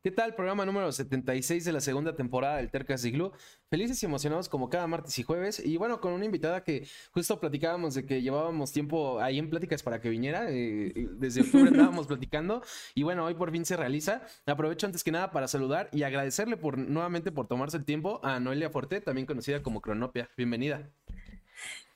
¿Qué 0.00 0.12
tal? 0.12 0.36
Programa 0.36 0.64
número 0.64 0.92
76 0.92 1.64
de 1.64 1.72
la 1.72 1.80
segunda 1.80 2.14
temporada 2.14 2.58
del 2.58 2.70
Tercas 2.70 3.04
Igloo. 3.04 3.32
Felices 3.68 4.00
y 4.00 4.06
emocionados 4.06 4.48
como 4.48 4.70
cada 4.70 4.86
martes 4.86 5.18
y 5.18 5.24
jueves. 5.24 5.58
Y 5.58 5.76
bueno, 5.76 6.00
con 6.00 6.12
una 6.12 6.24
invitada 6.24 6.62
que 6.62 6.86
justo 7.10 7.40
platicábamos 7.40 7.94
de 7.94 8.06
que 8.06 8.22
llevábamos 8.22 8.70
tiempo 8.70 9.20
ahí 9.20 9.40
en 9.40 9.50
pláticas 9.50 9.82
para 9.82 10.00
que 10.00 10.08
viniera. 10.08 10.46
Eh, 10.50 11.08
desde 11.16 11.40
octubre 11.40 11.70
estábamos 11.70 12.06
platicando. 12.06 12.62
Y 12.94 13.02
bueno, 13.02 13.24
hoy 13.24 13.34
por 13.34 13.50
fin 13.50 13.64
se 13.64 13.76
realiza. 13.76 14.22
Aprovecho 14.46 14.86
antes 14.86 15.02
que 15.02 15.10
nada 15.10 15.32
para 15.32 15.48
saludar 15.48 15.88
y 15.92 16.04
agradecerle 16.04 16.56
por 16.56 16.78
nuevamente 16.78 17.32
por 17.32 17.48
tomarse 17.48 17.76
el 17.76 17.84
tiempo 17.84 18.20
a 18.22 18.38
Noelia 18.38 18.70
Forte, 18.70 19.00
también 19.00 19.26
conocida 19.26 19.64
como 19.64 19.80
Cronopia. 19.80 20.30
Bienvenida. 20.36 20.92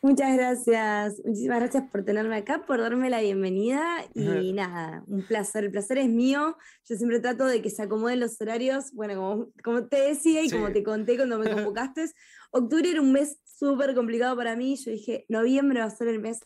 Muchas 0.05 0.37
gracias, 0.37 1.23
muchísimas 1.25 1.61
gracias 1.61 1.84
por 1.89 2.05
tenerme 2.05 2.34
acá, 2.34 2.66
por 2.66 2.80
darme 2.80 3.09
la 3.09 3.21
bienvenida. 3.21 4.05
Y 4.14 4.52
nada, 4.52 5.05
un 5.07 5.23
placer, 5.23 5.62
el 5.62 5.71
placer 5.71 5.98
es 5.98 6.09
mío, 6.09 6.57
yo 6.89 6.96
siempre 6.96 7.21
trato 7.21 7.45
de 7.45 7.62
que 7.62 7.71
se 7.71 7.84
acomoden 7.84 8.19
los 8.19 8.41
horarios, 8.41 8.93
bueno, 8.95 9.52
como, 9.62 9.87
te 9.87 10.01
decía 10.01 10.42
y 10.42 10.51
como 10.51 10.73
te 10.73 10.83
conté 10.83 11.15
cuando 11.15 11.38
me 11.38 11.45
convocaste, 11.55 12.11
octubre 12.51 12.91
era 12.91 13.01
un 13.01 13.12
mes 13.12 13.38
súper 13.45 13.95
complicado 13.95 14.34
para 14.34 14.56
mí, 14.56 14.75
yo 14.75 14.91
dije, 14.91 15.25
noviembre 15.28 15.78
va 15.78 15.87
a 15.87 15.91
ser 15.91 16.09
el 16.09 16.19
mes 16.19 16.41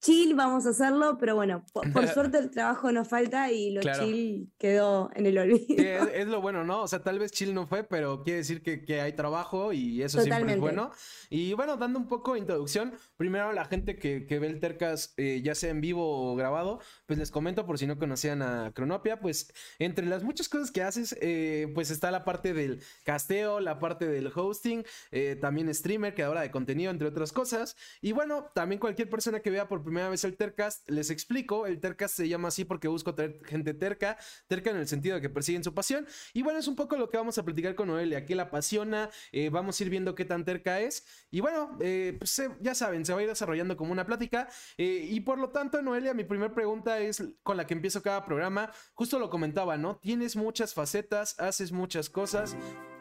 chill, 0.00 0.34
vamos 0.34 0.66
a 0.66 0.70
hacerlo, 0.70 1.18
pero 1.18 1.34
bueno, 1.34 1.64
por, 1.72 1.84
suerte 2.08 2.38
el 2.38 2.50
trabajo 2.50 2.90
no 2.92 3.04
falta 3.04 3.50
y 3.50 3.70
lo 3.70 3.82
chill 3.82 4.50
quedó 4.58 5.10
en 5.14 5.26
el 5.26 5.38
olvido. 5.38 5.76
Es, 5.78 6.26
lo 6.26 6.40
bueno, 6.40 6.64
¿no? 6.64 6.82
O 6.82 6.88
sea, 6.88 7.02
tal 7.02 7.18
vez 7.18 7.32
chill 7.32 7.54
no 7.54 7.66
fue, 7.66 7.84
pero 7.84 8.22
quiere 8.22 8.38
decir 8.38 8.62
que, 8.62 9.00
hay 9.00 9.12
trabajo 9.12 9.72
y 9.72 10.02
eso 10.02 10.20
siempre 10.20 10.54
es 10.54 10.60
bueno. 10.60 10.90
Y 11.28 11.52
bueno, 11.54 11.76
dando 11.76 11.98
un 11.98 12.08
poco 12.08 12.34
de 12.34 12.40
introducción, 12.40 12.92
primero 13.16 13.52
la 13.52 13.64
gente 13.64 13.98
que, 13.98 14.38
ve 14.40 14.46
el 14.46 14.60
Tercas, 14.60 15.14
eh, 15.16 15.40
ya 15.44 15.54
sea 15.54 15.70
en 15.70 15.80
vivo 15.80 16.32
o 16.32 16.36
grabado, 16.36 16.80
pues 17.06 17.18
les 17.18 17.30
comento 17.30 17.66
por 17.66 17.78
si 17.78 17.86
no 17.86 17.98
conocían 17.98 18.42
a 18.42 18.72
Cronopia, 18.72 19.20
pues 19.20 19.52
entre 19.78 20.06
las 20.06 20.22
muchas 20.22 20.48
cosas 20.48 20.70
que 20.70 20.82
haces, 20.82 21.16
eh, 21.20 21.70
pues 21.74 21.90
está 21.90 22.10
la 22.10 22.24
parte 22.24 22.52
del 22.52 22.82
casteo, 23.04 23.60
la 23.60 23.78
parte 23.78 24.06
del 24.06 24.32
hosting, 24.34 24.84
eh, 25.10 25.36
también 25.40 25.72
streamer, 25.74 26.14
creadora 26.14 26.40
de 26.40 26.50
contenido, 26.50 26.90
entre 26.90 27.08
otras 27.08 27.32
cosas. 27.32 27.76
Y 28.00 28.12
bueno, 28.12 28.50
también 28.54 28.80
cualquier 28.80 29.08
persona 29.08 29.40
que 29.40 29.50
vea 29.50 29.68
por 29.68 29.82
primera 29.90 30.08
vez 30.08 30.22
el 30.22 30.36
Tercast, 30.36 30.88
les 30.88 31.10
explico, 31.10 31.66
el 31.66 31.80
Tercast 31.80 32.14
se 32.16 32.28
llama 32.28 32.48
así 32.48 32.64
porque 32.64 32.86
busco 32.86 33.12
tener 33.16 33.44
gente 33.44 33.74
terca, 33.74 34.16
terca 34.46 34.70
en 34.70 34.76
el 34.76 34.86
sentido 34.86 35.16
de 35.16 35.20
que 35.20 35.28
persiguen 35.28 35.64
su 35.64 35.74
pasión. 35.74 36.06
Y 36.32 36.42
bueno, 36.42 36.60
es 36.60 36.68
un 36.68 36.76
poco 36.76 36.96
lo 36.96 37.10
que 37.10 37.16
vamos 37.16 37.38
a 37.38 37.44
platicar 37.44 37.74
con 37.74 37.88
Noelia, 37.88 38.24
que 38.24 38.36
la 38.36 38.44
apasiona, 38.44 39.10
eh, 39.32 39.50
vamos 39.50 39.80
a 39.80 39.82
ir 39.82 39.90
viendo 39.90 40.14
qué 40.14 40.24
tan 40.24 40.44
terca 40.44 40.78
es. 40.80 41.04
Y 41.32 41.40
bueno, 41.40 41.76
eh, 41.80 42.14
pues, 42.16 42.40
ya 42.60 42.74
saben, 42.76 43.04
se 43.04 43.12
va 43.12 43.18
a 43.18 43.22
ir 43.22 43.28
desarrollando 43.28 43.76
como 43.76 43.90
una 43.90 44.06
plática. 44.06 44.48
Eh, 44.78 45.08
y 45.10 45.18
por 45.20 45.38
lo 45.38 45.50
tanto, 45.50 45.82
Noelia, 45.82 46.14
mi 46.14 46.22
primera 46.22 46.54
pregunta 46.54 47.00
es 47.00 47.24
con 47.42 47.56
la 47.56 47.66
que 47.66 47.74
empiezo 47.74 48.00
cada 48.00 48.24
programa. 48.24 48.70
Justo 48.94 49.18
lo 49.18 49.28
comentaba, 49.28 49.76
¿no? 49.76 49.96
Tienes 49.96 50.36
muchas 50.36 50.72
facetas, 50.72 51.34
haces 51.40 51.72
muchas 51.72 52.08
cosas. 52.08 52.56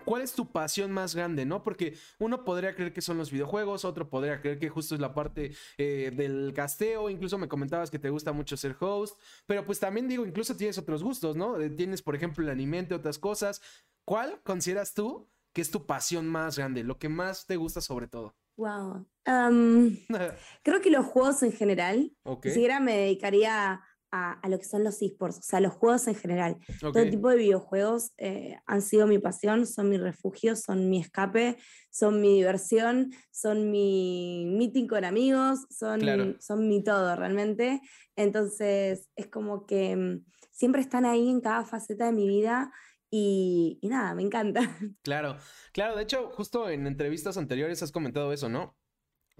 ¿Cuál 0.09 0.23
es 0.23 0.33
tu 0.33 0.51
pasión 0.51 0.91
más 0.91 1.13
grande, 1.13 1.45
no? 1.45 1.63
Porque 1.63 1.95
uno 2.17 2.43
podría 2.43 2.73
creer 2.73 2.91
que 2.91 2.99
son 2.99 3.19
los 3.19 3.29
videojuegos, 3.29 3.85
otro 3.85 4.09
podría 4.09 4.41
creer 4.41 4.57
que 4.57 4.67
justo 4.67 4.95
es 4.95 5.01
la 5.01 5.13
parte 5.13 5.51
eh, 5.77 6.11
del 6.11 6.51
casteo, 6.55 7.11
incluso 7.11 7.37
me 7.37 7.47
comentabas 7.47 7.91
que 7.91 7.99
te 7.99 8.09
gusta 8.09 8.31
mucho 8.31 8.57
ser 8.57 8.75
host, 8.79 9.19
pero 9.45 9.63
pues 9.67 9.79
también 9.79 10.07
digo, 10.07 10.25
incluso 10.25 10.57
tienes 10.57 10.79
otros 10.79 11.03
gustos, 11.03 11.35
¿no? 11.35 11.61
Eh, 11.61 11.69
tienes, 11.69 12.01
por 12.01 12.15
ejemplo, 12.15 12.43
el 12.43 12.49
anime, 12.49 12.87
otras 12.91 13.19
cosas. 13.19 13.61
¿Cuál 14.03 14.41
consideras 14.41 14.95
tú 14.95 15.29
que 15.53 15.61
es 15.61 15.69
tu 15.69 15.85
pasión 15.85 16.27
más 16.27 16.57
grande, 16.57 16.83
lo 16.83 16.97
que 16.97 17.07
más 17.07 17.45
te 17.45 17.57
gusta 17.57 17.79
sobre 17.79 18.07
todo? 18.07 18.35
Wow. 18.57 19.05
creo 20.63 20.81
que 20.81 20.89
los 20.89 21.05
juegos 21.05 21.43
en 21.43 21.51
general. 21.51 22.11
Okay. 22.23 22.49
Si 22.49 22.55
siquiera 22.55 22.79
me 22.79 22.97
dedicaría 22.97 23.83
a, 24.11 24.39
lo 24.47 24.57
que 24.57 24.65
son 24.65 24.83
los 24.83 25.01
esports, 25.01 25.39
o 25.39 25.41
sea, 25.41 25.59
los 25.59 25.73
juegos 25.73 26.07
en 26.07 26.15
general. 26.15 26.57
Todo 26.79 27.09
tipo 27.09 27.29
de 27.29 27.37
videojuegos 27.37 28.11
eh, 28.17 28.57
han 28.65 28.81
sido 28.81 29.07
mi 29.07 29.19
pasión, 29.19 29.65
son 29.65 29.89
mi 29.89 29.97
refugio, 29.97 30.55
son 30.55 30.89
mi 30.89 30.99
escape, 30.99 31.57
son 31.91 32.21
mi 32.21 32.35
diversión, 32.35 33.11
son 33.31 33.71
mi 33.71 34.45
meeting 34.47 34.87
con 34.87 35.05
amigos, 35.05 35.65
son, 35.69 36.37
son 36.39 36.67
mi 36.67 36.83
todo 36.83 37.15
realmente. 37.15 37.81
Entonces, 38.15 39.07
es 39.15 39.27
como 39.27 39.65
que 39.65 39.95
mm, 39.95 40.25
siempre 40.51 40.81
están 40.81 41.05
ahí 41.05 41.29
en 41.29 41.41
cada 41.41 41.65
faceta 41.65 42.05
de 42.05 42.13
mi 42.13 42.27
vida. 42.27 42.71
Y, 43.11 43.79
y, 43.81 43.89
nada, 43.89 44.13
me 44.13 44.21
encanta. 44.23 44.61
Claro, 45.03 45.37
claro, 45.73 45.95
de 45.95 46.03
hecho, 46.03 46.29
justo 46.29 46.69
en 46.69 46.85
entrevistas 46.85 47.37
anteriores 47.37 47.81
has 47.81 47.91
comentado 47.91 48.31
eso, 48.33 48.49
¿no? 48.49 48.75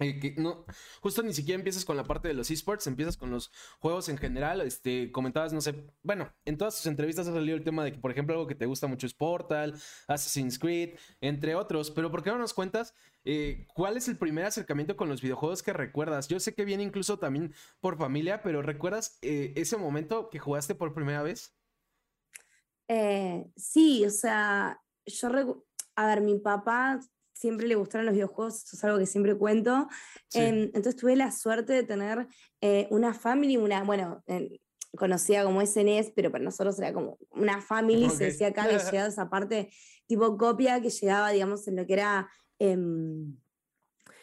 Eh, 0.00 0.34
no, 0.38 0.64
justo 1.02 1.22
ni 1.22 1.34
siquiera 1.34 1.58
empiezas 1.58 1.84
con 1.84 1.96
la 1.96 2.04
parte 2.04 2.28
de 2.28 2.34
los 2.34 2.50
esports, 2.50 2.86
empiezas 2.86 3.16
con 3.16 3.30
los 3.30 3.52
juegos 3.78 4.08
en 4.08 4.16
general. 4.16 4.62
Este, 4.62 5.12
comentabas, 5.12 5.52
no 5.52 5.60
sé, 5.60 5.74
bueno, 6.02 6.32
en 6.46 6.56
todas 6.56 6.76
tus 6.76 6.86
entrevistas 6.86 7.28
ha 7.28 7.32
salido 7.32 7.56
el 7.56 7.64
tema 7.64 7.84
de 7.84 7.92
que, 7.92 7.98
por 7.98 8.10
ejemplo, 8.10 8.34
algo 8.34 8.46
que 8.46 8.54
te 8.54 8.66
gusta 8.66 8.86
mucho 8.86 9.06
es 9.06 9.14
Portal, 9.14 9.74
Assassin's 10.08 10.58
Creed, 10.58 10.98
entre 11.20 11.54
otros. 11.54 11.90
Pero 11.90 12.10
¿por 12.10 12.22
qué 12.22 12.30
no 12.30 12.38
nos 12.38 12.54
cuentas 12.54 12.94
eh, 13.24 13.66
cuál 13.74 13.98
es 13.98 14.08
el 14.08 14.16
primer 14.16 14.46
acercamiento 14.46 14.96
con 14.96 15.08
los 15.08 15.20
videojuegos 15.20 15.62
que 15.62 15.74
recuerdas? 15.74 16.28
Yo 16.28 16.40
sé 16.40 16.54
que 16.54 16.64
viene 16.64 16.82
incluso 16.82 17.18
también 17.18 17.54
por 17.80 17.98
familia, 17.98 18.42
pero 18.42 18.62
¿recuerdas 18.62 19.18
eh, 19.20 19.52
ese 19.56 19.76
momento 19.76 20.30
que 20.30 20.38
jugaste 20.38 20.74
por 20.74 20.94
primera 20.94 21.22
vez? 21.22 21.54
sí, 23.54 24.04
o 24.04 24.10
sea, 24.10 24.82
yo, 25.06 25.64
a 25.94 26.06
ver, 26.08 26.22
mi 26.22 26.40
papá 26.40 26.98
siempre 27.40 27.66
le 27.66 27.74
gustaron 27.74 28.04
los 28.04 28.14
videojuegos, 28.14 28.64
eso 28.64 28.76
es 28.76 28.84
algo 28.84 28.98
que 28.98 29.06
siempre 29.06 29.34
cuento. 29.34 29.88
Em, 30.34 30.64
entonces 30.74 30.96
tuve 30.96 31.16
la 31.16 31.32
suerte 31.32 31.72
de 31.72 31.82
tener 31.82 32.28
eh, 32.60 32.86
una 32.90 33.14
family, 33.14 33.56
una, 33.56 33.82
bueno, 33.82 34.22
conocida 34.96 35.42
como 35.44 35.64
SNES, 35.64 36.12
pero 36.14 36.30
para 36.30 36.44
nosotros 36.44 36.78
era 36.78 36.92
como 36.92 37.18
una 37.30 37.62
family, 37.62 38.10
se 38.10 38.24
decía 38.24 38.48
acá, 38.48 38.68
que 38.68 38.78
llegaba 38.78 39.08
esa 39.08 39.30
parte 39.30 39.70
tipo 40.06 40.36
copia 40.36 40.82
que 40.82 40.90
llegaba, 40.90 41.30
digamos, 41.30 41.66
en 41.66 41.76
lo 41.76 41.86
que 41.86 41.92
era, 41.94 42.28
em, 42.58 43.38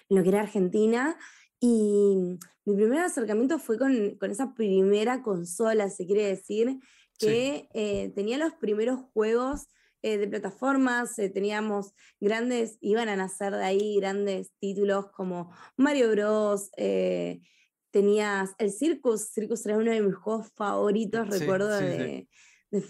en 0.09 0.15
lo 0.15 0.21
que 0.21 0.29
era 0.29 0.41
Argentina. 0.41 1.17
Y 1.59 2.37
mi 2.65 2.75
primer 2.75 2.99
acercamiento 2.99 3.57
fue 3.57 3.79
con, 3.79 4.15
con 4.19 4.29
esa 4.29 4.53
primera 4.53 5.23
consola, 5.23 5.89
se 5.89 6.05
quiere 6.05 6.27
decir, 6.27 6.79
que 7.17 7.67
eh, 7.73 8.11
tenía 8.13 8.37
los 8.37 8.53
primeros 8.53 8.99
juegos 9.11 9.69
eh, 10.03 10.17
de 10.17 10.27
plataformas, 10.27 11.17
eh, 11.17 11.29
teníamos 11.29 11.93
grandes, 12.19 12.77
iban 12.81 13.09
a 13.09 13.15
nacer 13.15 13.53
de 13.53 13.63
ahí 13.63 13.97
grandes 13.99 14.51
títulos 14.59 15.07
como 15.07 15.51
Mario 15.75 16.11
Bros. 16.11 16.69
Eh, 16.77 17.41
tenías 17.89 18.51
el 18.59 18.71
Circus, 18.71 19.29
Circus 19.29 19.65
era 19.65 19.77
uno 19.77 19.91
de 19.91 20.01
mis 20.01 20.15
juegos 20.15 20.51
favoritos, 20.55 21.27
recuerdo, 21.27 21.69
de, 21.69 22.27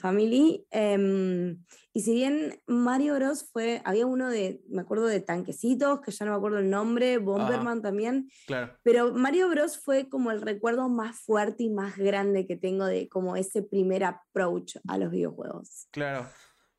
Family. 0.02 0.66
Em, 0.72 1.64
y 1.94 2.02
si 2.02 2.14
bien 2.14 2.60
Mario 2.66 3.16
Bros. 3.16 3.48
fue, 3.54 3.82
había 3.86 4.06
uno 4.06 4.28
de, 4.30 4.62
me 4.68 4.82
acuerdo 4.82 5.06
de 5.06 5.22
tanquecitos, 5.22 6.02
que 6.02 6.12
ya 6.12 6.26
no 6.26 6.32
me 6.32 6.38
acuerdo 6.38 6.58
el 6.58 6.70
nombre, 6.70 7.20
Bomberman 7.20 7.82
también. 7.82 8.30
Claro. 8.48 8.76
Pero 8.84 9.14
Mario 9.14 9.48
Bros. 9.50 9.80
fue 9.80 10.10
como 10.10 10.32
el 10.32 10.42
recuerdo 10.42 10.90
más 10.90 11.20
fuerte 11.22 11.64
y 11.64 11.70
más 11.70 11.96
grande 11.96 12.46
que 12.46 12.58
tengo 12.58 12.86
de 12.86 13.08
como 13.08 13.38
ese 13.38 13.62
primer 13.62 14.04
approach 14.04 14.76
a 14.88 14.98
los 14.98 15.12
videojuegos. 15.12 15.88
Claro 15.92 16.28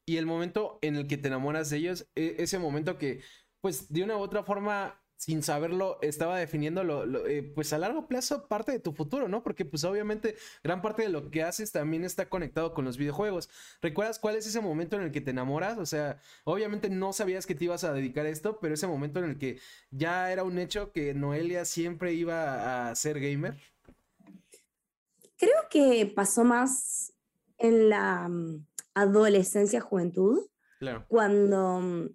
y 0.08 0.16
el 0.16 0.24
momento 0.24 0.78
en 0.80 0.96
el 0.96 1.06
que 1.06 1.18
te 1.18 1.28
enamoras 1.28 1.68
de 1.68 1.76
ellos, 1.76 2.08
e, 2.16 2.36
ese 2.38 2.58
momento 2.58 2.96
que, 2.96 3.20
pues, 3.60 3.92
de 3.92 4.02
una 4.02 4.16
u 4.16 4.20
otra 4.20 4.42
forma, 4.42 4.98
sin 5.18 5.42
saberlo, 5.42 5.98
estaba 6.00 6.38
definiendo 6.38 6.82
lo, 6.82 7.26
eh, 7.26 7.42
pues 7.42 7.74
a 7.74 7.78
largo 7.78 8.08
plazo 8.08 8.48
parte 8.48 8.72
de 8.72 8.78
tu 8.78 8.92
futuro, 8.94 9.28
¿no? 9.28 9.42
Porque 9.42 9.66
pues 9.66 9.84
obviamente 9.84 10.36
gran 10.62 10.80
parte 10.80 11.02
de 11.02 11.08
lo 11.10 11.30
que 11.30 11.42
haces 11.42 11.72
también 11.72 12.04
está 12.04 12.30
conectado 12.30 12.72
con 12.72 12.86
los 12.86 12.96
videojuegos. 12.96 13.50
¿Recuerdas 13.82 14.18
cuál 14.18 14.36
es 14.36 14.46
ese 14.46 14.60
momento 14.60 14.96
en 14.96 15.02
el 15.02 15.10
que 15.10 15.20
te 15.20 15.32
enamoras? 15.32 15.76
O 15.76 15.84
sea, 15.84 16.20
obviamente 16.44 16.88
no 16.88 17.12
sabías 17.12 17.46
que 17.46 17.56
te 17.56 17.64
ibas 17.64 17.84
a 17.84 17.92
dedicar 17.92 18.24
a 18.26 18.30
esto, 18.30 18.60
pero 18.60 18.74
ese 18.74 18.86
momento 18.86 19.18
en 19.18 19.30
el 19.30 19.38
que 19.38 19.58
ya 19.90 20.32
era 20.32 20.44
un 20.44 20.58
hecho 20.58 20.92
que 20.92 21.12
Noelia 21.14 21.64
siempre 21.64 22.14
iba 22.14 22.88
a 22.88 22.94
ser 22.94 23.20
gamer. 23.20 23.58
Creo 25.36 25.68
que 25.68 26.06
pasó 26.14 26.44
más 26.44 27.12
en 27.58 27.90
la 27.90 28.28
mm, 28.28 28.67
adolescencia, 29.00 29.80
juventud. 29.80 30.46
Cuando 31.08 31.80
mm, 31.80 32.08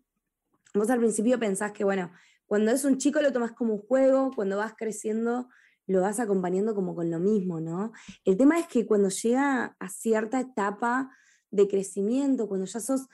vos 0.76 0.90
al 0.90 1.00
principio 1.00 1.40
pensás 1.40 1.72
que, 1.72 1.84
bueno, 1.84 2.12
cuando 2.46 2.72
es 2.72 2.86
un 2.86 2.98
chico 2.98 3.22
lo 3.22 3.34
tomas 3.34 3.52
como 3.52 3.74
un 3.76 3.82
juego, 3.82 4.32
cuando 4.36 4.58
vas 4.58 4.74
creciendo 4.78 5.50
lo 5.86 6.02
vas 6.02 6.20
acompañando 6.20 6.74
como 6.76 6.96
con 6.96 7.12
lo 7.12 7.20
mismo, 7.20 7.60
¿no? 7.60 7.92
El 8.24 8.38
tema 8.38 8.58
es 8.58 8.68
que 8.68 8.86
cuando 8.86 9.10
llega 9.10 9.76
a 9.80 9.90
cierta 9.90 10.40
etapa 10.40 11.12
de 11.52 11.68
crecimiento, 11.68 12.48
cuando 12.48 12.66
ya 12.66 12.80
sos 12.80 13.08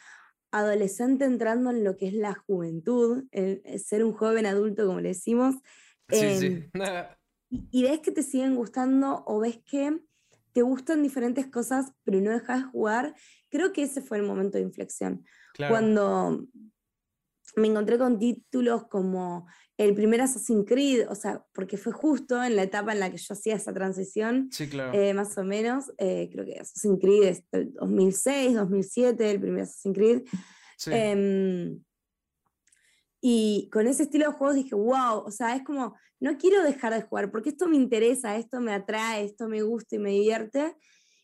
adolescente 0.52 1.26
entrando 1.26 1.72
en 1.72 1.84
lo 1.84 1.98
que 1.98 2.08
es 2.08 2.14
la 2.14 2.34
juventud, 2.34 3.26
ser 3.84 4.04
un 4.04 4.14
joven 4.14 4.46
adulto, 4.46 4.86
como 4.86 5.00
le 5.00 5.10
decimos, 5.10 5.56
em, 6.10 6.70
y 7.50 7.84
ves 7.84 8.00
que 8.02 8.12
te 8.12 8.24
siguen 8.24 8.56
gustando 8.56 9.24
o 9.26 9.40
ves 9.40 9.60
que 9.66 10.00
te 10.54 10.62
gustan 10.62 11.04
diferentes 11.04 11.48
cosas, 11.48 11.94
pero 12.04 12.20
no 12.22 12.32
dejas 12.32 12.64
de 12.64 12.70
jugar, 12.70 13.16
creo 13.50 13.74
que 13.74 13.84
ese 13.84 14.02
fue 14.02 14.18
el 14.18 14.24
momento 14.24 14.58
de 14.58 14.64
inflexión. 14.64 15.26
Cuando 15.68 16.48
me 17.56 17.68
encontré 17.68 17.98
con 17.98 18.20
títulos 18.20 18.88
como 18.88 19.48
el 19.78 19.96
primer 19.96 20.22
Assassin's 20.22 20.66
Creed, 20.68 21.10
o 21.10 21.16
sea, 21.16 21.46
porque 21.54 21.78
fue 21.78 21.94
justo 21.94 22.44
en 22.44 22.56
la 22.56 22.64
etapa 22.64 22.92
en 22.92 23.00
la 23.00 23.10
que 23.10 23.18
yo 23.18 23.34
hacía 23.34 23.56
esa 23.56 23.74
transición, 23.74 24.50
sí, 24.52 24.68
claro. 24.68 24.94
Eh, 24.94 25.14
más 25.14 25.38
o 25.38 25.44
menos, 25.44 25.92
eh, 25.98 26.30
creo 26.32 26.46
que 26.46 26.60
Assassin's 26.60 27.00
Creed 27.00 27.24
es 27.24 27.44
del 27.52 27.74
2006, 27.74 28.56
2007, 28.56 29.32
el 29.32 29.40
primer 29.40 29.64
Assassin's 29.64 29.96
Creed. 29.96 30.22
Sí. 30.78 30.92
Em, 30.94 31.82
y 33.22 33.70
con 33.72 33.88
ese 33.88 34.04
estilo 34.04 34.26
de 34.26 34.34
juegos 34.34 34.56
dije, 34.56 34.76
wow, 34.76 35.24
o 35.26 35.32
sea, 35.32 35.56
es 35.56 35.64
como, 35.64 35.96
no 36.20 36.38
quiero 36.38 36.64
dejar 36.64 36.94
de 36.94 37.02
jugar, 37.02 37.32
porque 37.32 37.50
esto 37.50 37.68
me 37.68 37.76
interesa, 37.76 38.36
esto 38.38 38.60
me 38.62 38.74
atrae, 38.74 39.24
esto 39.24 39.48
me 39.48 39.62
gusta 39.62 39.96
y 39.96 40.00
me 40.00 40.12
divierte. 40.12 40.76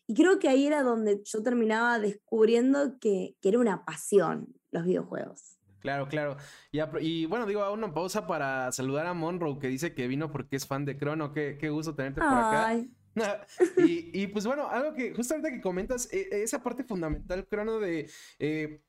Y 0.06 0.14
creo 0.14 0.38
que 0.38 0.48
ahí 0.48 0.66
era 0.66 0.82
donde 0.82 1.22
yo 1.24 1.42
terminaba 1.42 1.98
descubriendo 1.98 2.98
que, 3.00 3.36
que 3.40 3.48
era 3.48 3.58
una 3.58 3.84
pasión 3.84 4.54
los 4.70 4.84
videojuegos. 4.84 5.56
Claro, 5.80 6.08
claro. 6.08 6.36
Y, 6.72 6.80
y, 7.00 7.26
bueno, 7.26 7.46
digo, 7.46 7.72
una 7.72 7.92
pausa 7.92 8.26
para 8.26 8.72
saludar 8.72 9.06
a 9.06 9.14
Monroe, 9.14 9.58
que 9.58 9.68
dice 9.68 9.94
que 9.94 10.08
vino 10.08 10.32
porque 10.32 10.56
es 10.56 10.66
fan 10.66 10.84
de 10.84 10.96
Crono. 10.96 11.32
Qué, 11.32 11.58
qué 11.60 11.70
gusto 11.70 11.94
tenerte 11.94 12.20
por 12.20 12.28
acá. 12.28 12.76
y, 13.78 14.22
y, 14.22 14.26
pues 14.26 14.46
bueno, 14.46 14.68
algo 14.68 14.94
que 14.94 15.14
justo 15.14 15.34
ahorita 15.34 15.50
que 15.50 15.60
comentas, 15.60 16.12
e, 16.12 16.28
esa 16.42 16.62
parte 16.62 16.84
fundamental, 16.84 17.46
Crono, 17.46 17.78
de 17.78 18.10
eh, 18.38 18.82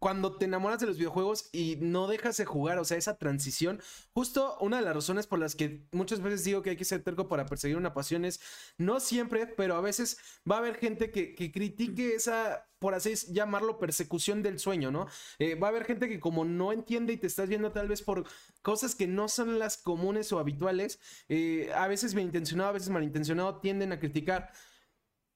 cuando 0.00 0.36
te 0.36 0.46
enamoras 0.46 0.80
de 0.80 0.86
los 0.86 0.96
videojuegos 0.96 1.50
y 1.52 1.76
no 1.78 2.08
dejas 2.08 2.38
de 2.38 2.46
jugar, 2.46 2.78
o 2.78 2.84
sea, 2.84 2.96
esa 2.96 3.18
transición, 3.18 3.82
justo 4.14 4.56
una 4.60 4.78
de 4.78 4.82
las 4.82 4.94
razones 4.94 5.26
por 5.26 5.38
las 5.38 5.54
que 5.54 5.86
muchas 5.92 6.22
veces 6.22 6.42
digo 6.42 6.62
que 6.62 6.70
hay 6.70 6.76
que 6.76 6.86
ser 6.86 7.02
terco 7.02 7.28
para 7.28 7.44
perseguir 7.44 7.76
una 7.76 7.92
pasión 7.92 8.24
es, 8.24 8.40
no 8.78 8.98
siempre, 8.98 9.46
pero 9.46 9.76
a 9.76 9.82
veces 9.82 10.16
va 10.50 10.56
a 10.56 10.58
haber 10.60 10.76
gente 10.76 11.10
que, 11.10 11.34
critique 11.52 12.14
esa, 12.14 12.66
por 12.78 12.94
así 12.94 13.14
llamarlo, 13.30 13.78
persecución 13.78 14.42
del 14.42 14.58
sueño, 14.58 14.90
¿no? 14.90 15.06
Eh, 15.38 15.54
va 15.54 15.66
a 15.66 15.70
haber 15.70 15.84
gente 15.84 16.08
que 16.08 16.18
como 16.18 16.46
no 16.46 16.72
entiende 16.72 17.12
y 17.12 17.18
te 17.18 17.26
estás 17.26 17.50
viendo 17.50 17.70
tal 17.70 17.86
vez 17.86 18.00
por 18.00 18.24
cosas 18.62 18.94
que 18.94 19.06
no 19.06 19.28
son 19.28 19.58
las 19.58 19.76
comunes 19.76 20.32
o 20.32 20.38
habituales, 20.38 20.98
eh, 21.28 21.70
a 21.74 21.88
veces 21.88 22.14
bien 22.14 22.28
intencionado, 22.28 22.70
a 22.70 22.72
veces 22.72 22.88
malintencionado, 22.88 23.60
tienden 23.60 23.92
a 23.92 24.00
criticar. 24.00 24.50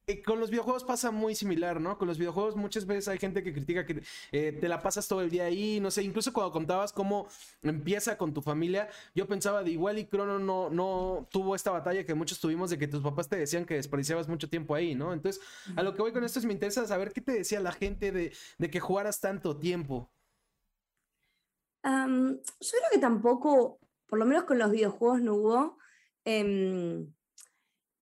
Eh, 0.07 0.21
con 0.21 0.39
los 0.39 0.51
videojuegos 0.51 0.83
pasa 0.83 1.09
muy 1.09 1.33
similar, 1.33 1.81
¿no? 1.81 1.97
Con 1.97 2.07
los 2.07 2.19
videojuegos 2.19 2.55
muchas 2.55 2.85
veces 2.85 3.07
hay 3.07 3.17
gente 3.17 3.41
que 3.43 3.51
critica 3.51 3.87
que 3.87 4.03
eh, 4.31 4.51
te 4.51 4.67
la 4.67 4.81
pasas 4.81 5.07
todo 5.07 5.21
el 5.21 5.31
día 5.31 5.45
ahí, 5.45 5.79
no 5.79 5.89
sé, 5.89 6.03
incluso 6.03 6.31
cuando 6.31 6.51
contabas 6.51 6.93
cómo 6.93 7.27
empieza 7.63 8.15
con 8.15 8.31
tu 8.31 8.41
familia, 8.43 8.87
yo 9.15 9.27
pensaba 9.27 9.63
de 9.63 9.71
igual 9.71 9.97
y 9.97 10.05
Crono 10.05 10.37
no, 10.37 10.69
no 10.69 11.27
tuvo 11.31 11.55
esta 11.55 11.71
batalla 11.71 12.05
que 12.05 12.13
muchos 12.13 12.39
tuvimos 12.39 12.69
de 12.69 12.77
que 12.77 12.87
tus 12.87 13.01
papás 13.01 13.27
te 13.27 13.35
decían 13.35 13.65
que 13.65 13.75
desperdiciabas 13.75 14.27
mucho 14.27 14.47
tiempo 14.47 14.75
ahí, 14.75 14.93
¿no? 14.93 15.11
Entonces, 15.11 15.41
a 15.75 15.81
lo 15.81 15.95
que 15.95 16.03
voy 16.03 16.13
con 16.13 16.23
esto 16.23 16.37
es 16.37 16.45
me 16.45 16.53
interesa 16.53 16.85
saber 16.85 17.11
qué 17.11 17.21
te 17.21 17.31
decía 17.31 17.59
la 17.59 17.71
gente 17.71 18.11
de, 18.11 18.31
que 18.69 18.79
jugaras 18.79 19.19
tanto 19.19 19.57
tiempo. 19.57 20.11
yo 21.83 21.91
creo 22.59 22.91
que 22.91 22.99
tampoco, 22.99 23.79
por 24.05 24.19
lo 24.19 24.25
menos 24.25 24.43
con 24.43 24.59
los 24.59 24.69
videojuegos 24.69 25.21
no 25.21 25.33
hubo... 25.33 25.77
Em, 26.25 27.11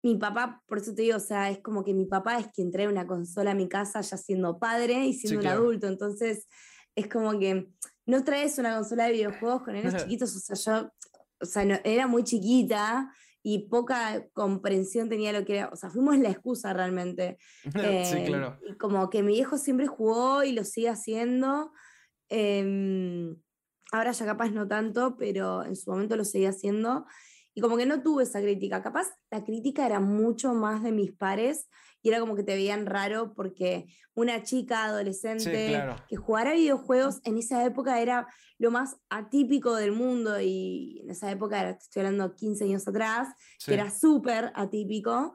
mi 0.03 0.17
papá, 0.17 0.61
por 0.67 0.79
eso 0.79 0.93
te 0.93 1.03
digo, 1.03 1.17
o 1.17 1.21
sea, 1.21 1.49
es 1.49 1.59
como 1.59 1.83
que 1.83 1.93
mi 1.93 2.05
papá 2.05 2.37
es 2.37 2.47
quien 2.47 2.71
trae 2.71 2.87
una 2.87 3.07
consola 3.07 3.51
a 3.51 3.55
mi 3.55 3.69
casa 3.69 4.01
ya 4.01 4.17
siendo 4.17 4.59
padre 4.59 5.05
y 5.05 5.13
siendo 5.13 5.39
un 5.39 5.47
adulto, 5.47 5.87
entonces 5.87 6.47
es 6.95 7.07
como 7.07 7.39
que 7.39 7.69
no 8.05 8.23
traes 8.23 8.57
una 8.59 8.75
consola 8.75 9.05
de 9.05 9.13
videojuegos 9.13 9.63
con 9.63 9.75
esos 9.75 9.95
chiquitos, 10.03 10.35
o 10.35 10.55
sea, 10.55 10.81
yo, 10.81 10.91
o 11.41 11.45
sea, 11.45 11.63
era 11.85 12.07
muy 12.07 12.23
chiquita 12.23 13.13
y 13.41 13.67
poca 13.69 14.27
comprensión 14.33 15.09
tenía 15.09 15.31
lo 15.33 15.45
que 15.45 15.57
era, 15.57 15.69
o 15.69 15.75
sea, 15.75 15.89
fuimos 15.89 16.17
la 16.17 16.29
excusa 16.29 16.73
realmente. 16.73 17.37
sí, 17.63 17.69
eh, 17.81 18.23
claro. 18.25 18.59
Y 18.67 18.77
como 18.77 19.09
que 19.09 19.23
mi 19.23 19.33
viejo 19.33 19.57
siempre 19.57 19.87
jugó 19.87 20.43
y 20.43 20.51
lo 20.53 20.63
sigue 20.63 20.89
haciendo. 20.89 21.71
Em, 22.29 23.35
ahora 23.91 24.11
ya 24.11 24.25
capaz 24.25 24.49
no 24.51 24.67
tanto, 24.67 25.17
pero 25.17 25.63
en 25.63 25.75
su 25.75 25.91
momento 25.91 26.15
lo 26.15 26.23
seguía 26.23 26.49
haciendo. 26.49 27.05
Y 27.55 27.61
como 27.61 27.77
que 27.77 27.85
no 27.85 28.01
tuve 28.01 28.23
esa 28.23 28.41
crítica. 28.41 28.81
Capaz 28.81 29.07
la 29.29 29.43
crítica 29.43 29.85
era 29.85 29.99
mucho 29.99 30.53
más 30.53 30.83
de 30.83 30.91
mis 30.91 31.11
pares 31.11 31.67
y 32.01 32.09
era 32.09 32.19
como 32.19 32.35
que 32.35 32.43
te 32.43 32.55
veían 32.55 32.85
raro 32.85 33.33
porque 33.33 33.85
una 34.13 34.43
chica 34.43 34.85
adolescente 34.85 35.81
que 36.09 36.15
jugara 36.15 36.53
videojuegos 36.53 37.21
en 37.23 37.37
esa 37.37 37.63
época 37.63 38.01
era 38.01 38.27
lo 38.57 38.71
más 38.71 38.97
atípico 39.09 39.75
del 39.75 39.93
mundo 39.93 40.39
y 40.41 40.99
en 41.03 41.11
esa 41.11 41.31
época, 41.31 41.69
estoy 41.69 42.01
hablando 42.01 42.35
15 42.35 42.65
años 42.65 42.87
atrás, 42.87 43.29
que 43.65 43.73
era 43.73 43.89
súper 43.89 44.51
atípico. 44.55 45.33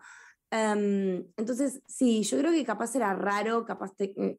Em, 0.50 1.25
entonces, 1.37 1.82
sí, 1.87 2.23
yo 2.23 2.38
creo 2.38 2.53
que 2.53 2.65
capaz 2.65 2.94
era 2.94 3.15
raro, 3.15 3.65
capaz 3.65 3.93
eh, 4.00 4.38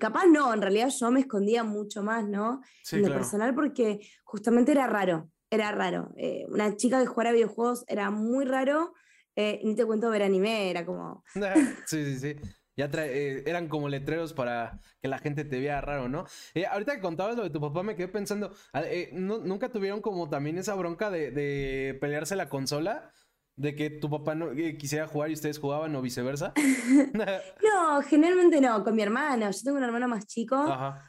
Capaz 0.00 0.26
no, 0.26 0.52
en 0.52 0.62
realidad 0.62 0.88
yo 0.88 1.10
me 1.10 1.20
escondía 1.20 1.62
mucho 1.62 2.02
más, 2.02 2.26
¿no? 2.26 2.62
en 2.90 3.02
lo 3.02 3.08
personal 3.08 3.54
porque 3.54 4.00
justamente 4.24 4.72
era 4.72 4.86
raro 4.86 5.30
era 5.50 5.72
raro. 5.72 6.12
Eh, 6.16 6.46
una 6.48 6.76
chica 6.76 7.00
que 7.00 7.06
jugara 7.06 7.32
videojuegos 7.32 7.84
era 7.88 8.10
muy 8.10 8.44
raro. 8.44 8.94
Eh, 9.36 9.60
ni 9.62 9.74
te 9.76 9.86
cuento 9.86 10.10
ver 10.10 10.22
anime, 10.22 10.70
era 10.70 10.84
como. 10.84 11.22
sí, 11.86 12.04
sí, 12.04 12.18
sí. 12.18 12.36
Ya 12.76 12.88
eh, 12.94 13.42
eran 13.46 13.68
como 13.68 13.88
letreros 13.88 14.32
para 14.32 14.78
que 15.02 15.08
la 15.08 15.18
gente 15.18 15.44
te 15.44 15.58
viera 15.58 15.80
raro, 15.80 16.08
¿no? 16.08 16.26
ahorita 16.70 16.94
que 16.94 17.00
contabas 17.00 17.36
lo 17.36 17.42
de 17.42 17.50
tu 17.50 17.60
papá, 17.60 17.82
me 17.82 17.96
quedé 17.96 18.06
pensando, 18.06 18.52
ah, 18.72 18.84
¿nunca 19.10 19.68
tuvieron 19.72 20.00
como 20.00 20.28
también 20.28 20.58
esa 20.58 20.76
bronca 20.76 21.10
de, 21.10 21.98
pelearse 22.00 22.36
la 22.36 22.48
consola? 22.48 23.10
¿De 23.58 23.74
que 23.74 23.90
tu 23.90 24.08
papá 24.08 24.36
no 24.36 24.52
quisiera 24.78 25.08
jugar 25.08 25.30
y 25.30 25.34
ustedes 25.34 25.58
jugaban 25.58 25.94
o 25.96 26.00
viceversa? 26.00 26.52
no, 27.12 28.02
generalmente 28.02 28.60
no, 28.60 28.84
con 28.84 28.94
mi 28.94 29.02
hermano. 29.02 29.50
Yo 29.50 29.58
tengo 29.64 29.78
un 29.78 29.84
hermano 29.84 30.06
más 30.06 30.26
chico, 30.26 30.56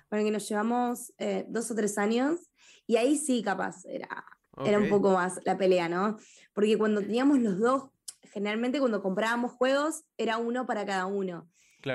con 0.09 0.19
el 0.19 0.25
que 0.25 0.31
nos 0.31 0.49
llevamos 0.49 1.13
dos 1.47 1.69
o 1.69 1.75
tres 1.75 1.97
años. 1.97 2.49
Y 2.87 2.97
ahí 2.97 3.17
sí, 3.17 3.43
capaz, 3.43 3.85
era, 3.85 4.25
era 4.65 4.79
un 4.79 4.89
poco 4.89 5.11
más 5.11 5.39
la 5.45 5.57
pelea, 5.57 5.87
¿no? 5.87 6.17
Porque 6.53 6.75
cuando 6.75 7.01
teníamos 7.01 7.37
los 7.37 7.59
dos, 7.59 7.89
generalmente 8.33 8.79
cuando 8.79 9.03
comprábamos 9.03 9.51
juegos, 9.51 10.05
era 10.17 10.37
uno 10.37 10.65
para 10.65 10.87
cada 10.87 11.05
uno. 11.05 11.47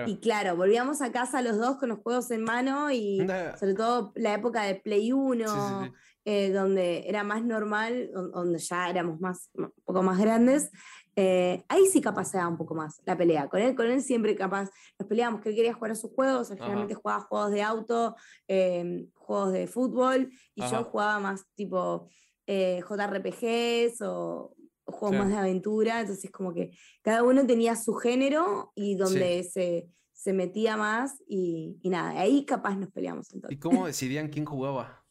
Y 0.07 0.19
claro, 0.19 0.57
volvíamos 0.57 1.03
a 1.03 1.13
casa 1.13 1.43
los 1.43 1.59
dos 1.59 1.77
con 1.77 1.91
los 1.91 1.99
juegos 1.99 2.31
en 2.31 2.43
mano 2.43 2.91
y 2.91 3.19
sobre 3.59 3.75
todo 3.75 4.13
la 4.15 4.35
época 4.35 4.63
de 4.63 4.77
Play 4.77 5.13
1, 5.13 5.93
eh, 6.25 6.51
donde 6.51 7.05
era 7.07 7.23
más 7.23 7.45
normal, 7.45 8.11
donde 8.13 8.59
ya 8.59 8.89
éramos 8.89 9.21
más, 9.21 9.51
un 9.55 9.73
poco 9.85 10.03
más 10.03 10.19
grandes, 10.19 10.71
eh, 11.17 11.65
ahí 11.69 11.87
sí 11.87 12.01
capaz 12.01 12.25
se 12.25 12.39
da 12.39 12.49
un 12.49 12.57
poco 12.57 12.75
más 12.75 13.01
la 13.05 13.17
pelea. 13.17 13.49
Con 13.49 13.61
él, 13.61 13.75
con 13.75 13.87
él 13.87 14.03
siempre 14.03 14.35
capaz 14.35 14.71
nos 14.99 15.09
peleábamos 15.09 15.43
que 15.43 15.51
él 15.51 15.55
quería 15.55 15.75
jugar 15.75 15.93
a 15.93 15.95
sus 15.95 16.11
juegos, 16.13 16.49
generalmente 16.49 16.95
jugaba 16.95 17.21
juegos 17.23 17.51
de 17.53 17.63
auto, 17.63 18.17
em, 18.49 19.09
juegos 19.15 19.53
de 19.53 19.67
fútbol, 19.67 20.31
y 20.55 20.63
yo 20.63 20.85
jugaba 20.85 21.21
más 21.21 21.45
tipo 21.55 22.09
eh, 22.47 22.83
JRPGs 22.89 24.03
o, 24.03 24.55
juegos 24.87 25.19
más 25.19 25.29
de 25.29 25.37
aventura, 25.37 26.01
entonces 26.01 26.31
como 26.31 26.53
que 26.53 26.71
cada 27.01 27.23
uno 27.23 27.47
tenía 27.47 27.75
su 27.75 27.95
género 27.95 28.71
y 28.75 28.97
donde 28.97 29.43
se, 29.43 29.89
se, 30.13 30.33
metía 30.35 30.77
más 30.77 31.23
y, 31.27 31.79
y, 31.83 31.89
nada, 31.89 32.21
ahí 32.21 32.45
capaz 32.45 32.77
nos 32.77 32.91
peleamos 32.91 33.33
entonces. 33.33 33.57
¿Y 33.57 33.59
cómo 33.59 33.87
decidían 33.87 34.29
quién 34.29 34.45
jugaba? 34.45 35.04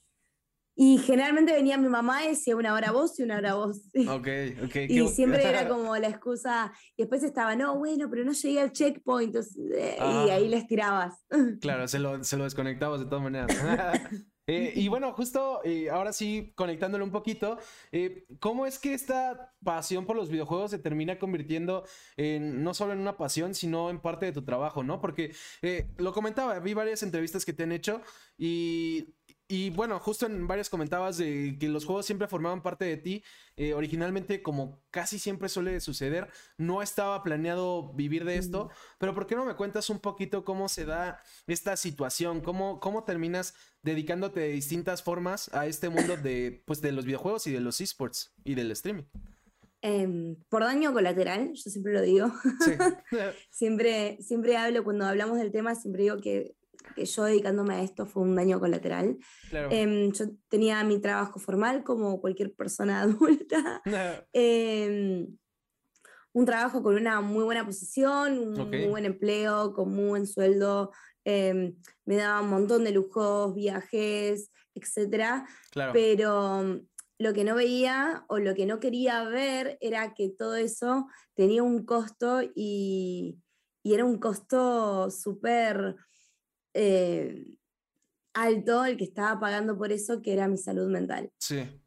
Y 0.75 0.97
generalmente 0.97 1.53
venía 1.53 1.77
mi 1.77 1.87
mamá 1.87 2.25
y 2.25 2.29
decía 2.29 2.55
una 2.55 2.73
hora 2.73 2.91
vos 2.91 3.19
y 3.19 3.23
una 3.23 3.37
hora 3.37 3.53
vos. 3.53 3.81
Ok, 4.09 4.27
ok. 4.65 4.75
y 4.89 5.07
siempre 5.07 5.47
era 5.47 5.67
como 5.69 5.95
la 5.97 6.07
excusa. 6.07 6.73
Y 6.97 7.03
después 7.03 7.23
estaba, 7.23 7.55
no, 7.55 7.77
bueno, 7.77 8.09
pero 8.09 8.23
no 8.23 8.31
llegué 8.31 8.61
al 8.61 8.71
checkpoint. 8.71 9.35
Eh, 9.35 9.97
y 9.99 10.29
ahí 10.29 10.47
les 10.47 10.67
tirabas. 10.67 11.25
Claro, 11.61 11.87
se 11.87 11.99
lo, 11.99 12.23
se 12.23 12.37
lo 12.37 12.43
desconectabas 12.43 12.99
de 12.99 13.05
todas 13.05 13.23
maneras. 13.23 13.51
Eh, 14.45 14.73
y 14.75 14.89
bueno, 14.89 15.13
justo 15.13 15.61
eh, 15.63 15.89
ahora 15.89 16.11
sí, 16.11 16.51
conectándolo 16.55 17.05
un 17.05 17.11
poquito, 17.11 17.57
¿cómo 18.39 18.65
es 18.65 18.77
que 18.77 18.93
esta 18.93 19.53
pasión 19.63 20.05
por 20.05 20.17
los 20.17 20.29
videojuegos 20.29 20.71
se 20.71 20.79
termina 20.79 21.17
convirtiendo 21.17 21.85
en, 22.17 22.61
no 22.61 22.73
solo 22.73 22.91
en 22.91 22.99
una 22.99 23.15
pasión, 23.15 23.53
sino 23.53 23.89
en 23.89 24.01
parte 24.01 24.25
de 24.25 24.33
tu 24.33 24.43
trabajo, 24.43 24.83
¿no? 24.83 24.99
Porque 24.99 25.33
lo 25.97 26.11
comentaba, 26.11 26.59
vi 26.59 26.73
varias 26.73 27.03
entrevistas 27.03 27.45
que 27.45 27.53
te 27.53 27.63
han 27.63 27.71
hecho 27.71 28.01
y 28.37 29.15
y 29.53 29.69
bueno, 29.69 29.99
justo 29.99 30.25
en 30.25 30.47
varias 30.47 30.67
comentabas 30.67 31.19
de 31.19 31.57
que 31.59 31.69
los 31.69 31.85
juegos 31.85 32.07
siempre 32.07 32.27
formaban 32.27 32.63
parte 32.63 32.85
de 32.85 32.97
ti. 32.97 33.23
Eh, 33.55 33.75
originalmente, 33.75 34.41
como 34.41 34.81
casi 34.89 35.19
siempre 35.19 35.47
suele 35.47 35.79
suceder, 35.79 36.27
no 36.57 36.81
estaba 36.81 37.21
planeado 37.21 37.93
vivir 37.93 38.25
de 38.25 38.37
esto. 38.37 38.71
Pero 38.97 39.13
¿por 39.13 39.27
qué 39.27 39.35
no 39.35 39.45
me 39.45 39.55
cuentas 39.55 39.91
un 39.91 39.99
poquito 39.99 40.43
cómo 40.43 40.69
se 40.69 40.85
da 40.85 41.21
esta 41.45 41.77
situación? 41.77 42.41
¿Cómo, 42.41 42.79
cómo 42.79 43.03
terminas 43.03 43.53
dedicándote 43.83 44.39
de 44.39 44.47
distintas 44.47 45.03
formas 45.03 45.53
a 45.53 45.67
este 45.67 45.87
mundo 45.87 46.17
de, 46.17 46.63
pues, 46.65 46.81
de 46.81 46.91
los 46.91 47.05
videojuegos 47.05 47.45
y 47.45 47.51
de 47.51 47.59
los 47.59 47.79
esports 47.79 48.33
y 48.43 48.55
del 48.55 48.71
streaming? 48.71 49.03
Em, 49.83 50.35
por 50.49 50.63
daño 50.63 50.93
colateral, 50.93 51.53
yo 51.53 51.69
siempre 51.69 51.93
lo 51.93 52.01
digo. 52.01 52.33
siempre, 53.51 54.17
siempre 54.19 54.57
hablo, 54.57 54.83
cuando 54.83 55.05
hablamos 55.05 55.37
del 55.37 55.51
tema, 55.51 55.75
siempre 55.75 56.01
digo 56.01 56.17
que 56.19 56.55
que 56.95 57.05
yo 57.05 57.23
dedicándome 57.23 57.75
a 57.75 57.81
esto 57.81 58.05
fue 58.05 58.23
un 58.23 58.35
daño 58.35 58.59
colateral. 58.59 59.17
Em, 59.51 60.11
yo 60.11 60.25
tenía 60.49 60.83
mi 60.83 60.99
trabajo 60.99 61.39
formal 61.39 61.83
como 61.83 62.19
cualquier 62.21 62.53
persona 62.53 63.01
adulta. 63.47 63.81
Em, 64.33 65.37
un 66.33 66.45
trabajo 66.45 66.81
con 66.81 66.95
una 66.95 67.21
muy 67.21 67.43
buena 67.43 67.65
posición, 67.65 68.39
un 68.39 68.69
muy 68.69 68.87
buen 68.87 69.05
empleo, 69.05 69.73
con 69.73 69.93
muy 69.93 70.05
buen 70.05 70.25
sueldo, 70.25 70.91
em, 71.23 71.75
me 72.05 72.15
daba 72.15 72.41
un 72.41 72.49
montón 72.49 72.83
de 72.83 72.91
lujos, 72.91 73.53
viajes, 73.53 74.49
etc. 74.73 75.45
Pero 75.93 76.81
lo 77.19 77.33
que 77.33 77.43
no 77.43 77.55
veía 77.55 78.25
o 78.27 78.39
lo 78.39 78.53
que 78.53 78.65
no 78.65 78.79
quería 78.79 79.23
ver 79.23 79.77
era 79.81 80.13
que 80.13 80.29
todo 80.29 80.55
eso 80.55 81.07
tenía 81.35 81.63
un 81.63 81.85
costo 81.85 82.41
y, 82.55 83.39
era 83.85 84.05
un 84.05 84.17
costo 84.17 85.11
súper 85.11 85.97
eh, 86.73 87.45
alto 88.33 88.83
el 88.85 88.97
que 88.97 89.03
estaba 89.03 89.39
pagando 89.39 89.77
por 89.77 89.91
eso, 89.91 90.21
que 90.21 90.33
era 90.33 90.47
mi 90.47 90.57
salud 90.57 90.89
mental. 90.89 91.31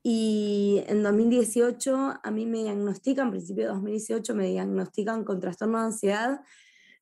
Y 0.03 0.83
en 0.87 1.03
2018 1.03 2.21
a 2.23 2.31
mí 2.31 2.47
me 2.47 2.63
diagnostican, 2.63 3.31
principio 3.31 3.65
de 3.65 3.71
2018 3.71 4.35
me 4.35 4.49
diagnostican 4.49 5.25
con 5.25 5.41
trastorno 5.41 5.79
de 5.79 5.87
ansiedad, 5.87 6.41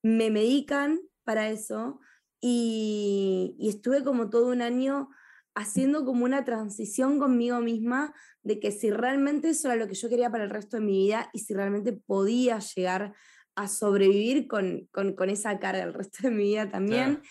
me 0.02 0.30
medican 0.30 1.00
para 1.24 1.50
eso 1.50 2.00
y, 2.40 3.54
y 3.58 3.68
estuve 3.68 4.02
como 4.02 4.30
todo 4.30 4.48
un 4.48 4.62
año 4.62 5.10
haciendo 5.54 6.04
como 6.04 6.24
una 6.24 6.44
transición 6.44 7.18
conmigo 7.18 7.60
misma 7.60 8.12
de 8.42 8.58
que 8.60 8.72
si 8.72 8.90
realmente 8.90 9.50
eso 9.50 9.68
era 9.68 9.76
lo 9.76 9.88
que 9.88 9.94
yo 9.94 10.08
quería 10.08 10.30
para 10.30 10.44
el 10.44 10.50
resto 10.50 10.76
de 10.76 10.82
mi 10.82 10.92
vida 11.04 11.30
y 11.32 11.40
si 11.40 11.54
realmente 11.54 11.92
podía 11.92 12.58
llegar 12.58 13.14
a 13.54 13.68
sobrevivir 13.68 14.48
con, 14.48 14.88
esa 15.28 15.58
carga 15.58 15.84
el 15.84 15.94
resto 15.94 16.18
de 16.22 16.30
mi 16.30 16.44
vida 16.44 16.68
también. 16.68 17.22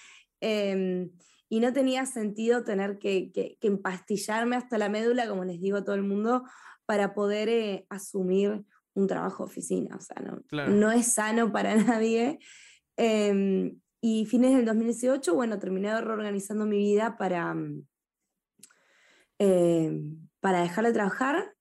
Em, 0.45 1.09
y 1.47 1.62
no 1.62 1.71
tenía 1.71 2.05
sentido 2.05 2.65
tener 2.65 3.00
que, 3.00 3.57
empastillarme 3.62 4.57
hasta 4.57 4.77
la 4.77 4.89
médula, 4.89 5.29
como 5.29 5.45
les 5.45 5.62
digo 5.62 5.77
a 5.77 5.85
todo 5.85 5.95
el 5.95 6.03
mundo, 6.03 6.43
para 6.85 7.13
poder 7.13 7.47
eh, 7.47 7.85
asumir 7.89 8.65
un 8.93 9.07
trabajo 9.07 9.45
de 9.45 9.51
oficina. 9.51 9.95
O 9.95 10.01
sea, 10.01 10.21
no, 10.21 10.67
no 10.67 10.91
es 10.91 11.13
sano 11.13 11.53
para 11.53 11.75
nadie. 11.77 12.39
Em, 12.97 13.79
y 14.01 14.25
fines 14.25 14.53
del 14.53 14.65
2018, 14.65 15.33
bueno, 15.33 15.59
terminé 15.59 15.89
reorganizando 16.01 16.65
mi 16.65 16.77
vida 16.77 17.17
para, 17.17 17.53
mm, 17.53 17.88
eh, 19.39 19.97
para 20.41 20.62
dejar 20.62 20.83
de 20.83 20.91
trabajar. 20.91 21.55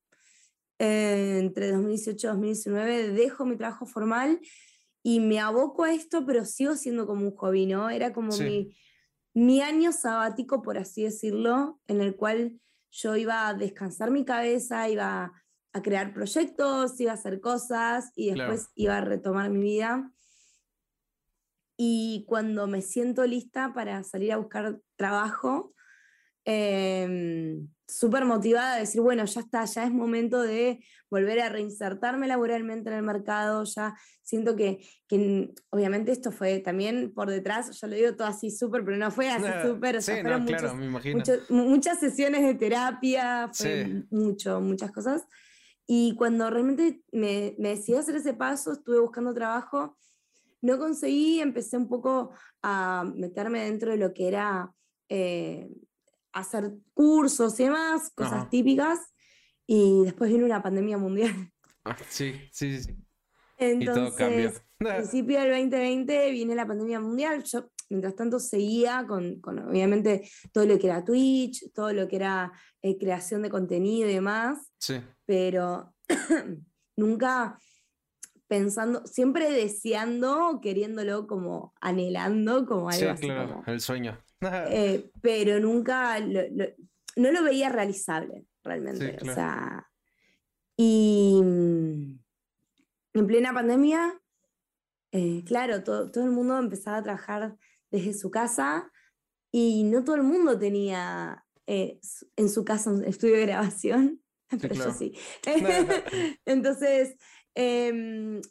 Eh, 0.77 1.37
entre 1.39 1.71
2018 1.71 2.27
y 2.27 2.29
2019 2.31 3.11
dejo 3.13 3.45
mi 3.45 3.55
trabajo 3.55 3.85
formal 3.85 4.41
y 5.03 5.19
me 5.19 5.39
aboco 5.39 5.83
a 5.83 5.93
esto, 5.93 6.25
pero 6.25 6.45
sigo 6.45 6.75
siendo 6.75 7.05
como 7.05 7.27
un 7.27 7.35
hobby, 7.35 7.65
¿no? 7.65 7.89
Era 7.89 8.13
como 8.13 8.35
mi, 8.37 8.75
mi 9.33 9.61
año 9.61 9.91
sabático, 9.91 10.61
por 10.61 10.77
así 10.77 11.03
decirlo, 11.03 11.81
en 11.87 12.01
el 12.01 12.15
cual 12.15 12.59
yo 12.89 13.15
iba 13.15 13.47
a 13.47 13.53
descansar 13.53 14.11
mi 14.11 14.23
cabeza, 14.23 14.89
iba 14.89 15.33
a 15.73 15.81
crear 15.81 16.13
proyectos, 16.13 16.99
iba 16.99 17.11
a 17.11 17.15
hacer 17.15 17.41
cosas 17.41 18.11
y 18.15 18.31
después 18.31 18.69
iba 18.75 18.97
a 18.97 19.01
retomar 19.01 19.49
mi 19.49 19.61
vida. 19.61 20.11
Y 21.77 22.23
cuando 22.27 22.67
me 22.67 22.81
siento 22.81 23.25
lista 23.25 23.73
para 23.73 24.03
salir 24.03 24.31
a 24.31 24.37
buscar 24.37 24.79
trabajo, 24.95 25.73
Em, 26.45 27.69
súper 27.93 28.25
motivada 28.25 28.73
de 28.73 28.81
decir, 28.81 29.01
bueno, 29.01 29.23
ya 29.25 29.41
está, 29.41 29.65
ya 29.65 29.83
es 29.83 29.91
momento 29.91 30.41
de 30.41 30.83
volver 31.11 31.39
a 31.41 31.49
reinsertarme 31.49 32.27
laboralmente 32.27 32.89
en 32.89 32.95
el 32.95 33.03
mercado, 33.03 33.63
ya 33.65 33.95
siento 34.23 34.55
que, 34.55 34.79
que 35.07 35.51
obviamente 35.69 36.11
esto 36.11 36.31
fue 36.31 36.57
también 36.59 37.13
por 37.13 37.29
detrás, 37.29 37.79
yo 37.79 37.87
lo 37.87 37.95
digo 37.95 38.15
todo 38.15 38.27
así 38.27 38.49
súper, 38.49 38.83
pero 38.83 38.97
no 38.97 39.11
fue 39.11 39.29
así 39.29 39.45
súper, 39.61 40.01
muchas 41.49 41.99
sesiones 41.99 42.41
de 42.41 42.55
terapia, 42.55 43.51
fue 43.53 44.03
mucho, 44.09 44.59
muchas 44.59 44.91
cosas. 44.91 45.23
Y 45.85 46.15
cuando 46.15 46.49
realmente 46.49 47.03
me, 47.11 47.55
me 47.59 47.69
decidí 47.69 47.95
a 47.95 47.99
hacer 47.99 48.15
ese 48.15 48.33
paso, 48.33 48.71
estuve 48.71 48.99
buscando 48.99 49.35
trabajo, 49.35 49.97
no 50.61 50.79
conseguí, 50.79 51.41
empecé 51.41 51.77
un 51.77 51.87
poco 51.87 52.31
a 52.63 53.03
meterme 53.15 53.65
dentro 53.65 53.91
de 53.91 53.97
lo 53.97 54.13
que 54.13 54.29
era 54.29 54.73
eh, 55.09 55.69
hacer 56.33 56.73
cursos 56.93 57.59
y 57.59 57.65
demás, 57.65 58.11
cosas 58.15 58.49
típicas, 58.49 58.99
y 59.65 60.03
después 60.03 60.31
vino 60.31 60.45
una 60.45 60.61
pandemia 60.61 60.97
mundial. 60.97 61.31
Ah, 61.85 61.97
sí, 62.07 62.39
sí, 62.49 62.81
sí. 62.81 62.95
Entonces, 63.57 64.61
a 64.79 64.85
principio 64.95 65.37
del 65.41 65.49
2020 65.49 66.31
viene 66.31 66.55
la 66.55 66.65
pandemia 66.65 67.01
mundial. 67.01 67.43
Yo, 67.43 67.71
mientras 67.89 68.15
tanto, 68.15 68.39
seguía 68.39 69.05
con, 69.05 69.41
obviamente, 69.67 70.29
todo 70.53 70.65
lo 70.65 70.79
que 70.79 70.87
era 70.87 71.03
Twitch, 71.03 71.73
todo 71.73 71.91
lo 71.91 72.07
que 72.07 72.15
era 72.15 72.53
eh, 72.81 72.97
creación 72.97 73.41
de 73.41 73.49
contenido 73.49 74.09
y 74.09 74.13
demás. 74.13 74.71
Sí. 74.77 75.01
Pero 75.25 75.93
nunca 76.95 77.59
pensando, 78.47 79.05
siempre 79.05 79.51
deseando, 79.51 80.59
queriéndolo 80.61 81.27
como 81.27 81.73
anhelando, 81.81 82.65
como 82.65 82.89
algo 82.89 83.17
sí, 83.17 83.27
claro, 83.27 83.63
el 83.65 83.81
sueño. 83.81 84.17
Eh, 84.69 85.11
pero 85.21 85.59
nunca 85.59 86.19
no 86.19 87.31
lo 87.31 87.43
veía 87.43 87.69
realizable 87.69 88.45
realmente. 88.63 89.17
O 89.21 89.25
sea, 89.25 89.87
y 90.77 91.39
mm, 91.43 92.19
en 93.13 93.27
plena 93.27 93.53
pandemia, 93.53 94.19
eh, 95.11 95.43
claro, 95.45 95.83
todo, 95.83 96.11
todo, 96.11 96.23
el 96.23 96.31
mundo 96.31 96.57
empezaba 96.57 96.97
a 96.97 97.03
trabajar 97.03 97.55
desde 97.91 98.13
su 98.13 98.31
casa 98.31 98.91
y 99.51 99.83
no 99.83 100.03
todo 100.03 100.15
el 100.15 100.23
mundo 100.23 100.57
tenía 100.57 101.45
eh, 101.67 101.99
en 102.35 102.49
su 102.49 102.65
casa 102.65 102.91
un 102.91 103.03
estudio 103.05 103.35
de 103.35 103.45
grabación, 103.45 104.21
pero 104.61 104.75
yo 104.75 104.91
sí. 104.91 105.13
Entonces, 106.45 107.15
Em, 107.55 108.41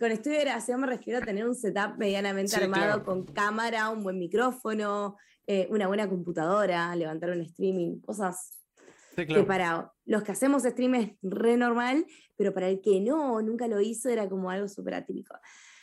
con 0.00 0.10
estudio 0.10 0.38
de 0.38 0.44
grabación 0.44 0.80
me 0.80 0.88
refiero 0.88 1.20
a 1.20 1.22
tener 1.22 1.46
un 1.46 1.54
setup 1.54 1.96
medianamente 1.96 2.56
armado 2.56 3.04
con 3.04 3.24
cámara, 3.24 3.88
un 3.90 4.02
buen 4.02 4.18
micrófono, 4.18 5.16
eh, 5.46 5.68
una 5.70 5.86
buena 5.86 6.08
computadora, 6.08 6.94
levantar 6.96 7.30
un 7.30 7.42
streaming, 7.42 8.00
cosas 8.00 8.58
que 9.14 9.44
para 9.44 9.92
los 10.06 10.22
que 10.24 10.32
hacemos 10.32 10.64
stream 10.64 10.94
es 10.94 11.12
re 11.22 11.56
normal, 11.56 12.04
pero 12.36 12.52
para 12.52 12.68
el 12.68 12.80
que 12.80 13.00
no, 13.00 13.40
nunca 13.42 13.68
lo 13.68 13.80
hizo, 13.80 14.08
era 14.08 14.28
como 14.28 14.50
algo 14.50 14.66
súper 14.66 14.94
atípico. 14.94 15.36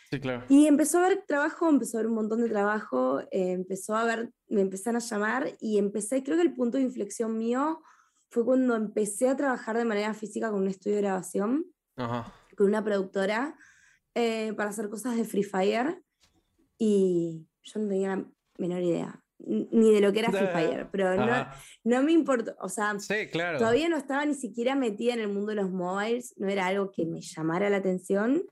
Sí, 0.10 0.20
claro. 0.20 0.44
Y 0.50 0.68
empezó 0.68 0.98
a 0.98 1.06
haber 1.06 1.24
trabajo, 1.26 1.70
empezó 1.70 1.98
a 1.98 2.00
haber 2.00 2.10
un 2.10 2.16
montón 2.16 2.42
de 2.42 2.50
trabajo, 2.50 3.22
eh, 3.32 3.52
empezó 3.52 3.96
a 3.96 4.04
ver, 4.04 4.34
me 4.50 4.62
empezaron 4.62 4.98
a 4.98 5.06
llamar 5.06 5.54
y 5.62 5.78
empecé, 5.78 6.24
creo 6.24 6.36
que 6.36 6.44
el 6.44 6.56
punto 6.56 6.78
de 6.78 6.84
inflexión 6.84 7.38
mío 7.38 7.82
fue 8.30 8.44
cuando 8.44 8.76
empecé 8.76 9.30
a 9.30 9.38
trabajar 9.38 9.78
de 9.78 9.86
manera 9.86 10.14
física 10.14 10.50
con 10.50 10.62
un 10.62 10.68
estudio 10.68 10.98
de 10.98 11.04
grabación. 11.04 11.66
Ajá 11.96 12.34
con 12.60 12.68
una 12.68 12.84
productora 12.84 13.56
eh, 14.16 14.52
para 14.58 14.72
hacer 14.72 14.90
cosas 14.90 15.16
de 15.16 15.24
Free 15.24 15.46
Fire 15.46 16.04
y 16.78 17.48
yo 17.64 17.80
no 17.80 17.88
tenía 17.88 18.18
la 18.18 18.26
menor 18.58 18.82
idea 18.82 19.24
ni 19.40 19.94
de 19.94 20.02
lo 20.02 20.12
que 20.12 20.20
era 20.20 20.30
Free 20.30 20.48
Fire, 20.48 20.90
pero 20.92 21.16
no, 21.16 21.48
no, 21.86 22.04
me 22.04 22.12
importó, 22.12 22.54
o 22.60 22.68
sea, 22.68 22.98
todavía 23.58 23.88
no 23.88 23.96
estaba 23.96 24.26
ni 24.26 24.34
siquiera 24.34 24.76
metida 24.76 25.14
en 25.14 25.22
el 25.22 25.30
mundo 25.30 25.52
de 25.52 25.56
los 25.56 25.72
mobiles, 25.72 26.34
no 26.36 26.50
era 26.50 26.68
algo 26.68 26.92
que 26.92 27.06
me 27.06 27.22
llamara 27.22 27.70
la 27.70 27.78
atención. 27.78 28.44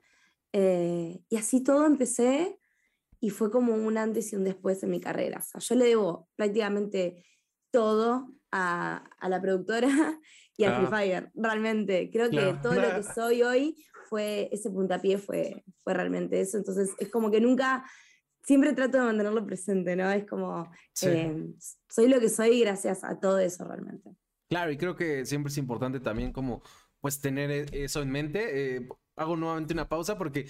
Eh, 0.54 1.20
y 1.28 1.36
así 1.36 1.62
todo 1.62 1.86
empecé 1.86 2.58
y 3.20 3.32
fue 3.32 3.52
como 3.52 3.76
un 3.76 3.98
antes 3.98 4.32
y 4.32 4.38
un 4.38 4.46
después 4.46 4.82
en 4.84 4.92
mi 4.92 5.02
carrera. 5.02 5.40
O 5.40 5.44
sea, 5.44 5.60
yo 5.60 5.76
le 5.76 5.84
debo 5.84 6.30
prácticamente 6.38 7.26
todo 7.70 8.30
a, 8.54 9.04
a 9.20 9.28
la 9.28 9.42
productora 9.42 9.90
y 10.58 10.64
a 10.64 10.78
Free 10.78 10.88
Fire, 10.88 11.32
realmente. 11.36 12.10
Creo 12.10 12.30
que 12.30 12.56
todo 12.64 12.76
lo 12.76 12.96
que 12.96 13.04
soy 13.14 13.44
hoy 13.44 13.76
fue, 14.10 14.50
ese 14.52 14.70
puntapié 14.70 15.18
fue, 15.18 15.64
fue 15.84 15.94
realmente 15.94 16.40
eso. 16.40 16.58
Entonces 16.58 16.92
es 16.98 17.10
como 17.10 17.32
que 17.32 17.42
nunca, 17.42 17.86
siempre 18.44 18.74
trato 18.74 18.98
de 18.98 19.04
mantenerlo 19.04 19.46
presente, 19.46 19.96
¿no? 19.96 20.10
Es 20.12 20.26
como, 20.26 20.72
eh, 21.04 21.46
soy 21.90 22.08
lo 22.08 22.20
que 22.20 22.30
soy 22.30 22.62
gracias 22.62 23.04
a 23.04 23.20
todo 23.20 23.40
eso 23.40 23.66
realmente. 23.66 24.12
Claro, 24.50 24.72
y 24.72 24.78
creo 24.78 24.96
que 24.96 25.26
siempre 25.26 25.52
es 25.52 25.58
importante 25.58 26.00
también 26.00 26.32
como 26.32 26.62
pues 27.02 27.20
tener 27.20 27.52
e, 27.52 27.66
eso 27.84 28.02
en 28.02 28.10
mente. 28.10 28.78
Eh, 28.78 28.88
hago 29.18 29.36
nuevamente 29.36 29.74
una 29.74 29.90
pausa 29.90 30.18
porque 30.18 30.48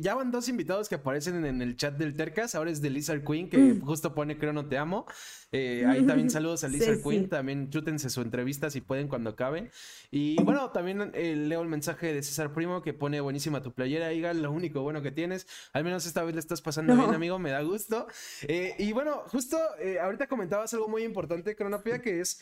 ya 0.00 0.14
van 0.14 0.30
dos 0.30 0.48
invitados 0.48 0.88
que 0.88 0.96
aparecen 0.96 1.44
en 1.44 1.62
el 1.62 1.76
chat 1.76 1.96
del 1.96 2.14
Tercas. 2.14 2.54
Ahora 2.54 2.70
es 2.70 2.82
de 2.82 2.90
Lizard 2.90 3.24
Queen, 3.24 3.48
que 3.48 3.58
mm. 3.58 3.80
justo 3.80 4.14
pone 4.14 4.36
Creo 4.36 4.52
No 4.52 4.66
Te 4.66 4.76
Amo. 4.76 5.06
Eh, 5.52 5.84
ahí 5.86 6.04
también 6.04 6.28
saludos 6.30 6.64
a 6.64 6.68
Lizard 6.68 7.00
Queen. 7.02 7.28
También 7.28 7.70
chútense 7.70 8.10
su 8.10 8.20
entrevista 8.20 8.70
si 8.70 8.80
pueden 8.80 9.06
cuando 9.08 9.30
acaben. 9.30 9.70
Y 10.10 10.42
bueno, 10.42 10.70
también 10.70 11.12
eh, 11.14 11.36
leo 11.36 11.62
el 11.62 11.68
mensaje 11.68 12.12
de 12.12 12.22
César 12.22 12.52
Primo 12.52 12.82
que 12.82 12.92
pone 12.92 13.20
buenísima 13.20 13.62
tu 13.62 13.72
playera, 13.72 14.12
Igal. 14.12 14.42
Lo 14.42 14.50
único 14.50 14.82
bueno 14.82 15.00
que 15.00 15.12
tienes. 15.12 15.46
Al 15.72 15.84
menos 15.84 16.04
esta 16.04 16.24
vez 16.24 16.34
le 16.34 16.40
estás 16.40 16.60
pasando 16.60 16.96
bien, 16.96 17.14
amigo. 17.14 17.38
Me 17.38 17.50
da 17.50 17.62
gusto. 17.62 18.08
Eh, 18.42 18.74
y 18.78 18.92
bueno, 18.92 19.22
justo 19.28 19.56
ahorita 20.02 20.26
comentabas 20.26 20.74
algo 20.74 20.88
muy 20.88 21.04
importante, 21.04 21.54
Cronopia, 21.54 22.02
que 22.02 22.20
es 22.20 22.40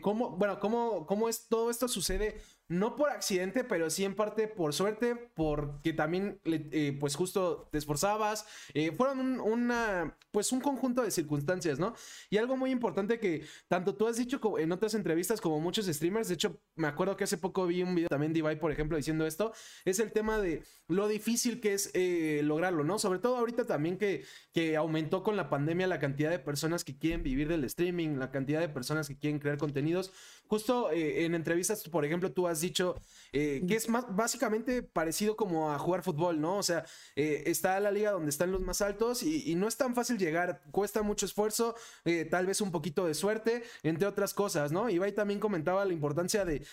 cómo, 0.00 0.36
bueno, 0.36 0.58
cómo, 0.58 1.06
cómo 1.06 1.28
es 1.28 1.46
todo 1.48 1.70
esto 1.70 1.86
sucede 1.86 2.40
no 2.68 2.96
por 2.96 3.10
accidente, 3.10 3.62
pero 3.62 3.90
sí 3.90 4.04
en 4.04 4.14
parte 4.14 4.48
por 4.48 4.72
suerte, 4.72 5.14
porque 5.34 5.92
también, 5.92 6.40
eh, 6.44 6.96
pues 6.98 7.14
justo 7.14 7.68
te 7.70 7.78
esforzabas, 7.78 8.46
eh, 8.74 8.90
fueron 8.92 9.20
un, 9.20 9.40
una, 9.40 10.16
pues 10.32 10.50
un 10.50 10.60
conjunto 10.60 11.02
de 11.02 11.10
circunstancias, 11.12 11.78
¿no? 11.78 11.94
Y 12.28 12.38
algo 12.38 12.56
muy 12.56 12.70
importante 12.70 13.20
que 13.20 13.44
tanto 13.68 13.94
tú 13.94 14.08
has 14.08 14.16
dicho 14.16 14.40
en 14.58 14.72
otras 14.72 14.94
entrevistas 14.94 15.40
como 15.40 15.60
muchos 15.60 15.86
streamers, 15.86 16.28
de 16.28 16.34
hecho, 16.34 16.60
me 16.74 16.88
acuerdo 16.88 17.16
que 17.16 17.24
hace 17.24 17.38
poco 17.38 17.66
vi 17.66 17.82
un 17.82 17.94
video 17.94 18.08
también 18.08 18.32
de 18.32 18.40
Ibai, 18.40 18.58
por 18.58 18.72
ejemplo, 18.72 18.96
diciendo 18.96 19.26
esto, 19.26 19.52
es 19.84 20.00
el 20.00 20.10
tema 20.10 20.38
de 20.38 20.64
lo 20.88 21.06
difícil 21.06 21.60
que 21.60 21.74
es 21.74 21.90
eh, 21.94 22.40
lograrlo, 22.42 22.82
¿no? 22.82 22.98
Sobre 22.98 23.20
todo 23.20 23.36
ahorita 23.36 23.66
también 23.66 23.96
que, 23.96 24.24
que 24.52 24.76
aumentó 24.76 25.22
con 25.22 25.36
la 25.36 25.48
pandemia 25.48 25.86
la 25.86 26.00
cantidad 26.00 26.30
de 26.30 26.38
personas 26.40 26.84
que 26.84 26.98
quieren 26.98 27.22
vivir 27.22 27.48
del 27.48 27.64
streaming, 27.64 28.16
la 28.16 28.32
cantidad 28.32 28.60
de 28.60 28.68
personas 28.68 29.06
que 29.06 29.16
quieren 29.16 29.38
crear 29.38 29.56
contenidos. 29.56 30.12
Justo 30.48 30.90
en 30.92 31.34
entrevistas, 31.34 31.82
por 31.88 32.04
ejemplo, 32.04 32.32
tú 32.32 32.46
has 32.46 32.55
dicho, 32.60 33.00
eh, 33.32 33.62
que 33.66 33.76
es 33.76 33.86
básicamente 34.10 34.82
parecido 34.82 35.36
como 35.36 35.72
a 35.72 35.78
jugar 35.78 36.02
fútbol, 36.02 36.40
¿no? 36.40 36.58
O 36.58 36.62
sea, 36.62 36.84
eh, 37.14 37.44
está 37.46 37.78
la 37.80 37.90
liga 37.90 38.12
donde 38.12 38.30
están 38.30 38.52
los 38.52 38.60
más 38.60 38.82
altos 38.82 39.22
y, 39.22 39.54
no 39.56 39.68
es 39.68 39.76
tan 39.76 39.94
fácil 39.94 40.18
llegar, 40.18 40.62
cuesta 40.70 41.02
mucho 41.02 41.26
esfuerzo, 41.26 41.74
eh, 42.04 42.24
tal 42.24 42.46
vez 42.46 42.60
un 42.60 42.70
poquito 42.70 43.06
de 43.06 43.14
suerte, 43.14 43.64
entre 43.82 44.06
otras 44.06 44.34
cosas, 44.34 44.72
¿no? 44.72 44.90
Ibai 44.90 45.12
también 45.12 45.40
comentaba 45.40 45.84
la 45.84 45.92
importancia 45.92 46.44
de 46.44 46.66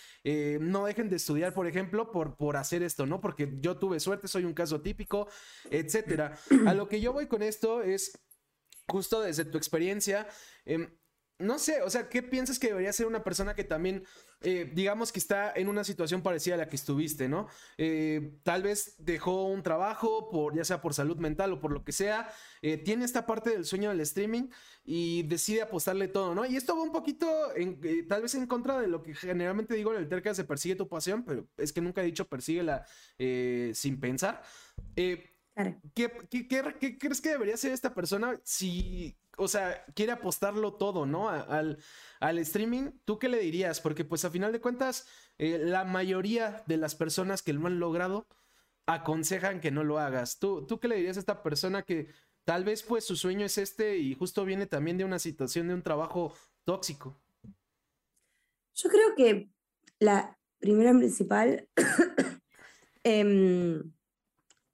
no 0.60 0.86
dejen 0.86 1.08
de 1.08 1.16
estudiar, 1.16 1.54
por 1.54 1.66
ejemplo, 1.66 2.10
por, 2.10 2.36
por 2.36 2.56
hacer 2.56 2.82
esto, 2.82 3.06
¿no? 3.06 3.20
Porque 3.20 3.56
yo 3.60 3.78
tuve 3.78 4.00
suerte, 4.00 4.28
soy 4.28 4.44
un 4.44 4.54
caso 4.54 4.80
típico, 4.80 5.28
etcétera. 5.70 6.38
A 6.66 6.74
lo 6.74 6.88
que 6.88 7.00
yo 7.00 7.12
voy 7.12 7.26
con 7.26 7.42
esto 7.42 7.82
es 7.82 8.18
justo 8.88 9.20
desde 9.22 9.44
tu 9.44 9.58
experiencia. 9.58 10.26
Em, 10.64 10.88
no 11.38 11.58
sé, 11.58 11.82
o 11.82 11.90
sea, 11.90 12.08
¿qué 12.08 12.22
piensas 12.22 12.58
que 12.58 12.68
debería 12.68 12.92
ser 12.92 13.06
una 13.06 13.24
persona 13.24 13.54
que 13.54 13.64
también, 13.64 14.04
eh, 14.44 14.70
digamos 14.74 15.10
que 15.10 15.18
está 15.18 15.52
en 15.56 15.68
una 15.68 15.84
situación 15.84 16.22
parecida 16.22 16.54
a 16.54 16.58
la 16.58 16.68
que 16.68 16.76
estuviste, 16.76 17.28
¿no? 17.28 17.48
Eh, 17.78 18.38
tal 18.42 18.62
vez 18.62 18.94
dejó 18.98 19.44
un 19.44 19.62
trabajo, 19.62 20.28
por, 20.28 20.54
ya 20.54 20.64
sea 20.64 20.82
por 20.82 20.92
salud 20.92 21.16
mental 21.16 21.52
o 21.54 21.60
por 21.60 21.72
lo 21.72 21.82
que 21.82 21.92
sea, 21.92 22.28
eh, 22.60 22.76
tiene 22.76 23.06
esta 23.06 23.26
parte 23.26 23.50
del 23.50 23.64
sueño 23.64 23.88
del 23.88 24.00
streaming 24.00 24.50
y 24.84 25.22
decide 25.22 25.62
apostarle 25.62 26.08
todo, 26.08 26.34
¿no? 26.34 26.44
Y 26.44 26.56
esto 26.56 26.76
va 26.76 26.82
un 26.82 26.92
poquito, 26.92 27.26
tal 28.06 28.22
vez 28.22 28.34
en 28.34 28.46
contra 28.46 28.78
de 28.78 28.86
lo 28.86 29.02
que 29.02 29.14
generalmente 29.14 29.74
digo 29.74 29.94
en 29.94 30.00
el 30.00 30.08
Terca 30.08 30.34
se 30.34 30.44
persigue 30.44 30.76
tu 30.76 30.88
pasión, 30.88 31.24
pero 31.24 31.48
es 31.56 31.72
que 31.72 31.80
nunca 31.80 32.02
he 32.02 32.06
dicho 32.06 32.28
persíguela 32.28 32.84
sin 33.16 33.98
pensar. 33.98 34.42
¿qué, 34.94 36.12
qué 36.28 36.98
crees 36.98 37.20
que 37.22 37.30
debería 37.30 37.56
ser 37.56 37.72
esta 37.72 37.94
persona 37.94 38.38
si 38.44 39.16
o 39.36 39.48
sea, 39.48 39.84
quiere 39.94 40.12
apostarlo 40.12 40.74
todo, 40.74 41.06
¿no? 41.06 41.28
Al, 41.28 41.78
al, 42.20 42.38
streaming, 42.38 42.92
¿tú 43.04 43.18
qué 43.18 43.28
le 43.28 43.38
dirías? 43.38 43.80
Porque 43.80 44.04
pues 44.04 44.24
a 44.24 44.30
final 44.30 44.52
de 44.52 44.60
cuentas, 44.60 45.06
eh, 45.38 45.58
la 45.58 45.84
mayoría 45.84 46.62
de 46.66 46.76
las 46.76 46.94
personas 46.94 47.42
que 47.42 47.52
lo 47.52 47.66
han 47.66 47.78
logrado 47.78 48.26
aconsejan 48.86 49.60
que 49.60 49.70
no 49.70 49.84
lo 49.84 49.98
hagas. 49.98 50.38
¿Tú, 50.38 50.66
¿Tú 50.66 50.78
qué 50.78 50.88
le 50.88 50.96
dirías 50.96 51.16
a 51.16 51.20
esta 51.20 51.42
persona 51.42 51.82
que 51.82 52.08
tal 52.44 52.64
vez 52.64 52.82
pues 52.82 53.04
su 53.04 53.16
sueño 53.16 53.46
es 53.46 53.58
este 53.58 53.96
y 53.96 54.14
justo 54.14 54.44
viene 54.44 54.66
también 54.66 54.98
de 54.98 55.04
una 55.04 55.18
situación 55.18 55.68
de 55.68 55.74
un 55.74 55.82
trabajo 55.82 56.34
tóxico? 56.64 57.20
Yo 58.74 58.90
creo 58.90 59.14
que 59.16 59.50
la 59.98 60.38
primera 60.58 60.92
principal, 60.92 61.68
eh, 63.04 63.82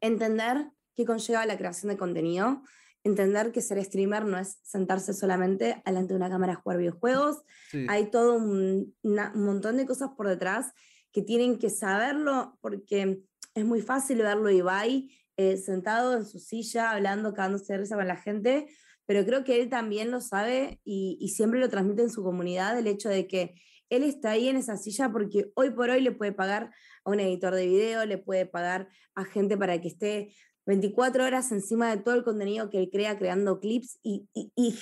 entender 0.01 0.71
qué 0.95 1.05
conlleva 1.05 1.47
la 1.47 1.59
creación 1.59 1.91
de 1.91 1.99
contenido 1.99 2.63
entender 3.05 3.53
que 3.53 3.61
ser 3.61 3.83
streamer 3.85 4.25
no 4.25 4.39
es 4.39 4.59
sentarse 4.63 5.15
solamente 5.15 5.83
delante 5.87 6.13
de 6.13 6.17
una 6.17 6.29
cámara 6.29 6.55
a 6.55 6.57
jugar 6.57 6.79
videojuegos. 6.79 7.43
Hay 7.89 8.11
todo 8.11 8.35
un, 8.35 8.95
montón 9.03 9.77
de 9.77 9.87
cosas 9.87 10.11
por 10.17 10.29
detrás 10.29 10.73
que 11.13 11.23
tienen 11.23 11.59
que 11.59 11.71
saberlo 11.71 12.59
porque 12.61 13.23
es 13.55 13.65
muy 13.65 13.81
fácil 13.83 14.19
verlo 14.19 14.51
Ibai 14.51 15.11
eh, 15.37 15.57
sentado 15.57 16.17
en 16.17 16.25
su 16.25 16.39
silla, 16.39 16.91
hablando, 16.91 17.33
cagándose 17.33 17.73
de 17.73 17.79
risa 17.81 17.97
con 17.97 18.07
la 18.07 18.17
gente, 18.17 18.67
pero 19.07 19.25
creo 19.25 19.43
que 19.43 19.61
él 19.61 19.69
también 19.69 20.11
lo 20.11 20.21
sabe 20.21 20.81
y, 20.85 21.17
y 21.21 21.31
siempre 21.31 21.59
lo 21.59 21.69
transmite 21.69 22.03
en 22.03 22.11
su 22.11 22.23
comunidad 22.23 22.79
el 22.79 22.87
hecho 22.87 23.09
de 23.09 23.27
que 23.27 23.55
él 23.89 24.05
está 24.05 24.31
ahí 24.31 24.49
en 24.49 24.57
esa 24.57 24.77
silla 24.77 25.11
porque 25.11 25.51
hoy 25.55 25.71
por 25.71 25.91
hoy 25.91 26.01
le 26.01 26.13
puede 26.13 26.33
pagar 26.33 26.71
a 27.05 27.11
un 27.11 27.19
editor 27.19 27.55
de 27.55 27.67
video, 27.67 28.07
le 28.07 28.19
puede 28.19 28.47
pagar 28.47 28.89
a 29.15 29.25
gente 29.25 29.57
para 29.57 29.81
que 29.81 29.89
esté 29.89 30.33
24 30.67 31.25
horas 31.25 31.51
encima 31.53 31.95
de 31.95 32.03
todo 32.03 32.15
el 32.15 32.25
contenido 32.25 32.71
que 32.71 32.79
él 32.79 32.91
crea, 32.91 33.19
creando 33.19 33.61
clips 33.61 33.99
y, 34.03 34.29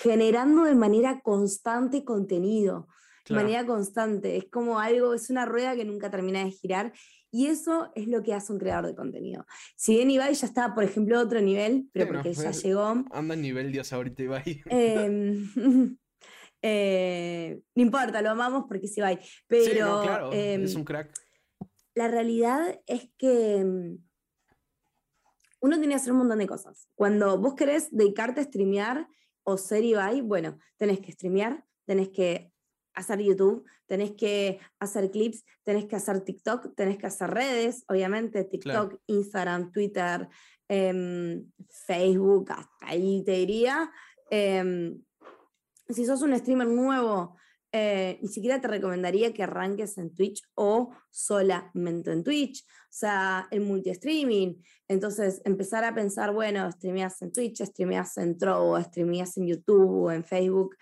generando 0.01 0.65
de 0.65 0.75
manera 0.75 1.21
constante 1.21 2.05
contenido, 2.05 2.89
de 3.29 3.35
manera 3.35 3.67
constante. 3.67 4.37
Es 4.37 4.47
como 4.51 4.81
algo, 4.81 5.15
es 5.15 5.31
una 5.31 5.47
rueda 5.47 5.77
que 5.77 5.85
nunca 5.85 6.11
termina 6.11 6.45
de 6.45 6.51
girar 6.51 6.93
y 7.31 7.47
eso 7.47 7.93
es 7.95 8.09
lo 8.09 8.23
que 8.23 8.35
hace 8.35 8.53
un 8.53 8.59
creador 8.59 8.87
de 8.87 8.95
contenido. 8.95 9.47
Si 9.77 9.95
bien 9.95 10.11
Ibai 10.11 10.35
ya 10.35 10.47
está, 10.47 10.75
por 10.75 10.85
ejemplo, 10.85 11.19
a 11.19 11.23
otro 11.23 11.41
nivel, 11.41 11.89
pero 11.93 12.07
porque 12.07 12.33
ya 12.33 12.45
pues, 12.45 12.63
llegó. 12.63 13.05
Anda 13.11 13.35
a 13.35 13.37
nivel 13.37 13.71
Dios 13.71 13.93
ahorita 13.93 14.23
Ibai. 14.23 14.63
Em, 14.67 15.51
eh, 16.63 17.61
no 17.75 17.83
importa, 17.83 18.23
lo 18.23 18.31
amamos 18.31 18.65
porque 18.67 18.87
es 18.87 18.97
Ibai. 18.97 19.21
Pero 19.47 20.01
claro, 20.03 20.33
es 20.33 20.73
em, 20.73 20.79
un 20.79 20.85
crack. 20.85 21.13
La 21.95 22.09
realidad 22.09 22.81
es 22.87 23.11
que 23.19 23.57
em, 23.57 23.99
uno 25.61 25.77
tiene 25.77 25.95
que 25.95 26.01
hacer 26.01 26.13
un 26.13 26.19
montón 26.19 26.39
de 26.39 26.47
cosas. 26.47 26.89
Cuando 26.95 27.39
vos 27.39 27.55
querés 27.55 27.89
dedicarte 27.91 28.41
a 28.41 28.45
streamear 28.45 29.09
o 29.43 29.57
ser 29.57 29.85
Ibai, 29.85 30.21
bueno, 30.21 30.59
tenés 30.77 31.01
que 31.01 31.13
streamear, 31.13 31.65
tenés 31.87 32.11
que 32.11 32.53
hacer 32.95 33.21
YouTube, 33.21 33.65
tenés 33.87 34.13
que 34.13 34.61
hacer 34.79 35.11
clips, 35.11 35.45
tenés 35.63 35.87
que 35.87 35.97
hacer 35.97 36.21
TikTok, 36.21 36.75
tenés 36.75 36.99
que 36.99 37.07
hacer 37.07 37.31
redes, 37.31 37.85
obviamente, 37.89 38.45
TikTok, 38.45 39.01
Instagram, 39.07 39.73
Twitter, 39.73 40.29
em, 40.69 41.51
Facebook, 41.71 42.51
hasta 42.51 42.87
ahí 42.87 43.23
te 43.25 43.33
diría. 43.33 43.91
Em, 44.31 45.01
si 45.89 46.05
sos 46.05 46.23
un 46.23 46.37
streamer 46.37 46.69
nuevo, 46.69 47.37
eh, 47.71 48.19
ni 48.23 48.29
siquiera 48.29 48.61
te 48.61 48.69
recomendaría 48.69 49.35
que 49.35 49.43
arranques 49.43 49.99
en 49.99 50.15
Twitch 50.15 50.43
o 50.55 50.91
solamente 51.11 52.13
en 52.13 52.25
Twitch, 52.25 52.65
o 52.65 52.89
sea, 52.89 53.47
el 53.51 53.61
multi-streaming. 53.61 54.55
Entonces, 54.89 55.43
empezar 55.45 55.85
a 55.85 55.95
pensar, 55.95 56.33
bueno, 56.33 56.71
streameas 56.73 57.21
en 57.21 57.31
Twitch, 57.31 57.63
streameas 57.63 58.17
en 58.17 58.39
Trovo, 58.39 58.81
streameas 58.81 59.37
en 59.37 59.49
YouTube 59.49 60.05
o 60.05 60.11
en 60.11 60.25
Facebook, 60.25 60.77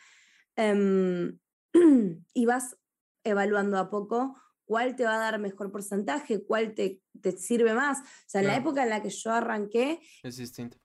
em, 0.54 1.36
y 2.34 2.46
vas 2.46 2.76
evaluando 3.24 3.78
a 3.78 3.90
poco 3.90 4.36
cuál 4.64 4.94
te 4.94 5.04
va 5.04 5.16
a 5.16 5.18
dar 5.18 5.40
mejor 5.40 5.72
porcentaje, 5.72 6.44
cuál 6.44 6.74
te, 6.74 7.02
te 7.20 7.32
sirve 7.32 7.74
más. 7.74 7.98
O 7.98 8.28
sea, 8.28 8.42
en 8.42 8.46
la 8.46 8.56
época 8.56 8.84
en 8.84 8.90
la 8.90 9.02
que 9.02 9.10
yo 9.10 9.32
arranqué, 9.32 10.00
es 10.22 10.36
distinto. 10.36 10.78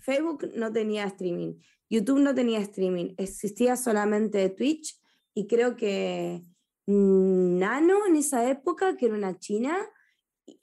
Facebook 0.00 0.50
no 0.54 0.72
tenía 0.72 1.04
streaming, 1.04 1.54
YouTube 1.88 2.18
no 2.18 2.34
tenía 2.34 2.58
streaming, 2.58 3.14
existía 3.16 3.76
solamente 3.76 4.50
Twitch 4.50 5.00
y 5.36 5.46
creo 5.46 5.76
que 5.76 6.42
Nano 6.86 8.06
en 8.06 8.16
esa 8.16 8.48
época, 8.48 8.96
que 8.96 9.06
era 9.06 9.14
una 9.14 9.38
china, 9.38 9.76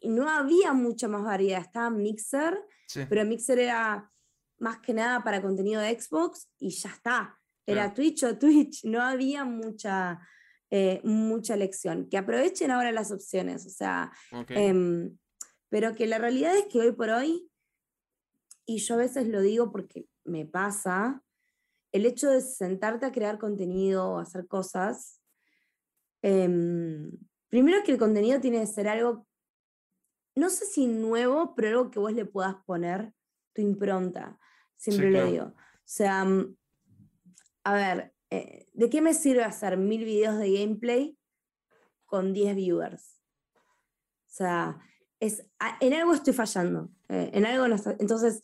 no 0.02 0.28
había 0.28 0.74
mucha 0.74 1.08
más 1.08 1.24
variedad. 1.24 1.62
Estaba 1.62 1.92
Mixer, 1.92 2.60
pero 3.08 3.24
Mixer 3.24 3.60
era 3.60 4.12
más 4.58 4.80
que 4.80 4.94
nada 4.94 5.24
para 5.24 5.44
contenido 5.44 5.80
de 5.80 6.00
Xbox 6.00 6.50
y 6.58 6.72
ya 6.72 6.90
está. 6.90 7.40
Era 7.68 7.94
Twitch 7.94 8.24
o 8.24 8.38
Twitch, 8.38 8.84
no 8.86 9.00
había 9.00 9.46
mucha, 9.46 10.20
eh, 10.72 11.02
mucha 11.04 11.54
elección. 11.54 12.10
Que 12.10 12.18
aprovechen 12.18 12.72
ahora 12.72 12.92
las 12.92 13.12
opciones, 13.12 13.68
o 13.68 13.70
sea, 13.70 14.12
em, 14.50 15.16
pero 15.70 15.94
que 15.94 16.08
la 16.08 16.18
realidad 16.18 16.58
es 16.58 16.66
que 16.66 16.80
hoy 16.80 16.94
por 16.94 17.12
hoy, 17.12 17.48
y 18.66 18.78
yo 18.80 18.96
a 18.96 18.98
veces 18.98 19.28
lo 19.28 19.42
digo 19.42 19.72
porque 19.72 20.08
me 20.24 20.46
pasa, 20.46 21.22
el 21.94 22.08
hecho 22.08 22.30
de 22.30 22.42
sentarte 22.42 23.06
a 23.06 23.12
crear 23.12 23.38
contenido 23.38 24.10
o 24.10 24.20
hacer 24.20 24.48
cosas, 24.48 25.22
em, 26.24 27.12
primero 27.50 27.84
que 27.84 27.92
el 27.92 28.00
contenido 28.00 28.42
tiene 28.42 28.60
que 28.60 28.68
ser 28.68 28.88
algo, 28.88 29.28
no 30.36 30.50
sé 30.50 30.66
si 30.66 30.88
nuevo, 30.88 31.54
pero 31.56 31.70
algo 31.70 31.92
que 31.92 32.00
vos 32.00 32.12
le 32.12 32.26
puedas 32.26 32.56
poner 32.66 33.14
tu 33.54 33.62
impronta, 33.62 34.40
siempre 34.76 35.12
le 35.12 35.26
digo. 35.26 35.46
O 35.46 35.56
sea, 35.86 36.26
mm, 36.26 36.58
a 37.64 37.74
ver, 37.76 38.14
eh, 38.32 38.68
¿de 38.74 38.90
qué 38.90 39.00
me 39.00 39.14
sirve 39.14 39.44
hacer 39.44 39.78
mil 39.78 40.04
videos 40.04 40.40
de 40.40 40.52
gameplay 40.52 41.18
con 42.06 42.34
10 42.34 42.56
viewers? 42.56 43.22
O 44.26 44.36
sea, 44.36 44.80
es, 45.20 45.46
en 45.80 45.94
algo 45.94 46.16
estoy 46.16 46.34
fallando, 46.34 46.90
eh, 47.10 47.30
en 47.34 47.46
algo 47.46 47.68
no 47.68 47.76
entonces 48.00 48.42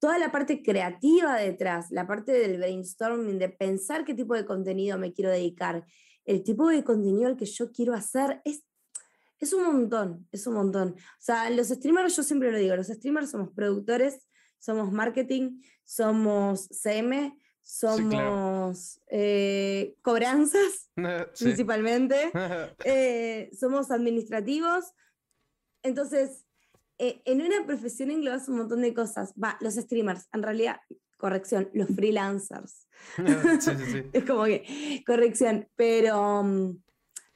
toda 0.00 0.18
la 0.18 0.32
parte 0.32 0.62
creativa 0.62 1.36
detrás, 1.36 1.90
la 1.90 2.06
parte 2.06 2.32
del 2.32 2.56
brainstorming, 2.56 3.38
de 3.38 3.50
pensar 3.50 4.04
qué 4.04 4.14
tipo 4.14 4.34
de 4.34 4.46
contenido 4.46 4.98
me 4.98 5.12
quiero 5.12 5.30
dedicar, 5.30 5.84
el 6.24 6.42
tipo 6.42 6.68
de 6.68 6.82
contenido 6.82 7.28
al 7.28 7.36
que 7.36 7.44
yo 7.44 7.70
quiero 7.70 7.94
hacer, 7.94 8.40
es, 8.44 8.64
es 9.38 9.52
un 9.52 9.64
montón, 9.64 10.26
es 10.32 10.46
un 10.46 10.54
montón. 10.54 10.94
O 10.96 11.22
sea, 11.22 11.50
los 11.50 11.68
streamers, 11.68 12.16
yo 12.16 12.22
siempre 12.22 12.50
lo 12.50 12.58
digo, 12.58 12.74
los 12.76 12.88
streamers 12.88 13.30
somos 13.30 13.50
productores, 13.52 14.26
somos 14.58 14.90
marketing, 14.90 15.60
somos 15.84 16.66
CM, 16.70 17.36
somos 17.62 19.00
eh, 19.08 19.96
cobranzas, 20.02 20.90
principalmente, 21.38 22.32
eh, 22.84 23.50
somos 23.58 23.90
administrativos. 23.90 24.92
Entonces, 25.82 26.46
eh, 27.00 27.22
en 27.24 27.40
una 27.40 27.64
profesión 27.64 28.10
englobas 28.10 28.48
un 28.48 28.58
montón 28.58 28.82
de 28.82 28.92
cosas. 28.92 29.32
Va, 29.42 29.56
los 29.60 29.74
streamers, 29.74 30.28
en 30.32 30.42
realidad, 30.42 30.76
corrección, 31.16 31.70
los 31.72 31.88
freelancers. 31.96 32.86
es 34.12 34.24
como 34.24 34.44
que, 34.44 35.02
corrección, 35.06 35.66
pero, 35.76 36.42
mm, 36.42 36.82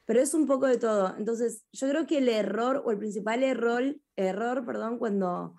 pero 0.05 0.21
es 0.21 0.33
un 0.33 0.45
poco 0.45 0.67
de 0.67 0.77
todo. 0.77 1.15
Entonces, 1.17 1.65
yo 1.71 1.89
creo 1.89 2.05
que 2.05 2.19
el 2.19 2.29
error, 2.29 2.83
o 2.85 2.91
el 2.91 2.99
principal 2.99 3.43
error, 3.43 3.95
error 4.15 4.65
perdón, 4.65 4.99
cuando 4.99 5.55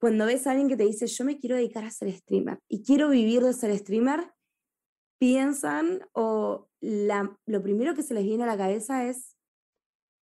cuando 0.00 0.26
ves 0.26 0.46
a 0.46 0.52
alguien 0.52 0.68
que 0.68 0.76
te 0.76 0.84
dice, 0.84 1.08
yo 1.08 1.24
me 1.24 1.38
quiero 1.38 1.56
dedicar 1.56 1.84
a 1.84 1.90
ser 1.90 2.12
streamer 2.12 2.60
y 2.68 2.84
quiero 2.84 3.08
vivir 3.08 3.42
de 3.42 3.52
ser 3.52 3.76
streamer, 3.76 4.32
piensan 5.18 6.06
o 6.12 6.68
lo 6.80 7.62
primero 7.62 7.96
que 7.96 8.04
se 8.04 8.14
les 8.14 8.24
viene 8.24 8.44
a 8.44 8.46
la 8.46 8.56
cabeza 8.56 9.06
es, 9.06 9.36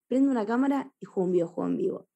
prende 0.10 0.30
una 0.30 0.45
cámara 0.45 0.91
y 0.99 1.06
juego 1.06 1.27
un 1.27 1.32
videojuego 1.32 1.69
en 1.69 1.77
vivo. 1.77 2.11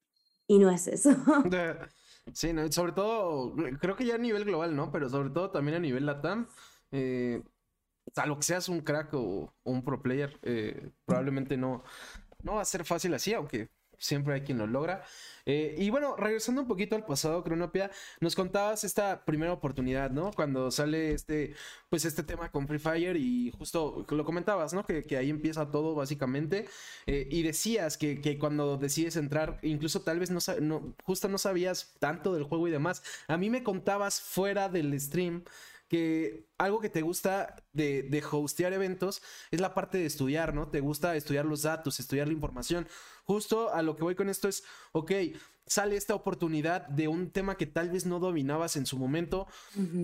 Y 0.46 0.58
no 0.58 0.70
es 0.70 0.86
eso. 0.86 1.10
Sí, 2.32 2.52
sobre 2.70 2.90
todo, 2.90 3.54
creo 3.80 3.94
que 3.94 4.04
ya 4.04 4.16
a 4.16 4.18
nivel 4.18 4.44
global, 4.44 4.74
¿no? 4.74 4.90
Pero 4.90 5.08
sobre 5.08 5.30
todo 5.30 5.52
también 5.52 5.76
a 5.76 5.80
nivel 5.80 6.06
LATAM. 6.06 6.48
Eh, 6.90 7.40
a 8.16 8.26
lo 8.26 8.36
que 8.36 8.42
seas 8.42 8.68
un 8.68 8.80
crack 8.80 9.14
o, 9.14 9.54
un 9.64 9.84
pro 9.84 10.02
player, 10.02 10.36
eh, 10.42 10.90
probablemente 11.04 11.56
no, 11.56 11.84
no 12.42 12.56
va 12.56 12.62
a 12.62 12.64
ser 12.64 12.84
fácil 12.84 13.14
así, 13.14 13.32
aunque 13.32 13.70
siempre 13.98 14.34
hay 14.34 14.40
quien 14.42 14.58
lo 14.58 14.66
logra. 14.66 15.04
Eh, 15.48 15.76
y 15.78 15.90
bueno, 15.90 16.16
regresando 16.16 16.62
un 16.62 16.68
poquito 16.68 16.96
al 16.96 17.06
pasado, 17.06 17.44
Cronopia, 17.44 17.90
nos 18.20 18.34
contabas 18.34 18.82
esta 18.82 19.24
primera 19.24 19.52
oportunidad, 19.52 20.10
¿no? 20.10 20.32
Cuando 20.32 20.70
sale 20.72 21.12
este, 21.12 21.54
pues 21.88 22.04
este 22.04 22.24
tema 22.24 22.50
con 22.50 22.66
Free 22.66 22.80
Fire 22.80 23.16
y 23.16 23.52
justo 23.56 24.04
lo 24.08 24.24
comentabas, 24.24 24.74
¿no? 24.74 24.84
Que, 24.84 25.16
ahí 25.16 25.30
empieza 25.30 25.70
todo 25.70 25.94
básicamente. 25.94 26.66
Eh, 27.06 27.28
y 27.30 27.42
decías 27.42 27.96
que, 27.96 28.20
que, 28.20 28.38
cuando 28.38 28.76
decides 28.76 29.16
entrar, 29.16 29.60
incluso 29.62 30.02
tal 30.02 30.18
vez 30.18 30.30
no, 30.30 30.40
no, 30.60 30.94
justo 31.04 31.28
no 31.28 31.38
sabías 31.38 31.94
tanto 32.00 32.34
del 32.34 32.42
juego 32.42 32.66
y 32.66 32.72
demás. 32.72 33.02
A 33.28 33.36
mí 33.36 33.48
me 33.50 33.62
contabas 33.62 34.20
fuera 34.20 34.68
del 34.68 34.98
stream 35.00 35.44
que 35.88 36.48
algo 36.58 36.80
que 36.80 36.88
te 36.88 37.02
gusta 37.02 37.56
de, 37.72 38.02
de 38.02 38.22
hostear 38.30 38.72
eventos 38.72 39.22
es 39.50 39.60
la 39.60 39.74
parte 39.74 39.98
de 39.98 40.06
estudiar, 40.06 40.54
¿no? 40.54 40.68
Te 40.68 40.80
gusta 40.80 41.16
estudiar 41.16 41.44
los 41.44 41.62
datos, 41.62 42.00
estudiar 42.00 42.26
la 42.26 42.34
información. 42.34 42.88
Justo 43.24 43.72
a 43.72 43.82
lo 43.82 43.96
que 43.96 44.02
voy 44.02 44.14
con 44.14 44.28
esto 44.28 44.48
es, 44.48 44.64
ok, 44.92 45.12
sale 45.66 45.96
esta 45.96 46.14
oportunidad 46.14 46.86
de 46.88 47.08
un 47.08 47.30
tema 47.30 47.56
que 47.56 47.66
tal 47.66 47.90
vez 47.90 48.06
no 48.06 48.18
dominabas 48.18 48.76
en 48.76 48.86
su 48.86 48.98
momento. 48.98 49.46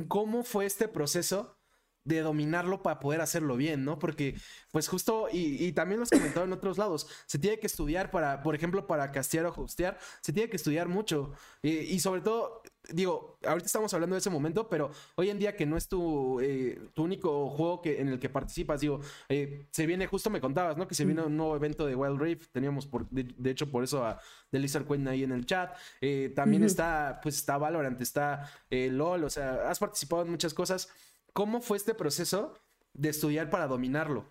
¿Cómo 0.08 0.44
fue 0.44 0.66
este 0.66 0.88
proceso? 0.88 1.56
De 2.04 2.20
dominarlo 2.20 2.82
para 2.82 3.00
poder 3.00 3.20
hacerlo 3.20 3.56
bien, 3.56 3.84
¿no? 3.84 3.98
Porque, 3.98 4.36
pues 4.70 4.88
justo, 4.88 5.28
y, 5.32 5.72
también 5.72 5.98
lo 6.00 6.04
has 6.04 6.10
comentado 6.10 6.44
en 6.44 6.52
otros 6.52 6.78
lados, 6.78 7.06
se 7.26 7.38
tiene 7.38 7.58
que 7.58 7.66
estudiar 7.66 8.10
para, 8.10 8.42
por 8.42 8.54
ejemplo, 8.54 8.86
para 8.86 9.10
castear 9.12 9.46
o 9.46 9.54
hostear, 9.56 9.98
se 10.20 10.32
tiene 10.32 10.48
que 10.50 10.56
estudiar 10.56 10.88
mucho. 10.88 11.32
y 11.62 11.98
sobre 12.00 12.20
todo, 12.20 12.62
digo, 12.90 13.38
ahorita 13.44 13.66
estamos 13.66 13.92
hablando 13.94 14.14
de 14.14 14.20
ese 14.20 14.30
momento, 14.30 14.68
pero 14.68 14.90
hoy 15.14 15.30
en 15.30 15.38
día 15.38 15.56
que 15.56 15.66
no 15.66 15.76
es 15.76 15.88
tu, 15.88 16.40
eh, 16.40 16.80
tu 16.94 17.04
único 17.04 17.50
juego 17.50 17.80
que, 17.80 18.00
en 18.00 18.08
el 18.08 18.18
que 18.18 18.28
participas, 18.28 18.80
digo, 18.80 19.00
eh, 19.28 19.66
se 19.70 19.86
viene, 19.86 20.06
justo 20.06 20.30
me 20.30 20.40
contabas, 20.40 20.76
¿no? 20.76 20.88
Que 20.88 20.94
se 20.94 21.04
viene 21.04 21.22
un 21.22 21.36
nuevo 21.36 21.56
evento 21.56 21.86
de 21.86 21.94
Wild 21.94 22.20
Rift, 22.20 22.50
teníamos, 22.52 22.86
por, 22.86 23.08
de, 23.10 23.50
hecho, 23.50 23.70
por 23.70 23.84
eso 23.84 24.04
a 24.04 24.20
The 24.50 24.58
Lizard 24.58 24.86
Queen 24.86 25.06
ahí 25.08 25.22
en 25.22 25.32
el 25.32 25.46
chat. 25.46 25.76
Eh, 26.00 26.32
también 26.34 26.64
está, 26.64 27.20
pues 27.22 27.36
está 27.36 27.58
Valorant, 27.58 28.00
está 28.00 28.50
LOL, 28.70 29.24
o 29.24 29.30
sea, 29.30 29.68
has 29.70 29.78
participado 29.78 30.22
en 30.22 30.30
muchas 30.30 30.54
cosas. 30.54 30.88
¿Cómo 31.32 31.60
fue 31.60 31.76
este 31.76 31.94
proceso 31.94 32.54
de 32.92 33.08
estudiar 33.08 33.50
para 33.50 33.66
dominarlo? 33.66 34.26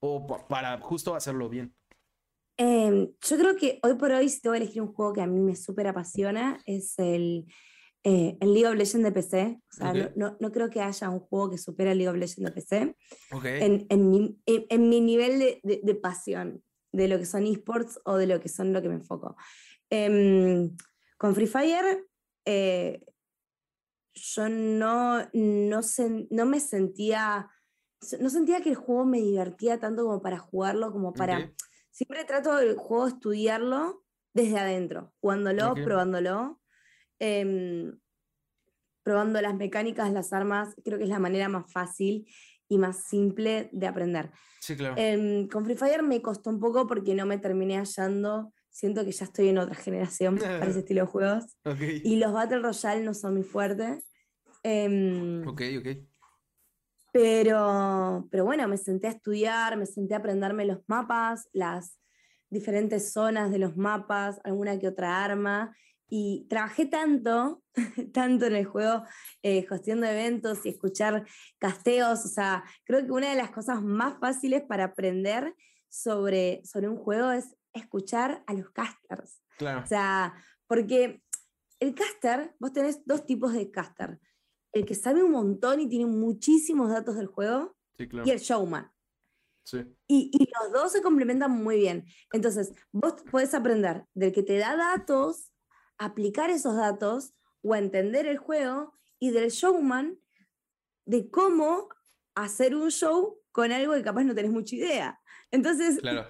O 0.00 0.26
para 0.48 0.78
justo 0.80 1.14
hacerlo 1.14 1.48
bien. 1.48 1.74
Em, 2.58 3.12
yo 3.20 3.36
creo 3.36 3.56
que 3.56 3.78
hoy 3.82 3.94
por 3.94 4.10
hoy, 4.12 4.28
si 4.28 4.40
te 4.40 4.48
voy 4.48 4.58
a 4.58 4.62
elegir 4.62 4.80
un 4.80 4.92
juego 4.92 5.12
que 5.12 5.20
a 5.20 5.26
mí 5.26 5.40
me 5.40 5.54
súper 5.56 5.88
apasiona, 5.88 6.58
es 6.64 6.98
el, 6.98 7.46
eh, 8.02 8.38
el 8.40 8.54
League 8.54 8.66
of 8.66 8.74
Legends 8.74 9.04
de 9.04 9.12
PC. 9.12 9.60
O 9.70 9.74
sea, 9.74 9.92
no, 10.14 10.36
no, 10.40 10.52
creo 10.52 10.70
que 10.70 10.80
haya 10.80 11.10
un 11.10 11.20
juego 11.20 11.50
que 11.50 11.58
supere 11.58 11.92
el 11.92 11.98
League 11.98 12.08
of 12.08 12.16
Legends 12.16 12.44
de 12.44 12.52
PC. 12.52 12.96
En, 13.44 13.86
en, 13.90 14.10
mi, 14.10 14.38
en, 14.46 14.88
mi, 14.88 15.00
nivel 15.00 15.38
de, 15.38 15.80
de, 15.82 15.94
pasión 15.94 16.62
de 16.92 17.08
lo 17.08 17.18
que 17.18 17.26
son 17.26 17.46
esports 17.46 18.00
o 18.04 18.16
de 18.16 18.26
lo 18.26 18.40
que 18.40 18.48
son 18.48 18.72
lo 18.72 18.80
que 18.80 18.88
me 18.88 18.94
enfoco. 18.94 19.36
Em, 19.90 20.74
con 21.18 21.34
Free 21.34 21.46
Fire, 21.46 22.06
eh, 22.46 23.04
yo 24.16 24.48
no, 24.48 25.28
no, 25.32 25.80
no 26.30 26.46
me 26.46 26.60
sentía, 26.60 27.50
no 28.18 28.30
sentía 28.30 28.60
que 28.60 28.70
el 28.70 28.76
juego 28.76 29.04
me 29.04 29.18
divertía 29.18 29.78
tanto 29.78 30.04
como 30.04 30.22
para 30.22 30.38
jugarlo, 30.38 30.90
como 30.90 31.12
para... 31.12 31.52
Siempre 31.90 32.24
trato 32.24 32.58
el 32.58 32.76
juego 32.76 33.06
estudiarlo 33.06 34.04
desde 34.34 34.58
adentro, 34.58 35.14
jugándolo, 35.20 35.74
probándolo, 35.74 36.60
em, 37.18 37.98
probando 39.02 39.40
las 39.40 39.54
mecánicas, 39.54 40.12
las 40.12 40.34
armas, 40.34 40.74
creo 40.84 40.98
que 40.98 41.04
es 41.04 41.10
la 41.10 41.18
manera 41.18 41.48
más 41.48 41.72
fácil 41.72 42.26
y 42.68 42.76
más 42.76 43.04
simple 43.04 43.70
de 43.72 43.86
aprender. 43.86 44.30
Sí, 44.60 44.76
claro. 44.76 44.94
Em, 44.98 45.48
con 45.48 45.64
Free 45.64 45.76
Fire 45.76 46.02
me 46.02 46.20
costó 46.20 46.50
un 46.50 46.60
poco 46.60 46.86
porque 46.86 47.14
no 47.14 47.24
me 47.24 47.38
terminé 47.38 47.78
hallando 47.78 48.52
siento 48.76 49.06
que 49.06 49.12
ya 49.12 49.24
estoy 49.24 49.48
en 49.48 49.56
otra 49.56 49.74
generación 49.74 50.36
para 50.36 50.66
ese 50.66 50.80
estilo 50.80 51.00
de 51.02 51.06
juegos. 51.06 51.44
Y 52.04 52.16
los 52.16 52.30
Battle 52.30 52.58
Royale 52.58 53.02
no 53.02 53.14
son 53.14 53.32
muy 53.32 53.42
fuertes. 53.42 54.04
Em, 54.62 55.48
ok, 55.48 55.62
ok. 55.78 55.88
Pero, 57.10 58.28
pero 58.30 58.44
bueno, 58.44 58.68
me 58.68 58.76
senté 58.76 59.06
a 59.06 59.12
estudiar, 59.12 59.78
me 59.78 59.86
senté 59.86 60.12
a 60.12 60.18
aprenderme 60.18 60.66
los 60.66 60.80
mapas, 60.88 61.48
las 61.54 61.98
diferentes 62.50 63.14
zonas 63.14 63.50
de 63.50 63.60
los 63.60 63.78
mapas, 63.78 64.40
alguna 64.44 64.78
que 64.78 64.88
otra 64.88 65.24
arma. 65.24 65.74
Y 66.06 66.46
trabajé 66.50 66.84
tanto, 66.84 67.62
tanto 68.12 68.44
en 68.44 68.56
el 68.56 68.66
juego, 68.66 69.04
eh, 69.42 69.66
eventos 69.70 70.66
y 70.66 70.68
escuchar 70.68 71.24
casteos. 71.58 72.26
O 72.26 72.28
sea, 72.28 72.62
creo 72.84 73.06
que 73.06 73.10
una 73.10 73.30
de 73.30 73.36
las 73.36 73.52
cosas 73.52 73.82
más 73.82 74.18
fáciles 74.20 74.64
para 74.68 74.84
aprender 74.84 75.54
sobre, 75.88 76.60
sobre 76.66 76.90
un 76.90 76.98
juego 76.98 77.30
es 77.32 77.56
escuchar 77.76 78.42
a 78.46 78.54
los 78.54 78.70
casters. 78.70 79.42
Claro. 79.58 79.82
O 79.84 79.86
sea, 79.86 80.34
porque 80.66 81.22
el 81.80 81.94
caster, 81.94 82.54
vos 82.58 82.72
tenés 82.72 83.04
dos 83.04 83.26
tipos 83.26 83.52
de 83.52 83.70
caster. 83.70 84.18
El 84.72 84.84
que 84.84 84.94
sabe 84.94 85.22
un 85.22 85.32
montón 85.32 85.80
y 85.80 85.88
tiene 85.88 86.06
muchísimos 86.06 86.90
datos 86.90 87.16
del 87.16 87.26
juego 87.26 87.76
y 87.98 88.30
el 88.30 88.38
showman. 88.38 88.90
Sí. 89.64 89.78
Y, 90.06 90.30
y, 90.32 90.48
los 90.60 90.72
dos 90.72 90.92
se 90.92 91.02
complementan 91.02 91.50
muy 91.50 91.78
bien. 91.78 92.04
Entonces, 92.32 92.72
vos 92.92 93.14
podés 93.30 93.52
aprender 93.52 94.04
del 94.14 94.32
que 94.32 94.44
te 94.44 94.58
da 94.58 94.76
datos, 94.76 95.50
aplicar 95.98 96.50
esos 96.50 96.76
datos 96.76 97.34
o 97.62 97.74
entender 97.74 98.26
el 98.26 98.38
juego 98.38 98.92
y 99.18 99.30
del 99.30 99.50
showman 99.50 100.18
de 101.04 101.30
cómo 101.30 101.88
hacer 102.34 102.76
un 102.76 102.90
show 102.90 103.40
con 103.50 103.72
algo 103.72 103.94
que 103.94 104.02
capaz 104.02 104.24
no 104.24 104.34
tenés 104.34 104.52
mucha 104.52 104.76
idea. 104.76 105.20
Entonces, 105.50 105.98
claro. 105.98 106.28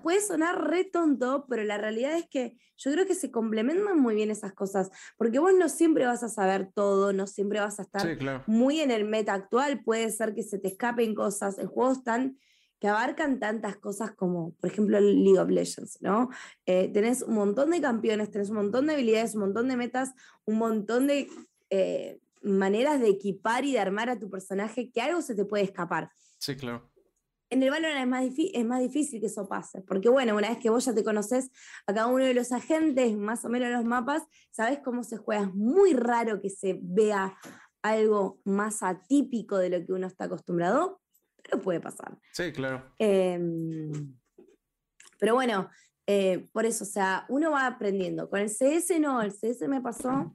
Puede, 0.00 0.20
sonar 0.22 0.70
re 0.70 0.84
tonto, 0.84 1.44
pero 1.46 1.62
la 1.62 1.76
realidad 1.76 2.16
es 2.16 2.26
que 2.26 2.56
yo 2.78 2.90
creo 2.90 3.04
que 3.04 3.14
se 3.14 3.30
complementan 3.30 4.00
muy 4.00 4.14
bien 4.14 4.30
esas 4.30 4.54
cosas, 4.54 4.90
porque 5.18 5.40
vos 5.40 5.52
no 5.52 5.68
siempre 5.68 6.06
vas 6.06 6.22
a 6.22 6.30
saber 6.30 6.70
todo, 6.74 7.12
no 7.12 7.26
siempre 7.26 7.60
vas 7.60 7.78
a 7.78 7.82
estar 7.82 8.16
muy 8.46 8.80
en 8.80 8.90
el 8.90 9.04
meta 9.04 9.34
actual, 9.34 9.84
puede 9.84 10.10
ser 10.10 10.34
que 10.34 10.42
se 10.42 10.58
te 10.58 10.68
escapen 10.68 11.14
cosas, 11.14 11.58
en 11.58 11.66
juegos 11.66 12.02
tan 12.02 12.38
que 12.80 12.88
abarcan 12.88 13.40
tantas 13.40 13.76
cosas 13.76 14.12
como, 14.12 14.54
por 14.54 14.70
ejemplo, 14.70 14.96
el 14.96 15.22
League 15.22 15.38
of 15.38 15.50
Legends, 15.50 16.00
¿no? 16.00 16.30
Eh, 16.64 16.90
tenés 16.90 17.20
un 17.20 17.34
montón 17.34 17.72
de 17.72 17.82
campeones, 17.82 18.30
tenés 18.30 18.48
un 18.48 18.56
montón 18.56 18.86
de 18.86 18.94
habilidades, 18.94 19.34
un 19.34 19.42
montón 19.42 19.68
de 19.68 19.76
metas, 19.76 20.14
un 20.46 20.56
montón 20.56 21.08
de 21.08 21.28
eh, 21.68 22.20
maneras 22.42 23.00
de 23.00 23.10
equipar 23.10 23.66
y 23.66 23.72
de 23.72 23.80
armar 23.80 24.08
a 24.08 24.18
tu 24.18 24.30
personaje 24.30 24.90
que 24.90 25.02
algo 25.02 25.20
se 25.20 25.34
te 25.34 25.44
puede 25.44 25.64
escapar. 25.64 26.10
Sí, 26.38 26.56
claro 26.56 26.91
en 27.52 27.62
el 27.62 27.70
Valorant 27.70 28.00
es 28.00 28.08
más, 28.08 28.24
es 28.36 28.64
más 28.64 28.80
difícil 28.80 29.20
que 29.20 29.26
eso 29.26 29.46
pase, 29.46 29.82
porque 29.82 30.08
bueno, 30.08 30.34
una 30.34 30.48
vez 30.48 30.58
que 30.58 30.70
vos 30.70 30.86
ya 30.86 30.94
te 30.94 31.04
conoces 31.04 31.50
a 31.86 31.92
cada 31.92 32.06
uno 32.06 32.24
de 32.24 32.32
los 32.32 32.50
agentes, 32.50 33.14
más 33.16 33.44
o 33.44 33.50
menos 33.50 33.70
los 33.70 33.84
mapas, 33.84 34.22
sabes 34.50 34.78
cómo 34.78 35.04
se 35.04 35.18
juega. 35.18 35.42
Es 35.42 35.54
muy 35.54 35.92
raro 35.92 36.40
que 36.40 36.48
se 36.48 36.78
vea 36.80 37.36
algo 37.82 38.40
más 38.44 38.82
atípico 38.82 39.58
de 39.58 39.68
lo 39.68 39.84
que 39.84 39.92
uno 39.92 40.06
está 40.06 40.24
acostumbrado, 40.24 41.02
pero 41.42 41.60
puede 41.60 41.80
pasar. 41.80 42.16
Sí, 42.32 42.52
claro. 42.52 42.94
Em, 42.98 44.16
pero 45.18 45.34
bueno, 45.34 45.68
eh, 46.06 46.48
por 46.52 46.64
eso, 46.64 46.84
o 46.84 46.86
sea, 46.86 47.26
uno 47.28 47.50
va 47.50 47.66
aprendiendo. 47.66 48.30
Con 48.30 48.40
el 48.40 48.48
CS 48.48 48.98
no, 48.98 49.20
el 49.20 49.32
CS 49.32 49.68
me 49.68 49.82
pasó 49.82 50.34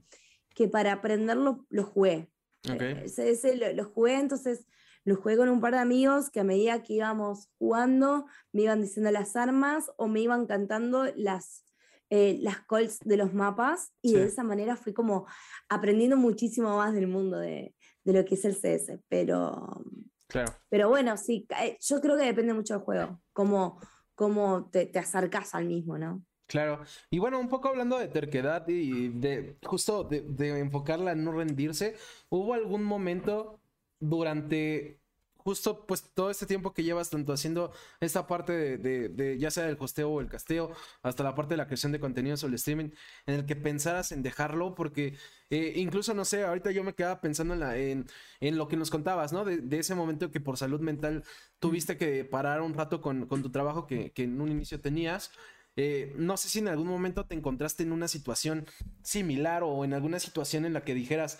que 0.53 0.67
para 0.67 0.93
aprenderlo 0.93 1.65
lo 1.69 1.83
jugué. 1.83 2.29
Eh, 2.63 3.05
el 3.05 3.09
CS 3.09 3.57
lo, 3.57 3.73
lo 3.73 3.85
jugué, 3.85 4.19
entonces 4.19 4.67
lo 5.07 5.15
jugué 5.15 5.37
con 5.37 5.47
un 5.47 5.61
par 5.61 5.71
de 5.71 5.79
amigos 5.79 6.29
que 6.29 6.41
a 6.41 6.43
medida 6.43 6.83
que 6.83 6.95
íbamos 6.95 7.47
jugando 7.57 8.25
me 8.51 8.63
iban 8.63 8.81
diciendo 8.81 9.09
las 9.09 9.37
armas 9.37 9.89
o 9.95 10.09
me 10.09 10.19
iban 10.19 10.47
cantando 10.47 11.05
las, 11.15 11.63
eh, 12.09 12.37
las 12.41 12.59
calls 12.67 12.99
de 12.99 13.15
los 13.15 13.33
mapas 13.33 13.93
y 14.01 14.15
de 14.15 14.25
esa 14.25 14.43
manera 14.43 14.75
fui 14.75 14.93
como 14.93 15.25
aprendiendo 15.69 16.17
muchísimo 16.17 16.75
más 16.75 16.93
del 16.93 17.07
mundo 17.07 17.37
de, 17.39 17.73
de 18.03 18.13
lo 18.13 18.25
que 18.25 18.35
es 18.35 18.43
el 18.43 18.55
CS, 18.55 18.99
pero... 19.07 19.81
Claro. 20.27 20.51
Pero 20.67 20.89
bueno, 20.89 21.15
sí, 21.15 21.47
yo 21.79 22.01
creo 22.01 22.17
que 22.17 22.25
depende 22.25 22.53
mucho 22.53 22.73
del 22.73 22.83
juego, 22.83 23.21
cómo, 23.31 23.79
cómo 24.13 24.69
te, 24.69 24.87
te 24.87 24.99
acercas 24.99 25.55
al 25.55 25.67
mismo, 25.67 25.97
¿no? 25.97 26.21
Claro. 26.47 26.81
Y 27.09 27.19
bueno, 27.19 27.39
un 27.39 27.47
poco 27.47 27.69
hablando 27.69 27.97
de 27.97 28.09
terquedad 28.09 28.67
y 28.67 29.07
de 29.07 29.57
justo 29.63 30.03
de, 30.03 30.23
de 30.23 30.59
enfocarla 30.59 31.13
en 31.13 31.23
no 31.23 31.31
rendirse, 31.31 31.95
¿hubo 32.27 32.53
algún 32.53 32.83
momento 32.83 33.61
durante 33.99 34.99
justo 35.47 35.85
pues 35.85 36.03
todo 36.13 36.29
este 36.29 36.45
tiempo 36.45 36.73
que 36.73 36.83
llevas 36.83 37.09
tanto 37.09 37.31
haciendo 37.31 37.71
esta 38.01 38.27
parte 38.27 38.77
de, 38.77 39.07
de, 39.07 39.39
ya 39.39 39.49
sea 39.49 39.63
del 39.65 39.77
hosteo 39.79 40.09
o 40.09 40.19
el 40.19 40.27
casteo, 40.27 40.71
hasta 41.03 41.23
la 41.23 41.35
parte 41.35 41.53
de 41.53 41.57
la 41.57 41.67
creación 41.67 41.93
de 41.93 42.01
contenidos 42.01 42.43
o 42.43 42.47
el 42.47 42.55
streaming, 42.55 42.89
en 43.25 43.35
el 43.35 43.45
que 43.45 43.55
pensaras 43.55 44.11
en 44.11 44.23
dejarlo, 44.23 44.75
porque 44.75 45.15
eh, 45.49 45.71
incluso, 45.77 46.13
no 46.13 46.25
sé, 46.25 46.43
ahorita 46.43 46.71
yo 46.71 46.83
me 46.83 46.93
quedaba 46.93 47.21
pensando 47.21 47.53
en, 47.53 47.61
la, 47.61 47.77
en, 47.77 48.07
en 48.41 48.57
lo 48.57 48.67
que 48.67 48.75
nos 48.75 48.89
contabas, 48.89 49.31
¿no? 49.31 49.45
De, 49.45 49.77
ese 49.79 49.95
momento 49.95 50.31
que 50.31 50.41
por 50.41 50.57
salud 50.57 50.81
mental 50.81 51.23
tuviste 51.59 51.95
que 51.95 52.25
parar 52.25 52.61
un 52.61 52.73
rato 52.73 52.99
con, 52.99 53.25
con 53.25 53.41
tu 53.41 53.49
trabajo 53.49 53.87
que, 53.87 54.11
que, 54.11 54.23
en 54.23 54.41
un 54.41 54.51
inicio 54.51 54.81
tenías. 54.81 55.31
Eh, 55.77 56.13
no 56.17 56.35
sé 56.35 56.49
si 56.49 56.59
en 56.59 56.67
algún 56.67 56.87
momento 56.87 57.25
te 57.25 57.35
encontraste 57.35 57.83
en 57.83 57.93
una 57.93 58.09
situación 58.09 58.65
similar 59.01 59.63
o 59.63 59.85
en 59.85 59.93
alguna 59.93 60.19
situación 60.19 60.65
en 60.65 60.73
la 60.73 60.83
que 60.83 60.93
dijeras, 60.93 61.39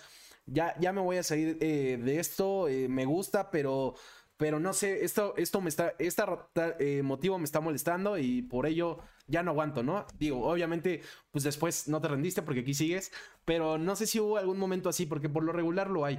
ya, 0.50 0.74
ya 0.80 0.92
me 0.92 1.00
voy 1.00 1.16
a 1.16 1.22
salir 1.22 1.58
eh, 1.60 1.98
de 2.02 2.20
esto, 2.20 2.68
eh, 2.68 2.88
me 2.88 3.04
gusta, 3.04 3.50
pero, 3.50 3.94
pero 4.36 4.58
no 4.60 4.72
sé, 4.72 5.04
esto, 5.04 5.34
esto 5.36 5.60
me 5.60 5.68
está, 5.68 5.94
este 5.98 7.02
motivo 7.02 7.38
me 7.38 7.44
está 7.44 7.60
molestando 7.60 8.18
y 8.18 8.42
por 8.42 8.66
ello 8.66 8.98
ya 9.26 9.42
no 9.42 9.50
aguanto, 9.50 9.82
¿no? 9.82 10.06
Digo, 10.18 10.48
obviamente, 10.48 11.02
pues 11.30 11.44
después 11.44 11.88
no 11.88 12.00
te 12.00 12.08
rendiste 12.08 12.42
porque 12.42 12.60
aquí 12.60 12.74
sigues, 12.74 13.12
pero 13.44 13.78
no 13.78 13.94
sé 13.96 14.06
si 14.06 14.20
hubo 14.20 14.38
algún 14.38 14.58
momento 14.58 14.88
así, 14.88 15.06
porque 15.06 15.28
por 15.28 15.44
lo 15.44 15.52
regular 15.52 15.90
lo 15.90 16.04
hay. 16.04 16.18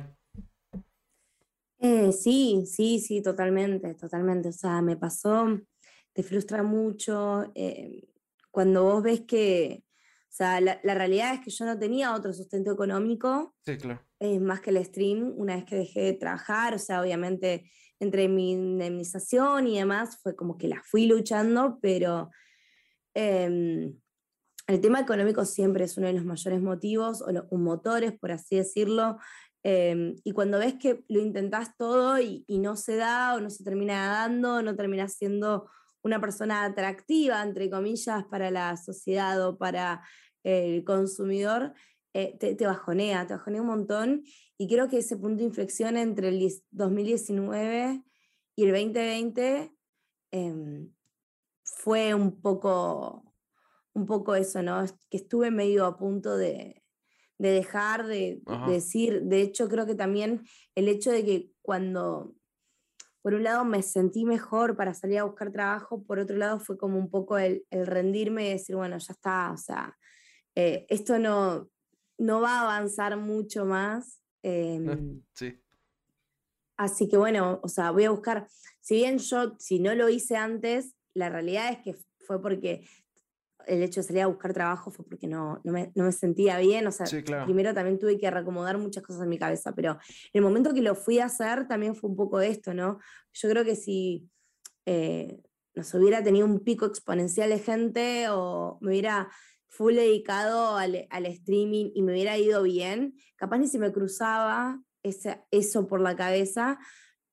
sí, 2.12 2.64
sí, 2.66 3.00
sí, 3.00 3.22
totalmente, 3.22 3.96
totalmente. 3.96 4.50
O 4.50 4.54
sea, 4.54 4.82
me 4.82 4.98
pasó, 4.98 5.60
te 6.14 6.24
frustra 6.24 6.62
mucho 6.62 7.52
cuando 8.52 8.84
vos 8.84 9.04
ves 9.04 9.22
que, 9.22 9.84
o 10.30 10.32
sea, 10.32 10.62
la, 10.62 10.80
realidad 10.84 11.34
es 11.34 11.42
que 11.42 11.50
yo 11.52 11.66
no 11.66 11.78
tenía 11.78 12.14
otro 12.14 12.34
sustento 12.34 12.72
económico. 12.72 13.56
Sí, 13.66 13.78
claro. 13.78 14.02
Más 14.42 14.62
que 14.62 14.72
el 14.72 14.84
stream, 14.84 15.34
una 15.38 15.56
vez 15.56 15.66
que 15.66 15.76
dejé 15.76 16.02
de 16.02 16.14
trabajar, 16.14 16.74
o 16.74 16.80
sea, 16.80 17.02
obviamente 17.02 17.72
entre 18.00 18.28
mi 18.28 18.52
indemnización 18.52 19.68
y 19.68 19.78
demás, 19.78 20.20
fue 20.22 20.36
como 20.36 20.58
que 20.58 20.68
la 20.68 20.82
fui 20.84 21.06
luchando, 21.06 21.80
pero 21.82 22.30
em, 23.14 23.94
el 24.68 24.82
tema 24.82 25.00
económico 25.00 25.46
siempre 25.46 25.86
es 25.86 25.98
uno 25.98 26.08
de 26.08 26.14
los 26.14 26.26
mayores 26.26 26.62
motivos, 26.62 27.22
o 27.22 27.32
los 27.32 27.52
motores, 27.52 28.14
por 28.18 28.32
así 28.32 28.56
decirlo. 28.58 29.18
Em, 29.64 30.16
y 30.24 30.32
cuando 30.32 30.60
ves 30.60 30.76
que 30.80 31.04
lo 31.10 31.20
intentás 31.20 31.76
todo 31.76 32.20
y, 32.20 32.46
no 32.48 32.76
se 32.76 32.96
da 32.96 33.36
o 33.36 33.42
no 33.42 33.50
se 33.50 33.64
termina 33.64 34.08
dando, 34.08 34.62
no 34.62 34.76
termina 34.76 35.10
siendo 35.10 35.70
una 36.02 36.22
persona 36.22 36.64
atractiva, 36.64 37.42
entre 37.42 37.70
comillas, 37.70 38.24
para 38.26 38.52
la 38.52 38.78
sociedad 38.78 39.46
o 39.46 39.58
para 39.58 40.02
el 40.44 40.84
consumidor, 40.86 41.74
eh, 42.14 42.38
te, 42.38 42.66
bajonea, 42.66 43.28
te 43.28 43.34
bajonea 43.34 43.62
un 43.62 43.68
montón. 43.68 44.24
Y 44.58 44.68
creo 44.68 44.90
que 44.90 44.98
ese 44.98 45.18
punto 45.18 45.38
de 45.38 45.46
inflexión 45.46 45.98
entre 45.98 46.30
el 46.30 46.52
2019 46.72 48.04
y 48.56 48.64
el 48.64 48.72
2020 48.72 49.74
em, 50.32 50.92
fue 51.64 52.14
un 52.14 52.42
poco, 52.42 53.34
un 53.94 54.06
poco 54.06 54.36
eso, 54.36 54.62
¿no? 54.64 54.84
Que 55.10 55.18
estuve 55.18 55.52
medio 55.52 55.86
a 55.86 55.98
punto 55.98 56.36
de, 56.36 56.84
dejar 57.38 58.06
de, 58.06 58.42
decir, 58.68 59.22
de 59.24 59.42
hecho 59.42 59.70
creo 59.70 59.86
que 59.86 59.96
también 59.96 60.44
el 60.76 60.90
hecho 60.90 61.10
de 61.12 61.24
que 61.24 61.52
cuando 61.62 62.36
por 63.22 63.34
un 63.34 63.44
lado 63.44 63.64
me 63.66 63.82
sentí 63.82 64.26
mejor 64.26 64.76
para 64.76 64.94
salir 64.94 65.20
a 65.20 65.24
buscar 65.24 65.52
trabajo, 65.52 66.04
por 66.04 66.20
otro 66.20 66.38
lado 66.38 66.60
fue 66.60 66.78
como 66.78 66.98
un 66.98 67.10
poco 67.10 67.38
el, 67.38 67.66
rendirme 67.72 68.48
y 68.48 68.52
decir, 68.52 68.76
bueno, 68.76 68.98
ya 68.98 69.14
está, 69.14 69.52
o 69.52 69.58
sea, 69.58 69.98
eh, 70.56 70.86
esto 70.90 71.20
no, 71.20 71.70
no 72.20 72.42
va 72.42 72.60
a 72.60 72.62
avanzar 72.62 73.18
mucho 73.18 73.66
más. 73.66 74.22
Em, 74.44 75.24
sí. 75.34 75.60
Así 76.78 77.10
que 77.10 77.18
bueno, 77.18 77.60
o 77.64 77.68
sea, 77.68 77.92
voy 77.92 78.06
a 78.06 78.12
buscar, 78.12 78.48
si 78.80 78.96
bien 78.96 79.18
yo, 79.18 79.56
si 79.60 79.80
no 79.80 79.96
lo 79.96 80.08
hice 80.08 80.38
antes, 80.38 80.96
la 81.14 81.30
realidad 81.30 81.72
es 81.72 81.80
que 81.80 81.96
fue 82.20 82.42
porque 82.42 82.86
el 83.68 83.84
hecho 83.84 84.00
de 84.00 84.08
salir 84.08 84.22
a 84.22 84.28
buscar 84.28 84.54
trabajo 84.54 84.90
fue 84.90 85.06
porque 85.06 85.28
no, 85.28 85.60
no, 85.64 85.74
me, 85.74 85.92
no 85.96 86.06
me, 86.06 86.12
sentía 86.12 86.58
bien. 86.58 86.88
O 86.88 86.92
sea, 86.92 87.06
primero 87.44 87.74
también 87.74 88.00
tuve 88.00 88.18
que 88.18 88.32
reacomodar 88.32 88.78
muchas 88.78 89.04
cosas 89.04 89.24
en 89.24 89.30
mi 89.30 89.38
cabeza, 89.38 89.74
pero 89.76 89.98
el 90.32 90.42
momento 90.42 90.74
que 90.74 90.82
lo 90.82 90.96
fui 90.96 91.20
a 91.20 91.26
hacer 91.26 91.68
también 91.68 91.96
fue 91.96 92.10
un 92.10 92.16
poco 92.16 92.40
esto, 92.40 92.74
¿no? 92.74 93.00
Yo 93.34 93.50
creo 93.50 93.66
que 93.66 93.76
si 93.76 94.30
eh, 94.86 95.42
nos 95.76 95.94
hubiera 95.94 96.24
tenido 96.24 96.46
un 96.46 96.60
pico 96.62 96.86
exponencial 96.86 97.50
de 97.50 97.60
gente 97.60 98.28
o 98.30 98.78
me 98.82 98.92
hubiera 98.92 99.30
full 99.70 99.96
dedicado 99.96 100.76
al, 100.76 101.08
al, 101.10 101.26
streaming 101.28 101.92
y 101.94 102.02
me 102.02 102.12
hubiera 102.12 102.38
ido 102.38 102.64
bien, 102.64 103.16
capaz 103.36 103.60
ni 103.60 103.68
se 103.68 103.80
me 103.80 103.92
cruzaba 103.92 104.82
ese, 105.04 105.42
eso 105.52 105.88
por 105.88 106.02
la 106.02 106.16
cabeza, 106.16 106.80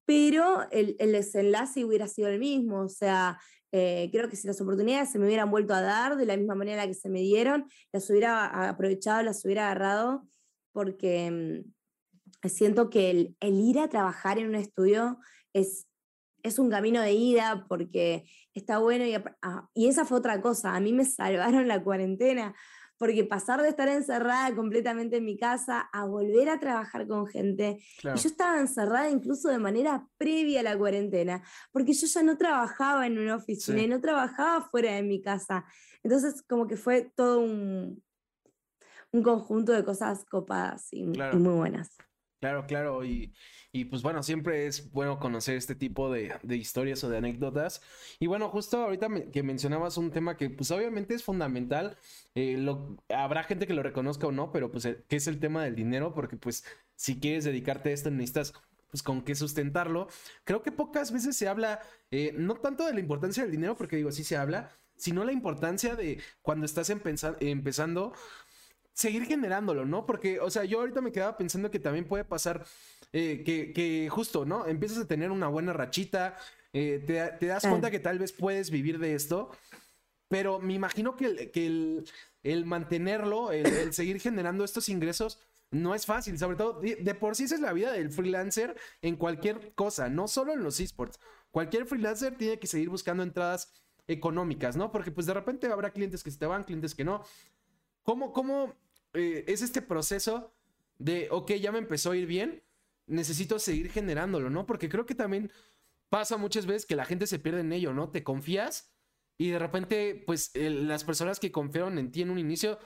pero 0.05 0.71
el, 0.71 0.97
el 0.99 1.13
desenlace 1.13 1.85
hubiera 1.85 2.07
sido 2.07 2.29
el 2.29 2.39
mismo, 2.39 2.83
o 2.83 2.89
sea, 2.89 3.39
eh, 3.73 4.09
creo 4.13 4.29
que 4.29 4.37
si 4.37 4.47
las 4.47 4.61
oportunidades 4.61 5.11
se 5.11 5.19
me 5.19 5.27
hubieran 5.27 5.51
vuelto 5.51 5.75
a 5.75 5.81
dar 5.81 6.17
de 6.17 6.25
la 6.25 6.37
misma 6.37 6.55
manera 6.55 6.83
en 6.83 6.89
la 6.89 6.95
que 6.95 6.99
se 6.99 7.09
me 7.09 7.21
dieron, 7.21 7.69
las 7.93 8.09
hubiera 8.09 8.69
aprovechado, 8.69 9.23
las 9.23 9.45
hubiera 9.45 9.67
agarrado, 9.67 10.27
porque 10.73 11.65
mm, 12.43 12.49
siento 12.49 12.91
que 12.91 13.11
el, 13.11 13.37
ir 13.41 13.79
a 13.79 13.89
trabajar 13.89 14.39
en 14.39 14.49
un 14.49 14.55
estudio 14.55 15.19
es, 15.53 15.87
es 16.43 16.59
un 16.59 16.71
camino 16.71 17.01
de 17.01 17.13
ida 17.13 17.67
porque 17.69 18.25
está 18.61 18.79
bueno 18.79 19.05
y, 19.05 19.15
ah, 19.43 19.69
y 19.75 19.89
esa 19.89 20.05
fue 20.05 20.19
otra 20.19 20.41
cosa, 20.41 20.75
a 20.75 20.81
mí 20.81 20.93
me 20.93 21.05
salvaron 21.05 21.69
la 21.69 21.83
cuarentena, 21.83 22.55
porque 22.99 23.25
pasar 23.25 23.61
de 23.63 23.69
estar 23.69 23.89
encerrada 23.89 24.55
completamente 24.55 25.19
en 25.19 25.25
mi 25.25 25.37
casa 25.37 25.89
a 25.93 26.07
volver 26.07 26.49
a 26.49 26.59
trabajar 26.59 27.07
con 27.07 27.27
gente, 27.27 27.79
y 28.03 28.19
yo 28.19 28.29
estaba 28.29 28.59
encerrada 28.59 29.11
incluso 29.11 29.49
de 29.49 29.59
manera 29.59 30.07
previa 30.17 30.61
a 30.61 30.63
la 30.63 30.79
cuarentena, 30.79 31.43
porque 31.73 31.93
yo 31.93 32.07
ya 32.07 32.23
no 32.23 32.37
trabajaba 32.39 33.07
en 33.07 33.19
una 33.19 33.37
oficina 33.37 33.83
y 33.83 33.89
no 33.89 34.01
trabajaba 34.01 34.69
fuera 34.71 34.95
de 34.95 35.03
mi 35.03 35.21
casa. 35.21 35.65
Entonces 36.03 36.43
como 36.43 36.67
que 36.67 36.77
fue 36.77 37.13
todo 37.15 37.41
un, 37.41 38.03
un 39.13 39.23
conjunto 39.23 39.73
de 39.73 39.85
cosas 39.85 40.25
copadas 40.25 40.89
y 40.93 41.05
muy 41.07 41.55
buenas. 41.55 41.97
Claro, 42.41 42.67
claro, 42.67 43.05
y, 43.05 43.35
y, 43.77 43.85
pues 43.85 44.03
bueno, 44.03 44.23
siempre 44.23 44.67
es 44.67 44.91
bueno 44.93 45.19
conocer 45.19 45.57
este 45.57 45.75
tipo 45.75 46.11
de, 46.11 46.33
de 46.43 46.57
historias 46.57 47.05
o 47.05 47.11
de 47.11 47.19
anécdotas. 47.19 47.83
Y 48.19 48.27
bueno, 48.27 48.49
justo 48.49 48.79
ahorita 48.83 49.09
que 49.31 49.43
mencionabas 49.43 49.99
un 49.99 50.11
tema 50.11 50.39
que 50.39 50.49
pues 50.49 50.71
obviamente 50.71 51.15
es 51.15 51.23
fundamental, 51.23 51.99
eh, 52.35 52.67
habrá 53.11 53.45
gente 53.45 53.67
que 53.67 53.75
lo 53.75 53.83
reconozca 53.83 54.27
o 54.27 54.33
no, 54.33 54.51
pero 54.51 54.73
pues 54.73 54.87
eh, 54.87 55.05
que 55.09 55.17
es 55.17 55.27
el 55.27 55.41
tema 55.41 55.63
del 55.63 55.75
dinero, 55.75 56.15
porque 56.15 56.39
pues 56.39 56.65
si 56.95 57.21
quieres 57.21 57.45
dedicarte 57.45 57.91
a 57.91 57.93
esto 57.93 58.11
necesitas 58.11 58.55
pues 58.91 59.03
con 59.03 59.21
qué 59.21 59.35
sustentarlo. 59.35 60.09
Creo 60.45 60.63
que 60.63 60.73
pocas 60.73 61.13
veces 61.13 61.37
se 61.37 61.47
habla, 61.47 61.81
eh, 62.11 62.33
no 62.35 62.55
tanto 62.55 62.87
de 62.87 62.95
la 62.95 63.01
importancia 63.01 63.43
del 63.43 63.53
dinero, 63.53 63.77
porque 63.77 63.97
digo, 63.97 64.11
sí 64.11 64.25
se 64.25 64.39
habla, 64.39 64.71
sino 64.97 65.23
la 65.23 65.33
importancia 65.33 65.97
de 65.97 66.19
cuando 66.41 66.65
estás 66.65 66.89
empezando 66.89 68.15
seguir 68.97 69.27
generándolo, 69.27 69.85
¿no? 69.85 70.07
Porque, 70.07 70.41
o 70.41 70.51
sea, 70.51 70.65
yo 70.65 70.81
ahorita 70.81 71.03
me 71.03 71.13
quedaba 71.13 71.37
pensando 71.37 71.71
que 71.71 71.79
también 71.79 72.07
puede 72.07 72.25
pasar 72.25 72.65
eh, 73.13 73.43
que, 73.45 74.09
justo, 74.11 74.45
¿no? 74.45 74.67
Empiezas 74.67 74.99
a 74.99 75.07
tener 75.07 75.31
una 75.31 75.49
buena 75.49 75.73
rachita, 75.73 76.37
eh, 76.73 77.03
te, 77.39 77.47
das 77.47 77.67
cuenta 77.67 77.91
que 77.91 77.99
tal 77.99 78.19
vez 78.19 78.33
puedes 78.33 78.71
vivir 78.71 78.99
de 78.99 79.15
esto, 79.15 79.51
pero 80.29 80.59
me 80.59 80.75
imagino 80.75 81.17
que 81.17 81.25
el, 81.27 81.51
que 81.51 82.05
el, 82.43 82.65
mantenerlo, 82.67 83.53
el, 83.53 83.93
seguir 83.93 84.21
generando 84.21 84.65
estos 84.65 84.89
ingresos, 84.89 85.41
no 85.71 85.95
es 85.95 86.07
fácil, 86.07 86.39
sobre 86.39 86.57
todo 86.57 86.81
de, 86.81 87.15
por 87.15 87.35
sí 87.35 87.45
esa 87.45 87.57
es 87.57 87.61
la 87.61 87.73
vida 87.73 87.93
del 87.93 88.11
freelancer 88.11 88.77
en 89.03 89.17
cualquier 89.17 89.73
cosa, 89.75 90.09
no 90.09 90.29
solo 90.29 90.53
en 90.53 90.63
los 90.63 90.79
esports. 90.79 91.19
Cualquier 91.51 91.87
freelancer 91.87 92.37
tiene 92.37 92.59
que 92.59 92.67
seguir 92.67 92.89
buscando 92.89 93.23
entradas 93.23 93.73
económicas, 94.07 94.77
¿no? 94.77 94.93
Porque 94.93 95.11
pues 95.11 95.27
de 95.27 95.35
repente 95.35 95.67
habrá 95.67 95.91
clientes 95.91 96.23
que 96.23 96.31
se 96.31 96.39
te 96.39 96.47
van, 96.47 96.65
clientes 96.65 96.95
que 96.95 97.05
no. 97.05 97.25
¿Cómo, 98.03 98.33
cómo 98.33 98.75
eh, 99.15 99.45
es 99.49 99.63
este 99.63 99.83
proceso 99.83 100.53
de, 100.99 101.29
ok, 101.31 101.53
ya 101.55 101.73
me 101.73 101.79
empezó 101.79 102.13
a 102.13 102.17
ir 102.17 102.27
bien, 102.27 102.63
necesito 103.07 103.59
seguir 103.59 103.91
generándolo, 103.91 104.51
¿no? 104.51 104.67
Porque 104.67 104.89
creo 104.89 105.07
que 105.07 105.15
también 105.15 105.51
pasa 106.09 106.37
muchas 106.37 106.67
veces 106.67 106.87
que 106.87 106.97
la 106.97 107.05
gente 107.05 107.27
se 107.27 107.39
pierde 107.39 107.61
en 107.61 107.73
ello, 107.73 107.93
¿no? 107.93 108.11
Te 108.11 108.23
confías 108.23 108.93
y 109.39 109.51
de 109.51 109.59
repente, 109.59 110.23
pues 110.27 110.53
las 110.55 111.05
personas 111.05 111.41
que 111.41 111.53
confiaron 111.53 111.99
en 111.99 112.11
ti 112.11 112.23
en 112.23 112.31
un 112.31 112.39
inicio, 112.39 112.79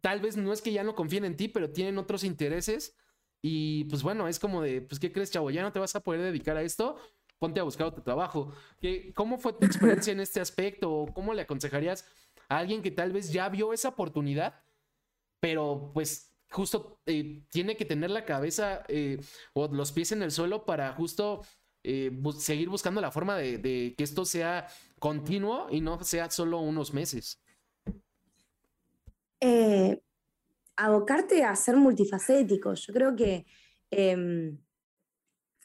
tal 0.00 0.20
vez 0.20 0.36
no 0.36 0.52
es 0.52 0.62
que 0.62 0.72
ya 0.72 0.84
no 0.84 0.94
confíen 0.94 1.24
en 1.24 1.36
ti, 1.36 1.48
pero 1.48 1.70
tienen 1.70 1.98
otros 1.98 2.24
intereses. 2.24 2.96
Y 3.42 3.84
pues 3.84 4.02
bueno, 4.02 4.28
es 4.28 4.38
como 4.38 4.62
de, 4.62 4.82
pues, 4.82 4.98
¿qué 5.00 5.12
crees, 5.12 5.30
chavo? 5.30 5.50
¿Ya 5.50 5.62
no 5.62 5.72
te 5.72 5.78
vas 5.78 5.94
a 5.96 6.00
poder 6.00 6.20
dedicar 6.22 6.56
a 6.56 6.62
esto? 6.62 6.96
Ponte 7.38 7.60
a 7.60 7.64
buscar 7.64 7.86
otro 7.86 8.02
trabajo. 8.02 8.52
¿Qué, 8.80 9.12
¿Cómo 9.14 9.38
fue 9.38 9.52
tu 9.52 9.66
experiencia 9.66 10.12
en 10.12 10.20
este 10.20 10.40
aspecto? 10.40 11.06
¿Cómo 11.14 11.34
le 11.34 11.42
aconsejarías 11.42 12.04
a 12.48 12.58
alguien 12.58 12.82
que 12.82 12.90
tal 12.90 13.12
vez 13.12 13.32
ya 13.32 13.48
vio 13.48 13.72
esa 13.72 13.90
oportunidad 13.90 14.54
pero 15.40 15.90
pues 15.94 16.32
justo 16.50 17.00
eh, 17.06 17.42
tiene 17.50 17.76
que 17.76 17.84
tener 17.84 18.10
la 18.10 18.24
cabeza 18.24 18.84
eh, 18.88 19.20
o 19.54 19.68
los 19.68 19.92
pies 19.92 20.12
en 20.12 20.22
el 20.22 20.30
suelo 20.30 20.64
para 20.64 20.92
justo 20.94 21.42
seguir 22.38 22.68
buscando 22.68 23.00
la 23.00 23.10
forma 23.10 23.36
de, 23.36 23.56
de, 23.56 23.94
que 23.96 24.04
esto 24.04 24.26
sea 24.26 24.66
continuo 24.98 25.68
y 25.70 25.80
no 25.80 26.02
sea 26.04 26.30
solo 26.30 26.60
unos 26.60 26.92
meses? 26.92 27.40
abocarte 30.78 31.44
a 31.44 31.54
ser 31.56 31.76
multifacético. 31.76 32.72
Yo 32.74 32.92
creo 32.92 33.16
que 33.16 33.44
em, 33.90 34.58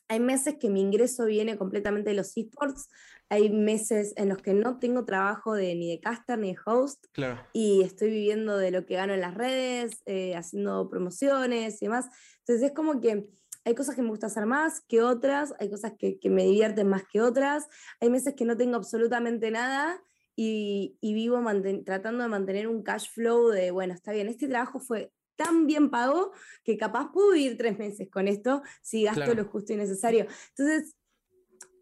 hay 0.08 0.20
meses 0.20 0.56
que 0.60 0.70
mi 0.70 0.82
ingreso 0.82 1.26
viene 1.26 1.58
completamente 1.58 2.12
de 2.12 2.16
los 2.16 2.36
esports, 2.38 2.90
hay 3.30 3.50
meses 3.50 4.14
en 4.16 4.30
los 4.30 4.40
que 4.40 4.54
no 4.54 4.78
tengo 4.80 5.06
trabajo 5.06 5.54
de, 5.54 5.76
ni 5.76 5.90
de 5.90 6.00
caster 6.00 6.38
ni 6.38 6.54
de 6.54 6.60
host 6.66 7.06
y 7.52 7.82
estoy 7.82 8.10
viviendo 8.10 8.58
de 8.58 8.72
lo 8.72 8.86
que 8.86 8.96
gano 8.96 9.14
en 9.14 9.22
las 9.22 9.34
redes, 9.34 10.04
eh, 10.06 10.36
haciendo 10.36 10.90
promociones 10.90 11.82
y 11.82 11.86
demás. 11.86 12.10
Entonces 12.40 12.70
es 12.70 12.74
como 12.74 13.00
que 13.00 13.28
hay 13.66 13.76
cosas 13.76 13.96
que 13.96 14.02
me 14.02 14.10
gusta 14.10 14.28
hacer 14.28 14.46
más 14.46 14.82
que 14.82 15.02
otras, 15.02 15.54
hay 15.60 15.70
cosas 15.70 15.94
que, 15.98 16.20
me 16.30 16.44
divierten 16.44 16.88
más 16.88 17.04
que 17.12 17.22
otras, 17.22 17.68
hay 18.02 18.10
meses 18.10 18.36
que 18.36 18.46
no 18.46 18.58
tengo 18.58 18.76
absolutamente 18.76 19.52
nada 19.52 20.02
y, 20.36 20.98
vivo 21.02 21.42
tratando 21.86 22.24
de 22.24 22.30
mantener 22.30 22.68
un 22.68 22.84
cash 22.84 23.10
flow 23.10 23.50
de, 23.50 23.72
bueno, 23.72 23.94
está 23.94 24.12
bien, 24.12 24.28
este 24.28 24.48
trabajo 24.48 24.80
fue 24.80 25.12
tan 25.36 25.68
bien 25.68 25.90
pago 25.90 26.32
que 26.64 26.78
capaz 26.78 27.12
puedo 27.12 27.32
vivir 27.32 27.58
tres 27.58 27.78
meses 27.78 28.10
con 28.10 28.28
esto 28.28 28.62
si 28.82 29.04
gasto 29.04 29.34
lo 29.34 29.46
justo 29.46 29.74
y 29.74 29.78
necesario. 29.78 30.28
Entonces, 30.50 30.96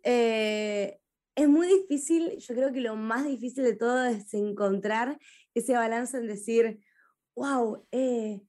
eh, 0.04 1.00
es 1.36 1.48
muy 1.48 1.68
difícil, 1.68 2.38
yo 2.38 2.56
creo 2.56 2.72
que 2.72 2.82
lo 2.82 2.96
más 2.96 3.26
difícil 3.26 3.64
de 3.64 3.76
todo 3.76 4.06
es 4.06 4.34
encontrar 4.34 5.18
ese 5.54 5.74
balance 5.74 6.18
en 6.18 6.28
decir, 6.28 6.80
wow, 7.36 7.86
eh, 7.92 8.42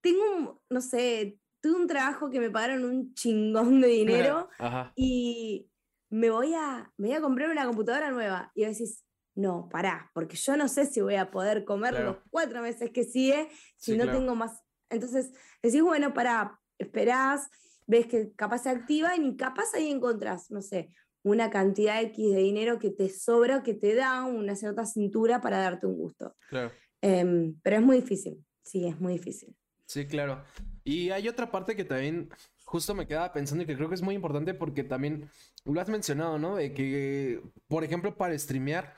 tengo, 0.00 0.62
no 0.70 0.80
sé, 0.80 1.38
tuve 1.60 1.76
un 1.76 1.86
trabajo 1.86 2.30
que 2.30 2.40
me 2.40 2.50
pagaron 2.50 2.84
un 2.84 3.14
chingón 3.14 3.80
de 3.80 3.88
dinero 3.88 4.48
y 4.96 5.68
me 6.08 6.30
voy, 6.30 6.54
a, 6.54 6.92
me 6.96 7.08
voy 7.08 7.16
a 7.16 7.20
comprar 7.20 7.50
una 7.50 7.66
computadora 7.66 8.10
nueva. 8.10 8.50
Y 8.54 8.64
decís, 8.64 9.04
no, 9.40 9.68
pará, 9.70 10.10
porque 10.14 10.36
yo 10.36 10.56
no 10.56 10.68
sé 10.68 10.86
si 10.86 11.00
voy 11.00 11.16
a 11.16 11.30
poder 11.30 11.64
comer 11.64 11.98
los 12.00 12.16
cuatro 12.30 12.62
meses 12.62 12.90
que 12.90 13.04
sigue 13.04 13.48
si 13.76 13.96
no 13.96 14.10
tengo 14.10 14.34
más. 14.34 14.62
Entonces 14.88 15.32
decís, 15.62 15.82
bueno, 15.82 16.12
pará, 16.14 16.60
esperás, 16.78 17.48
ves 17.86 18.06
que 18.06 18.32
capaz 18.34 18.64
se 18.64 18.70
activa 18.70 19.16
y 19.16 19.36
capaz 19.36 19.74
ahí 19.74 19.90
encontrás, 19.90 20.50
no 20.50 20.62
sé, 20.62 20.94
una 21.22 21.50
cantidad 21.50 22.00
X 22.02 22.32
de 22.32 22.38
dinero 22.40 22.78
que 22.78 22.90
te 22.90 23.08
sobra, 23.08 23.62
que 23.62 23.74
te 23.74 23.94
da 23.94 24.24
una 24.24 24.54
cierta 24.54 24.86
cintura 24.86 25.40
para 25.40 25.58
darte 25.58 25.86
un 25.86 25.96
gusto. 25.96 26.36
Claro. 26.48 26.70
Em, 27.02 27.58
pero 27.62 27.76
es 27.76 27.82
muy 27.82 27.96
difícil, 28.00 28.44
sí, 28.62 28.86
es 28.86 29.00
muy 29.00 29.14
difícil. 29.14 29.56
Sí, 29.86 30.06
claro. 30.06 30.44
Y 30.84 31.10
hay 31.10 31.28
otra 31.28 31.50
parte 31.50 31.74
que 31.74 31.84
también 31.84 32.30
justo 32.64 32.94
me 32.94 33.06
quedaba 33.06 33.32
pensando 33.32 33.64
y 33.64 33.66
que 33.66 33.76
creo 33.76 33.88
que 33.88 33.96
es 33.96 34.02
muy 34.02 34.14
importante 34.14 34.54
porque 34.54 34.84
también 34.84 35.28
lo 35.64 35.80
has 35.80 35.88
mencionado, 35.88 36.38
¿no? 36.38 36.54
De 36.56 36.72
que, 36.72 37.42
por 37.66 37.82
ejemplo, 37.82 38.16
para 38.16 38.38
streamear, 38.38 38.94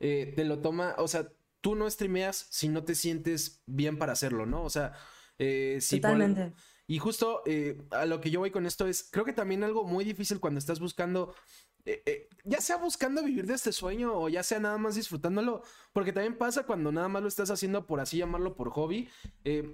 eh, 0.00 0.32
te 0.36 0.44
lo 0.44 0.60
toma, 0.60 0.94
o 0.98 1.08
sea, 1.08 1.32
tú 1.60 1.74
no 1.74 1.90
streameas 1.90 2.46
si 2.50 2.68
no 2.68 2.84
te 2.84 2.94
sientes 2.94 3.62
bien 3.66 3.98
para 3.98 4.12
hacerlo, 4.12 4.46
¿no? 4.46 4.62
O 4.62 4.70
sea, 4.70 4.92
eh, 5.38 5.78
si 5.80 6.00
Totalmente. 6.00 6.52
Y 6.86 6.98
justo 6.98 7.42
eh, 7.46 7.82
a 7.90 8.06
lo 8.06 8.20
que 8.20 8.30
yo 8.30 8.40
voy 8.40 8.50
con 8.50 8.64
esto 8.64 8.86
es, 8.86 9.08
creo 9.10 9.24
que 9.24 9.32
también 9.32 9.62
algo 9.62 9.84
muy 9.84 10.04
difícil 10.04 10.40
cuando 10.40 10.58
estás 10.58 10.80
buscando, 10.80 11.34
ya 12.44 12.60
sea 12.60 12.76
buscando 12.76 13.22
vivir 13.22 13.46
de 13.46 13.54
este 13.54 13.72
sueño 13.72 14.12
o 14.14 14.28
ya 14.28 14.42
sea 14.42 14.58
nada 14.58 14.78
más 14.78 14.94
disfrutándolo, 14.94 15.62
porque 15.92 16.12
también 16.12 16.38
pasa 16.38 16.64
cuando 16.64 16.90
nada 16.90 17.08
más 17.08 17.20
lo 17.22 17.28
estás 17.28 17.50
haciendo 17.50 17.86
por 17.86 18.00
así 18.00 18.18
llamarlo, 18.18 18.56
por 18.56 18.70
hobby, 18.70 19.08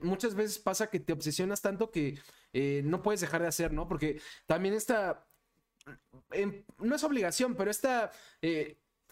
muchas 0.02 0.34
veces 0.34 0.58
pasa 0.58 0.90
que 0.90 0.98
te 0.98 1.12
obsesionas 1.12 1.60
tanto 1.60 1.92
que 1.92 2.18
no 2.84 3.00
puedes 3.02 3.20
dejar 3.20 3.42
de 3.42 3.48
hacer, 3.48 3.72
¿no? 3.72 3.87
Porque 3.87 4.20
también 4.46 4.74
esta, 4.74 5.24
em, 6.32 6.64
no 6.78 6.96
es 6.96 7.04
obligación, 7.04 7.54
pero 7.54 7.70
esta 7.70 8.10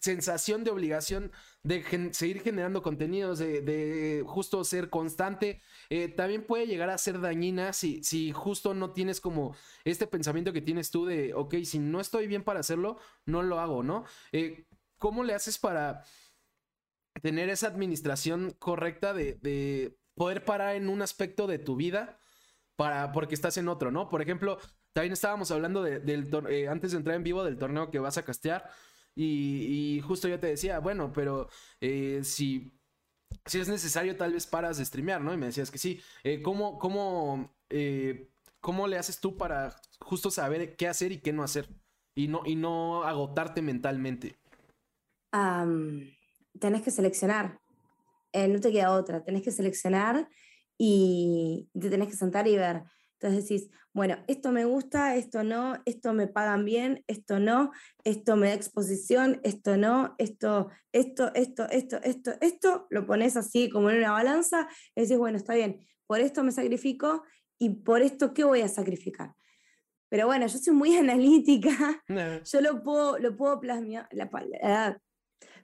sensación 0.03 0.65
de 0.65 0.71
obligación 0.71 1.31
de 1.63 2.11
seguir 2.11 2.41
generando 2.41 2.81
contenidos, 2.81 3.39
de, 3.39 4.21
justo 4.27 4.65
ser 4.65 4.89
constante, 4.89 5.61
eh, 5.89 6.09
también 6.09 6.45
puede 6.45 6.67
llegar 6.67 6.89
a 6.89 6.97
ser 6.97 7.21
dañina 7.21 7.71
si, 7.71 8.03
si 8.03 8.33
justo 8.33 8.73
no 8.73 8.91
tienes 8.91 9.21
como 9.21 9.55
este 9.85 10.05
pensamiento 10.05 10.51
que 10.51 10.61
tienes 10.61 10.91
tú 10.91 11.05
de, 11.05 11.33
ok, 11.33 11.55
si 11.63 11.79
no 11.79 12.01
estoy 12.01 12.27
bien 12.27 12.43
para 12.43 12.59
hacerlo, 12.59 12.97
no 13.25 13.43
lo 13.43 13.61
hago, 13.61 13.81
¿no? 13.81 14.03
Eh, 14.33 14.65
¿Cómo 14.97 15.23
le 15.23 15.35
haces 15.35 15.57
para 15.57 16.03
tener 17.21 17.47
esa 17.47 17.67
administración 17.67 18.53
correcta 18.59 19.13
de, 19.13 19.97
poder 20.15 20.43
parar 20.43 20.75
en 20.75 20.89
un 20.89 21.01
aspecto 21.01 21.47
de 21.47 21.59
tu 21.59 21.75
vida 21.75 22.19
para, 22.75 23.13
porque 23.13 23.35
estás 23.35 23.57
en 23.57 23.69
otro, 23.69 23.89
¿no? 23.89 24.09
Por 24.09 24.21
ejemplo, 24.21 24.59
también 24.91 25.13
estábamos 25.13 25.49
hablando 25.49 25.81
de, 25.81 25.99
del, 25.99 26.29
eh, 26.49 26.67
antes 26.67 26.91
de 26.91 26.97
entrar 26.97 27.15
en 27.15 27.23
vivo 27.23 27.43
del 27.43 27.57
torneo 27.57 27.89
que 27.89 27.99
vas 27.99 28.17
a 28.17 28.23
castear. 28.23 28.69
Y, 29.15 30.01
justo 30.05 30.27
yo 30.27 30.39
te 30.39 30.47
decía, 30.47 30.79
bueno, 30.79 31.11
pero 31.13 31.47
eh, 31.81 32.21
si, 32.23 32.71
si 33.45 33.59
es 33.59 33.67
necesario, 33.67 34.17
tal 34.17 34.33
vez 34.33 34.47
paras 34.47 34.77
de 34.77 34.85
streamear, 34.85 35.21
¿no? 35.21 35.33
Y 35.33 35.37
me 35.37 35.47
decías 35.47 35.71
que 35.71 35.77
sí. 35.77 36.01
Eh, 36.23 36.41
¿cómo, 36.41 36.79
cómo, 36.79 37.55
eh, 37.69 38.29
¿Cómo 38.59 38.87
le 38.87 38.97
haces 38.97 39.19
tú 39.19 39.37
para 39.37 39.75
justo 39.99 40.31
saber 40.31 40.75
qué 40.75 40.87
hacer 40.87 41.11
y 41.11 41.19
qué 41.19 41.33
no 41.33 41.43
hacer? 41.43 41.69
Y 42.15 42.27
no, 42.27 42.41
y 42.45 42.55
no 42.55 43.03
agotarte 43.03 43.61
mentalmente. 43.61 44.37
tenés 46.59 46.81
que 46.81 46.91
seleccionar. 46.91 47.59
no 48.33 48.59
te 48.59 48.71
queda 48.71 48.91
otra. 48.91 49.23
Tenés 49.23 49.43
que 49.43 49.51
seleccionar 49.51 50.27
y 50.77 51.69
te 51.79 51.89
tenés 51.89 52.07
que 52.09 52.15
sentar 52.15 52.47
y 52.47 52.57
ver 52.57 52.83
entonces 53.23 53.47
decís, 53.47 53.69
bueno, 53.93 54.17
esto 54.27 54.51
me 54.51 54.65
gusta, 54.65 55.15
esto 55.15 55.43
no, 55.43 55.81
esto 55.85 56.13
me 56.13 56.27
pagan 56.27 56.65
bien, 56.65 57.05
esto 57.07 57.39
no, 57.39 57.71
esto 58.03 58.35
me 58.35 58.47
da 58.47 58.53
exposición, 58.53 59.39
esto 59.43 59.77
no, 59.77 60.15
esto, 60.17 60.69
esto, 60.91 61.31
esto, 61.33 61.69
esto, 61.69 61.99
esto, 62.03 62.31
esto, 62.41 62.87
lo 62.89 63.05
pones 63.05 63.37
así 63.37 63.69
como 63.69 63.89
en 63.89 63.99
una 63.99 64.11
balanza 64.11 64.67
y 64.93 65.01
decís, 65.01 65.17
bueno, 65.17 65.37
está 65.37 65.53
bien, 65.53 65.87
por 66.05 66.19
esto 66.19 66.43
me 66.43 66.51
sacrifico 66.51 67.23
y 67.57 67.69
por 67.69 68.01
esto, 68.01 68.33
¿qué 68.33 68.43
voy 68.43 68.59
a 68.59 68.67
sacrificar? 68.67 69.33
Pero 70.09 70.25
bueno, 70.25 70.45
yo 70.47 70.57
soy 70.57 70.73
muy 70.73 70.95
analítica, 70.97 72.03
yo 72.07 72.61
lo 72.61 72.83
puedo, 72.83 73.19
lo 73.19 73.37
puedo 73.37 73.61
plasmar, 73.61 74.09
la, 74.11 74.99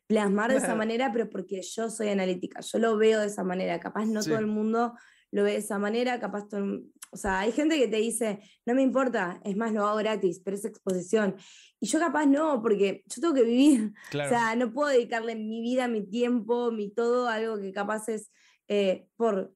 plasmar 0.09 0.51
de 0.51 0.57
esa 0.57 0.75
manera, 0.75 1.13
pero 1.13 1.29
porque 1.29 1.61
yo 1.61 1.89
soy 1.89 2.09
analítica, 2.09 2.59
yo 2.59 2.79
lo 2.79 2.97
veo 2.97 3.21
de 3.21 3.27
esa 3.27 3.43
manera, 3.43 3.79
capaz 3.79 4.05
no 4.05 4.21
todo 4.21 4.39
el 4.39 4.47
mundo 4.47 4.93
lo 5.31 5.43
ve 5.43 5.51
de 5.51 5.57
esa 5.57 5.77
manera, 5.77 6.19
capaz 6.19 6.49
todo, 6.49 6.81
o 7.11 7.17
sea, 7.17 7.39
hay 7.39 7.51
gente 7.51 7.77
que 7.77 7.87
te 7.87 7.97
dice, 7.97 8.39
no 8.65 8.73
me 8.73 8.81
importa, 8.81 9.39
es 9.43 9.55
más, 9.55 9.71
lo 9.71 9.85
hago 9.85 9.97
gratis, 9.97 10.41
pero 10.43 10.57
es 10.57 10.65
exposición. 10.65 11.35
Y 11.79 11.87
yo 11.87 11.99
capaz 11.99 12.25
no, 12.25 12.61
porque 12.61 13.03
yo 13.05 13.21
tengo 13.21 13.33
que 13.33 13.43
vivir. 13.43 13.93
O 14.13 14.29
sea, 14.29 14.55
no 14.55 14.73
puedo 14.73 14.89
dedicarle 14.89 15.35
mi 15.35 15.61
vida, 15.61 15.87
mi 15.87 16.07
tiempo, 16.07 16.71
mi 16.71 16.91
todo 16.91 17.27
a 17.27 17.35
algo 17.35 17.59
que 17.59 17.71
capaz 17.71 18.09
es 18.09 18.31
eh, 18.67 19.07
por 19.15 19.53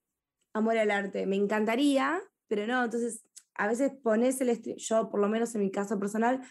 amor 0.53 0.77
al 0.77 0.91
arte. 0.91 1.25
Me 1.25 1.35
encantaría, 1.35 2.21
pero 2.47 2.65
no. 2.65 2.83
Entonces, 2.83 3.23
a 3.55 3.67
veces 3.67 3.91
pones 4.01 4.41
el 4.41 4.55
stream, 4.55 4.77
yo 4.77 5.09
por 5.09 5.19
lo 5.19 5.29
menos 5.29 5.53
en 5.55 5.61
mi 5.61 5.71
caso 5.71 5.99
personal, 5.99 6.41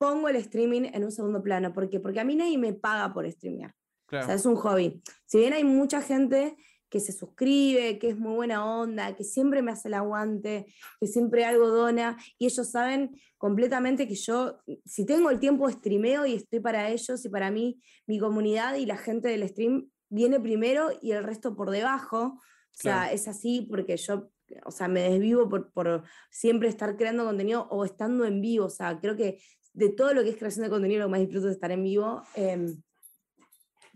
pongo 0.00 0.30
el 0.30 0.36
streaming 0.36 0.88
en 0.94 1.04
un 1.04 1.12
segundo 1.12 1.42
plano. 1.42 1.74
¿Por 1.74 1.90
qué? 1.90 2.00
Porque 2.00 2.20
a 2.20 2.24
mí 2.24 2.34
nadie 2.34 2.56
me 2.56 2.72
paga 2.72 3.12
por 3.12 3.30
streamear. 3.30 3.74
O 4.06 4.22
sea, 4.24 4.34
es 4.34 4.46
un 4.46 4.56
hobby. 4.56 5.02
Si 5.26 5.38
bien 5.38 5.52
hay 5.52 5.62
mucha 5.62 6.00
gente 6.00 6.56
que 6.88 7.00
se 7.00 7.12
suscribe, 7.12 7.98
que 7.98 8.08
es 8.08 8.18
muy 8.18 8.34
buena 8.34 8.64
onda, 8.64 9.14
que 9.14 9.24
siempre 9.24 9.60
me 9.60 9.72
hace 9.72 9.88
el 9.88 9.94
aguante, 9.94 10.66
que 10.98 11.06
siempre 11.06 11.44
algo 11.44 11.68
dona, 11.68 12.16
y 12.38 12.46
ellos 12.46 12.68
saben 12.68 13.20
completamente 13.36 14.08
que 14.08 14.14
yo, 14.14 14.58
si 14.86 15.04
tengo 15.04 15.28
el 15.28 15.38
tiempo, 15.38 15.70
streameo 15.70 16.24
y 16.24 16.34
estoy 16.34 16.60
para 16.60 16.88
ellos 16.88 17.22
y 17.22 17.28
para 17.28 17.50
mí, 17.50 17.78
mi 18.06 18.18
comunidad 18.18 18.76
y 18.76 18.86
la 18.86 18.96
gente 18.96 19.28
del 19.28 19.46
stream 19.48 19.90
viene 20.08 20.40
primero 20.40 20.88
y 21.02 21.12
el 21.12 21.22
resto 21.22 21.54
por 21.54 21.70
debajo. 21.70 22.40
O 22.72 22.82
sea, 22.82 23.12
es 23.12 23.28
así 23.28 23.66
porque 23.70 23.98
yo, 23.98 24.30
o 24.64 24.70
sea, 24.70 24.88
me 24.88 25.02
desvivo 25.02 25.46
por, 25.48 25.70
por, 25.72 26.04
siempre 26.30 26.70
estar 26.70 26.96
creando 26.96 27.26
contenido 27.26 27.68
o 27.70 27.84
estando 27.84 28.24
en 28.24 28.40
vivo. 28.40 28.64
O 28.64 28.70
sea, 28.70 28.98
creo 28.98 29.14
que 29.14 29.40
de 29.72 29.88
todo 29.90 30.14
lo 30.14 30.22
que 30.22 30.30
es 30.30 30.36
creación 30.36 30.64
de 30.64 30.70
contenido, 30.70 31.00
lo 31.00 31.06
que 31.06 31.10
más 31.12 31.20
disfruto 31.20 31.48
es 31.48 31.54
estar 31.54 31.70
en 31.70 31.82
vivo. 31.82 32.22
Em, 32.34 32.82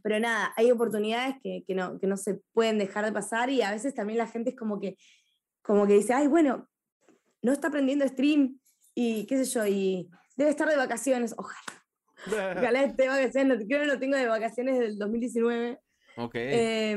pero 0.03 0.21
nada, 0.21 0.53
hay 0.57 0.71
oportunidades 0.71 1.37
que, 1.43 1.65
que, 1.67 1.75
no, 1.75 1.99
que 1.99 2.07
no 2.07 2.17
se 2.17 2.41
pueden 2.53 2.79
dejar 2.79 3.05
de 3.05 3.13
pasar 3.13 3.51
y 3.51 3.63
a 3.63 3.71
veces 3.71 3.95
también 3.95 4.19
la 4.19 4.27
gente 4.27 4.51
es 4.51 4.57
como 4.57 4.79
que, 4.79 4.97
como 5.63 5.87
que 5.87 5.95
dice, 5.95 6.13
ay, 6.13 6.27
bueno, 6.27 6.69
no 7.43 7.53
está 7.53 7.69
aprendiendo 7.69 8.07
stream 8.07 8.59
y 8.95 9.27
qué 9.27 9.45
sé 9.45 9.51
yo, 9.51 9.67
y 9.67 10.11
debe 10.37 10.51
estar 10.51 10.69
de 10.69 10.77
vacaciones, 10.77 11.35
ojalá. 11.37 11.61
Ojalá 12.27 12.85
esté 12.85 13.03
de 13.03 13.09
vacaciones, 13.09 13.59
creo 13.69 13.83
que 13.83 13.87
no 13.87 13.99
tengo 13.99 14.17
de 14.17 14.27
vacaciones 14.27 14.79
del 14.79 14.97
2019. 14.97 15.79
Ok, 16.17 16.37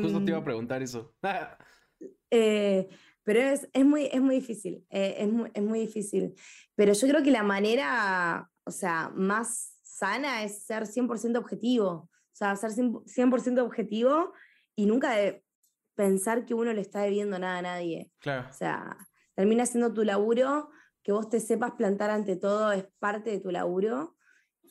justo 0.02 0.24
te 0.24 0.32
iba 0.32 0.38
a 0.38 0.44
preguntar 0.44 0.82
eso. 0.82 1.14
eh, 2.32 2.88
pero 3.24 3.42
es, 3.42 3.68
es, 3.74 3.84
muy, 3.86 4.06
es 4.06 4.22
muy 4.22 4.36
difícil, 4.36 4.86
eh, 4.90 5.16
es, 5.20 5.28
muy, 5.28 5.52
es 5.54 5.64
muy 5.64 5.80
difícil. 5.80 6.34
Pero 6.76 6.94
yo 6.94 7.08
creo 7.10 7.24
que 7.24 7.32
la 7.32 7.44
manera, 7.44 8.50
o 8.68 8.72
sea, 8.72 9.12
más 9.16 9.74
sana 9.82 10.44
es 10.44 10.64
ser 10.64 10.84
100% 10.84 11.38
objetivo. 11.38 11.90
O 11.90 12.36
sea, 12.38 12.56
ser 12.56 12.72
100% 12.72 13.62
objetivo 13.62 14.34
y 14.76 14.86
nunca 14.86 15.16
pensar 15.96 16.46
que 16.46 16.54
uno 16.54 16.72
le 16.74 16.82
está 16.82 17.02
debiendo 17.02 17.40
nada 17.40 17.58
a 17.58 17.62
nadie. 17.64 18.12
Claro. 18.20 18.48
O 18.50 18.54
sea, 18.54 18.98
termina 19.34 19.66
siendo 19.66 19.94
tu 19.94 20.04
laburo, 20.04 20.70
que 21.02 21.12
vos 21.12 21.30
te 21.30 21.40
sepas 21.40 21.72
plantar 21.72 22.12
ante 22.12 22.36
todo 22.36 22.72
es 22.72 22.86
parte 23.00 23.32
de 23.32 23.40
tu 23.40 23.50
laburo. 23.50 24.16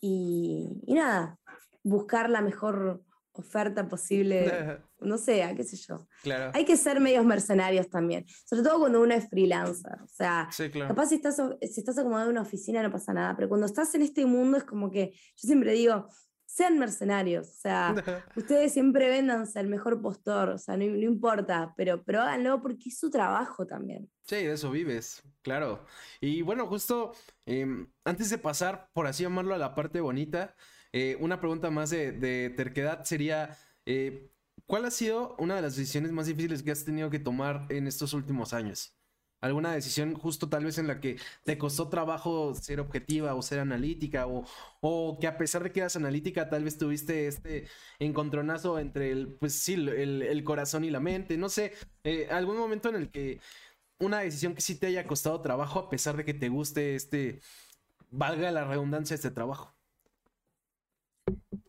Y, 0.01 0.83
y 0.87 0.95
nada, 0.95 1.39
buscar 1.83 2.31
la 2.31 2.43
mejor 2.43 3.03
oferta 3.33 3.89
posible, 3.89 4.45
no 5.07 5.19
sé, 5.19 5.43
qué 5.57 5.65
sé 5.65 5.77
yo. 5.77 6.07
Claro. 6.23 6.51
Hay 6.55 6.65
que 6.65 6.77
ser 6.77 7.01
medios 7.01 7.25
mercenarios 7.25 7.89
también, 7.89 8.27
sobre 8.45 8.63
todo 8.63 8.81
cuando 8.81 9.01
uno 9.01 9.15
es 9.15 9.29
freelancer. 9.29 10.03
O 10.03 10.09
sea, 10.09 10.49
capaz 10.89 11.07
si 11.07 11.17
estás, 11.17 11.41
si 11.63 11.81
estás 11.81 11.99
acomodado 11.99 12.27
en 12.27 12.33
una 12.33 12.43
oficina 12.43 12.83
no 12.83 12.91
pasa 12.91 13.13
nada, 13.13 13.35
pero 13.37 13.49
cuando 13.49 13.67
estás 13.67 13.95
en 13.95 14.03
este 14.03 14.27
mundo 14.27 14.59
es 14.59 14.65
como 14.65 14.91
que, 14.91 15.13
yo 15.13 15.47
siempre 15.47 15.73
digo, 15.73 16.09
sean 16.47 16.79
mercenarios, 16.79 17.49
o 17.49 17.61
sea, 17.61 17.95
ustedes 18.37 18.73
siempre 18.73 19.09
véndanse 19.09 19.59
al 19.59 19.67
mejor 19.67 20.01
postor, 20.01 20.49
o 20.51 20.59
sea, 20.59 20.77
no, 20.77 20.85
importa, 20.85 21.75
pero, 21.77 22.03
pero 22.03 22.23
háganlo 22.23 22.63
porque 22.63 22.89
es 22.89 22.99
su 22.99 23.11
trabajo 23.11 23.67
también. 23.67 24.11
Sí, 24.23 24.37
de 24.37 24.53
eso 24.53 24.71
vives, 24.71 25.23
claro. 25.43 25.85
Y 26.21 26.43
bueno, 26.43 26.67
justo 26.67 27.13
em, 27.45 27.93
antes 28.05 28.31
de 28.31 28.39
pasar, 28.39 28.89
por 28.95 29.07
así 29.07 29.23
llamarlo, 29.23 29.55
a 29.55 29.59
la 29.59 29.75
parte 29.75 30.01
bonita, 30.01 30.55
eh, 30.93 31.19
una 31.21 31.41
pregunta 31.41 31.71
más 31.71 31.91
de, 31.91 32.55
terquedad 32.57 33.05
sería, 33.05 33.57
eh, 33.85 34.31
¿cuál 34.67 34.85
ha 34.85 34.91
sido 34.91 35.37
una 35.39 35.57
de 35.57 35.63
las 35.63 35.77
decisiones 35.77 36.13
más 36.13 36.27
difíciles 36.27 36.63
que 36.63 36.71
has 36.71 36.85
tenido 36.85 37.11
que 37.11 37.19
tomar 37.19 37.67
en 37.71 37.87
estos 37.87 38.13
últimos 38.13 38.53
años? 38.53 38.97
¿Alguna 39.43 39.73
decisión 39.75 40.15
justo 40.15 40.49
tal 40.49 40.65
vez 40.65 40.79
en 40.79 40.87
la 40.87 41.01
que 41.01 41.19
te 41.45 41.59
costó 41.59 41.89
trabajo 41.89 42.55
ser 42.55 42.81
objetiva 42.81 43.35
o 43.35 43.43
ser 43.43 43.61
analítica 43.61 44.27
o, 44.27 44.45
o 44.81 45.19
que 45.21 45.27
a 45.27 45.37
pesar 45.37 45.63
de 45.63 45.73
que 45.73 45.81
eras 45.81 45.97
analítica 45.97 46.49
tal 46.49 46.65
vez 46.65 46.79
tuviste 46.79 47.27
este 47.29 47.69
encontronazo 47.99 48.79
entre 48.79 49.11
el, 49.13 49.35
pues 49.35 49.55
sí, 49.55 49.75
el, 49.75 50.43
corazón 50.45 50.85
y 50.85 50.91
la 50.91 51.01
mente? 51.01 51.37
No 51.37 51.49
sé, 51.51 51.75
eh, 52.05 52.29
algún 52.31 52.57
momento 52.57 52.89
en 52.89 52.97
el 52.97 53.11
que 53.11 53.41
una 54.01 54.21
decisión 54.21 54.55
que 54.55 54.63
sí 54.63 54.79
te 54.79 54.87
haya 54.89 55.07
costado 55.07 55.41
trabajo 55.43 55.79
a 55.81 55.91
pesar 55.91 56.17
de 56.17 56.25
que 56.25 56.35
te 56.35 56.49
guste 56.49 56.95
este, 56.97 57.41
valga 58.11 58.51
la 58.51 58.65
redundancia, 58.65 59.15
este 59.15 59.31
trabajo. 59.31 59.76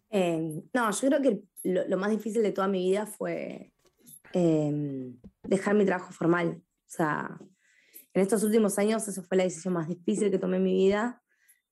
Em, 0.09 0.63
no, 0.73 0.91
yo 0.91 1.07
creo 1.07 1.21
que 1.21 1.43
lo, 1.63 1.97
más 1.97 2.11
difícil 2.11 2.41
de 2.43 2.51
toda 2.51 2.67
mi 2.67 2.89
vida 2.89 3.05
fue 3.05 3.73
em, 4.33 5.19
dejar 5.43 5.75
mi 5.75 5.85
trabajo 5.85 6.11
formal. 6.13 6.61
O 6.61 6.89
sea, 6.89 7.37
en 8.13 8.21
estos 8.21 8.43
últimos 8.43 8.77
años 8.79 9.07
esa 9.07 9.21
fue 9.21 9.37
la 9.37 9.43
decisión 9.43 9.73
más 9.73 9.87
difícil 9.87 10.31
que 10.31 10.39
tomé 10.39 10.57
en 10.57 10.63
mi 10.63 10.73
vida. 10.73 11.21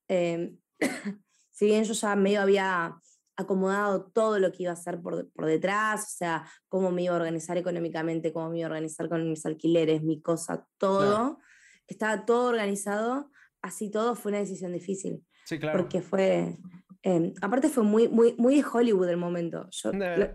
Em, 0.07 0.57
si 1.51 1.65
bien 1.65 1.83
yo 1.83 1.93
ya 1.93 2.15
medio 2.15 2.41
había 2.41 2.99
acomodado 3.37 4.05
todo 4.11 4.39
lo 4.39 4.51
que 4.51 4.63
iba 4.63 4.71
a 4.71 4.75
hacer 4.75 5.01
por, 5.01 5.29
por, 5.31 5.45
detrás, 5.45 6.03
o 6.03 6.17
sea, 6.17 6.49
cómo 6.69 6.91
me 6.91 7.03
iba 7.03 7.13
a 7.13 7.17
organizar 7.17 7.57
económicamente, 7.57 8.31
cómo 8.31 8.49
me 8.49 8.59
iba 8.59 8.67
a 8.67 8.71
organizar 8.71 9.09
con 9.09 9.29
mis 9.29 9.45
alquileres, 9.45 10.03
mi 10.03 10.21
cosa, 10.21 10.67
todo. 10.77 11.39
Estaba 11.87 12.25
todo 12.25 12.49
organizado, 12.49 13.31
así 13.61 13.91
todo 13.91 14.15
fue 14.15 14.31
una 14.31 14.39
decisión 14.39 14.71
difícil. 14.71 15.25
Sí, 15.45 15.59
claro. 15.59 15.79
Porque 15.79 16.01
fue, 16.01 16.57
Em, 17.05 17.33
aparte 17.39 17.69
fue 17.69 17.83
muy, 17.83 18.07
muy, 18.07 18.33
muy 18.39 18.55
de 18.55 18.65
Hollywood 18.67 19.07
el 19.07 19.17
momento. 19.17 19.69
Yo 19.69 19.91
lo, 19.93 20.27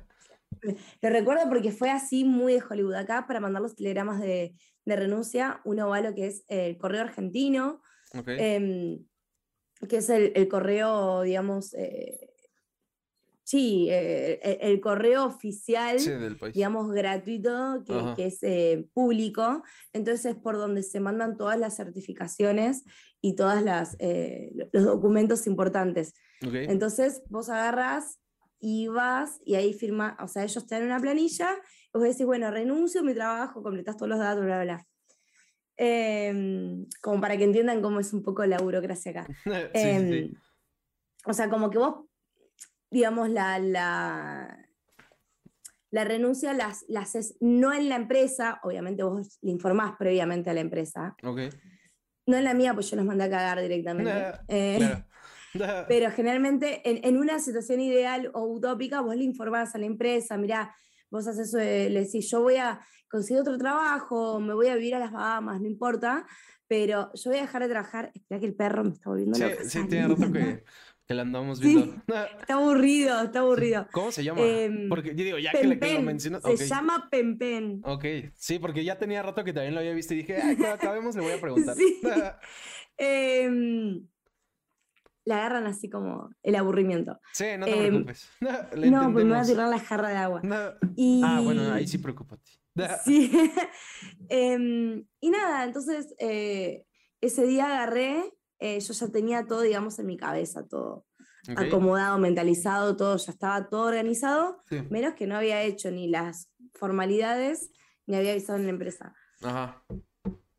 recuerdo 1.03 1.49
porque 1.49 1.73
fue 1.73 1.91
así 1.91 2.25
muy 2.25 2.55
de 2.55 2.62
Hollywood. 2.62 2.95
Acá 2.95 3.27
para 3.27 3.41
mandar 3.41 3.61
los 3.61 3.75
telegramas 3.75 4.21
de, 4.21 4.55
renuncia, 4.87 5.61
uno 5.64 5.89
va 5.89 5.97
a 5.97 6.01
lo 6.01 6.14
que 6.14 6.29
es 6.29 6.45
el 6.47 6.79
correo 6.79 7.03
argentino, 7.03 7.83
em, 8.27 9.05
que 9.89 9.97
es 9.97 10.11
el, 10.11 10.49
correo, 10.49 11.23
digamos, 11.23 11.75
eh, 11.75 12.35
sí, 13.43 13.89
eh, 13.91 14.59
el, 14.61 14.81
correo 14.81 15.27
oficial, 15.27 15.97
digamos, 16.53 16.93
gratuito, 16.93 17.83
que, 18.16 18.27
es 18.27 18.45
eh, 18.45 18.87
público. 18.95 19.64
Entonces 19.93 20.25
es 20.27 20.37
por 20.37 20.57
donde 20.57 20.85
se 20.85 21.01
mandan 21.01 21.37
todas 21.37 21.59
las 21.59 21.77
certificaciones 21.77 22.85
y 23.21 23.35
todos 23.35 23.61
los 24.73 24.85
documentos 24.85 25.49
importantes. 25.49 26.14
Entonces 26.41 27.22
vos 27.28 27.49
agarras 27.49 28.18
y 28.59 28.88
vas 28.88 29.41
y 29.45 29.55
ahí 29.55 29.72
firma, 29.72 30.16
o 30.20 30.28
sea, 30.28 30.45
ellos 30.45 30.66
te 30.66 30.74
dan 30.74 30.84
una 30.84 31.01
planilla, 31.01 31.57
y 31.93 31.99
vos 31.99 32.03
decís, 32.03 32.26
bueno, 32.26 32.51
renuncio 32.51 33.01
a 33.01 33.05
mi 33.05 33.14
trabajo, 33.14 33.62
completas 33.62 33.97
todos 33.97 34.11
los 34.11 34.18
datos, 34.18 34.45
bla, 34.45 34.62
bla, 34.62 34.86
em, 35.76 36.86
como 37.01 37.20
para 37.20 37.36
que 37.36 37.45
entiendan 37.45 37.80
cómo 37.80 38.01
es 38.01 38.12
un 38.12 38.22
poco 38.22 38.45
la 38.45 38.59
burocracia 38.59 39.12
acá. 39.12 39.26
Em, 39.74 40.32
o 41.24 41.32
sea, 41.32 41.49
como 41.49 41.70
que 41.70 41.78
vos, 41.78 42.07
digamos, 42.91 43.30
la, 43.30 43.59
la, 43.59 44.68
la 45.91 46.05
renuncia 46.05 46.53
la, 46.53 46.74
haces 47.01 47.36
no 47.41 47.72
en 47.72 47.88
la 47.88 47.97
empresa, 47.97 48.61
obviamente 48.62 49.03
vos 49.03 49.38
le 49.43 49.51
informás 49.51 49.97
previamente 49.99 50.51
a 50.51 50.55
la 50.55 50.61
empresa. 50.61 51.14
No 52.26 52.36
en 52.36 52.45
la 52.45 52.55
mía, 52.55 52.74
pues 52.74 52.91
yo 52.91 52.97
los 52.97 53.05
mandé 53.05 53.24
a 53.24 53.30
cagar 53.30 53.61
directamente. 53.61 54.38
Eh, 54.49 55.05
pero 55.89 56.11
generalmente 56.11 56.83
en, 56.85 57.17
una 57.17 57.39
situación 57.39 57.81
ideal 57.81 58.31
o 58.35 58.45
utópica, 58.45 59.01
vos 59.01 59.17
le 59.17 59.25
informás 59.25 59.75
a 59.75 59.79
la 59.79 59.87
empresa, 59.87 60.37
mira, 60.37 60.75
vos 61.11 61.27
haces 61.27 61.49
eso, 61.49 61.59
le 61.59 62.05
decís, 62.05 62.31
yo 62.31 62.43
voy 62.43 62.57
a 62.57 62.81
conseguir 63.11 63.41
otro 63.41 63.59
trabajo, 63.59 64.41
me 64.41 64.55
voy 64.55 64.69
a 64.69 64.77
vivir 64.77 64.95
a 64.95 64.99
las 64.99 65.13
Bahamas, 65.13 65.61
no 65.61 65.67
importa, 65.67 66.27
pero 66.69 67.11
yo 67.15 67.31
voy 67.31 67.39
a 67.39 67.43
dejar 67.43 67.63
de 67.63 67.69
trabajar. 67.69 68.13
Espera 68.15 68.39
que 68.39 68.47
el 68.47 68.55
perro 68.55 68.85
me 68.85 68.91
está 68.91 69.11
volviendo 69.11 69.35
sí, 69.35 69.43
loca. 69.43 69.57
Sí, 69.65 69.89
tiene 69.89 70.07
rato 70.07 70.33
que, 70.33 70.63
que 71.09 71.15
la 71.15 71.23
andamos 71.23 71.59
viendo. 71.59 71.97
está 72.41 72.55
aburrido, 72.55 73.23
está 73.25 73.41
aburrido. 73.41 73.89
¿Cómo 73.91 74.13
se 74.13 74.23
llama? 74.23 74.41
Em, 74.43 74.89
porque 74.89 75.17
yo 75.17 75.25
digo, 75.25 75.39
ya 75.39 75.51
que, 75.51 75.65
lo 75.65 76.03
mencionas. 76.03 76.43
Se 76.45 76.69
llama 76.69 77.09
Pempen. 77.11 77.81
Ok, 77.83 78.05
sí, 78.37 78.61
porque 78.61 78.85
ya 78.85 78.97
tenía 78.97 79.21
rato 79.21 79.43
que 79.43 79.53
también 79.53 79.75
lo 79.75 79.81
había 79.81 79.93
visto 79.95 80.15
y 80.15 80.19
dije, 80.19 80.37
ay, 80.41 80.55
cuando 80.55 80.77
acabemos 80.77 81.17
le 81.17 81.23
voy 81.23 81.33
a 81.33 81.41
preguntar. 81.41 81.75
Sí. 81.75 82.01
eh, 82.99 84.01
la 85.25 85.39
agarran 85.39 85.66
así 85.66 85.89
como 85.89 86.31
el 86.43 86.55
aburrimiento. 86.57 87.21
Sí, 87.33 87.45
no 87.59 87.66
te 87.66 87.87
em, 87.87 87.89
preocupes. 87.89 88.29
no, 88.41 89.12
pues 89.12 89.25
me 89.25 89.33
va 89.33 89.41
a 89.41 89.45
tirar 89.47 89.68
la 89.68 89.79
jarra 89.79 90.09
de 90.09 90.16
agua. 90.16 90.43
Ah, 90.45 91.41
bueno, 91.43 91.73
ahí 91.73 91.87
sí 91.87 91.99
preocúpate. 91.99 92.51
sí. 93.05 93.31
Em, 94.29 95.05
y 95.21 95.31
nada, 95.31 95.64
entonces 95.64 96.14
eh, 96.18 96.85
ese 97.21 97.47
día 97.47 97.66
agarré, 97.66 98.33
eh, 98.59 98.79
yo 98.81 98.93
ya 98.93 99.09
tenía 99.09 99.47
todo, 99.47 99.62
digamos, 99.62 99.99
en 99.99 100.07
mi 100.07 100.16
cabeza, 100.16 100.66
todo 100.66 101.07
acomodado, 101.57 102.18
mentalizado, 102.18 102.97
todo, 102.97 103.16
ya 103.16 103.33
estaba 103.33 103.68
todo 103.68 103.87
organizado, 103.87 104.62
menos 104.91 105.14
que 105.14 105.27
no 105.27 105.37
había 105.37 105.62
hecho 105.62 105.91
ni 105.91 106.07
las 106.07 106.51
formalidades 106.75 107.71
ni 108.07 108.14
había 108.14 108.33
avisado 108.33 108.59
en 108.59 108.64
la 108.64 108.71
empresa. 108.71 109.14
Ajá. 109.43 109.83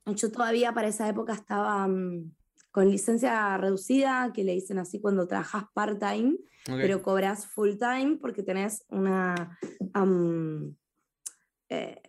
Yo 0.07 0.31
todavía 0.31 0.73
para 0.73 0.87
esa 0.87 1.07
época 1.07 1.33
estaba... 1.33 1.87
Mm, 1.87 2.33
con 2.71 2.89
licencia 2.89 3.57
reducida, 3.57 4.31
que 4.33 4.43
le 4.43 4.53
dicen 4.53 4.79
así 4.79 4.99
cuando 4.99 5.27
trabajas 5.27 5.65
part-time, 5.73 6.37
pero 6.65 7.01
cobras 7.01 7.47
full-time 7.47 8.17
porque 8.21 8.43
tenés 8.43 8.85
una, 8.89 9.57
eh, 11.69 12.01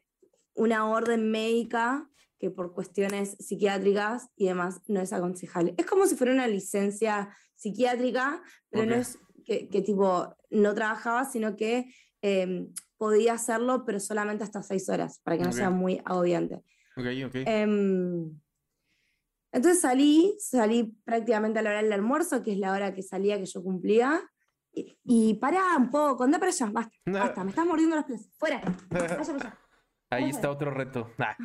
una 0.55 0.89
orden 0.89 1.31
médica 1.31 2.09
que 2.39 2.51
por 2.51 2.75
cuestiones 2.75 3.37
psiquiátricas 3.39 4.29
y 4.37 4.47
demás 4.47 4.81
no 4.89 5.01
es 5.01 5.13
aconsejable. 5.13 5.75
Es 5.79 5.87
como 5.87 6.07
si 6.07 6.17
fuera 6.17 6.33
una 6.33 6.49
licencia 6.49 7.37
psiquiátrica, 7.55 8.43
pero 8.71 8.87
no 8.87 8.97
es 8.97 9.19
que, 9.45 9.67
tipo 9.85 10.37
no 10.51 10.75
trabajaba, 10.75 11.25
sino 11.25 11.57
que 11.57 11.93
em, 12.21 12.73
podía 12.99 13.35
hacerlo, 13.35 13.85
pero 13.85 14.01
solamente 14.01 14.45
hasta 14.45 14.63
seis 14.63 14.89
horas, 14.89 15.21
para 15.25 15.39
que 15.39 15.45
no 15.45 15.53
sea 15.53 15.71
muy 15.71 16.01
agobiante. 16.05 16.57
Ok, 16.97 17.07
ok. 17.27 17.35
Em, 17.47 18.41
entonces 19.53 19.81
salí, 19.81 20.35
salí 20.39 20.97
prácticamente 21.05 21.59
a 21.59 21.63
la 21.63 21.71
hora 21.71 21.83
del 21.83 21.93
almuerzo, 21.93 22.43
que 22.43 22.53
es 22.53 22.59
la 22.59 22.73
hora 22.73 22.95
que 22.95 23.03
salía 23.03 23.39
que 23.39 23.47
yo 23.47 23.63
cumplía. 23.63 24.23
Y, 24.75 24.99
y 25.05 25.35
pará 25.35 25.77
un 25.77 25.91
poco, 25.91 26.25
anda 26.25 26.39
para 26.39 26.51
allá, 26.51 26.71
basta, 26.73 26.97
basta, 27.05 27.45
me 27.45 27.51
estás 27.51 27.67
mordiendo 27.67 27.97
los 27.97 28.07
pies. 28.07 28.31
Fuera, 28.39 28.63
vaya 28.89 29.17
allá. 29.35 29.59
Ahí 30.11 30.31
está 30.31 30.51
otro 30.51 30.71
reto. 30.71 31.11
Ah. 31.19 31.37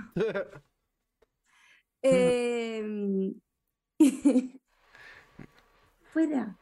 Em, 2.02 3.34
fuera. 6.14 6.58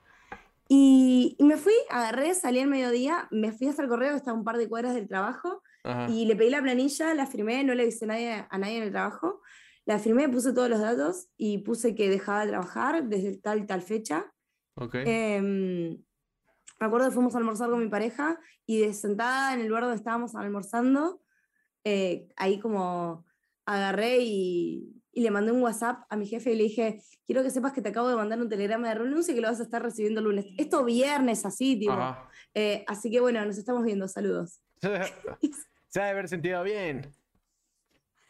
Y, 0.68 1.36
me 1.40 1.58
fui, 1.58 1.74
agarré, 1.90 2.34
salí 2.34 2.60
al 2.60 2.68
mediodía, 2.68 3.28
me 3.32 3.52
fui 3.52 3.68
hasta 3.68 3.84
el 3.84 3.90
correo, 3.90 4.12
que 4.12 4.18
estaba 4.18 4.38
un 4.38 4.44
par 4.44 4.58
de 4.58 4.68
cuadras 4.68 4.96
del 4.96 5.08
trabajo, 5.08 5.62
y 6.10 6.26
le 6.26 6.36
pedí 6.36 6.50
la 6.50 6.64
planilla, 6.64 7.14
la 7.14 7.28
firmé, 7.28 7.64
no 7.64 7.76
le 7.76 7.84
avisé 7.84 8.08
nadie, 8.08 8.48
a 8.50 8.58
nadie 8.58 8.78
en 8.78 8.84
el 8.84 8.92
trabajo. 8.92 9.42
La 9.86 10.00
firmé, 10.00 10.28
puse 10.30 10.52
todos 10.54 10.70
los 10.70 10.80
datos 10.80 11.28
y 11.38 11.60
puse 11.60 11.94
que 11.94 12.10
dejaba 12.10 12.42
de 12.42 12.52
trabajar 12.52 13.08
desde 13.08 13.38
tal 13.38 13.60
y 13.60 13.66
tal 13.68 13.82
fecha. 13.82 14.34
Ok. 14.76 14.96
Em, 14.96 15.98
me 16.80 16.88
acuerdo 16.88 17.08
que 17.08 17.14
fuimos 17.14 17.36
a 17.36 17.38
almorzar 17.38 17.70
con 17.70 17.80
mi 17.80 17.88
pareja 17.88 18.40
y 18.66 18.80
de 18.80 18.94
sentada 18.94 19.54
en 19.54 19.62
el 19.62 19.68
lugar 19.68 19.84
donde 19.84 19.98
estábamos 19.98 20.36
almorzando, 20.36 21.22
eh, 21.84 22.28
ahí 22.36 22.60
como 22.60 23.26
agarré 23.66 24.20
y, 24.20 24.92
le 25.14 25.32
mandé 25.32 25.54
un 25.54 25.64
WhatsApp 25.64 26.04
a 26.10 26.18
mi 26.18 26.28
jefe 26.28 26.52
y 26.52 26.58
le 26.58 26.64
dije, 26.64 27.02
quiero 27.26 27.42
que 27.42 27.50
sepas 27.50 27.72
que 27.72 27.82
te 27.82 27.88
acabo 27.88 28.10
de 28.10 28.18
mandar 28.18 28.42
un 28.42 28.50
telegrama 28.50 28.90
de 28.90 28.96
renuncia 28.96 29.32
y 29.32 29.36
que 29.36 29.42
lo 29.42 29.48
vas 29.48 29.62
a 29.62 29.64
estar 29.64 29.82
recibiendo 29.82 30.20
el 30.20 30.26
lunes. 30.26 30.48
Esto 30.58 30.84
viernes 30.84 31.46
así, 31.46 31.80
tipo. 31.80 31.96
Eh, 32.54 32.84
así 32.86 33.10
que 33.10 33.22
bueno, 33.22 33.46
nos 33.46 33.58
estamos 33.58 33.86
viendo, 33.86 34.10
saludos. 34.10 34.60
Se 35.88 36.02
ha 36.02 36.04
de 36.04 36.10
haber 36.10 36.28
sentido 36.28 36.62
bien. 36.64 37.16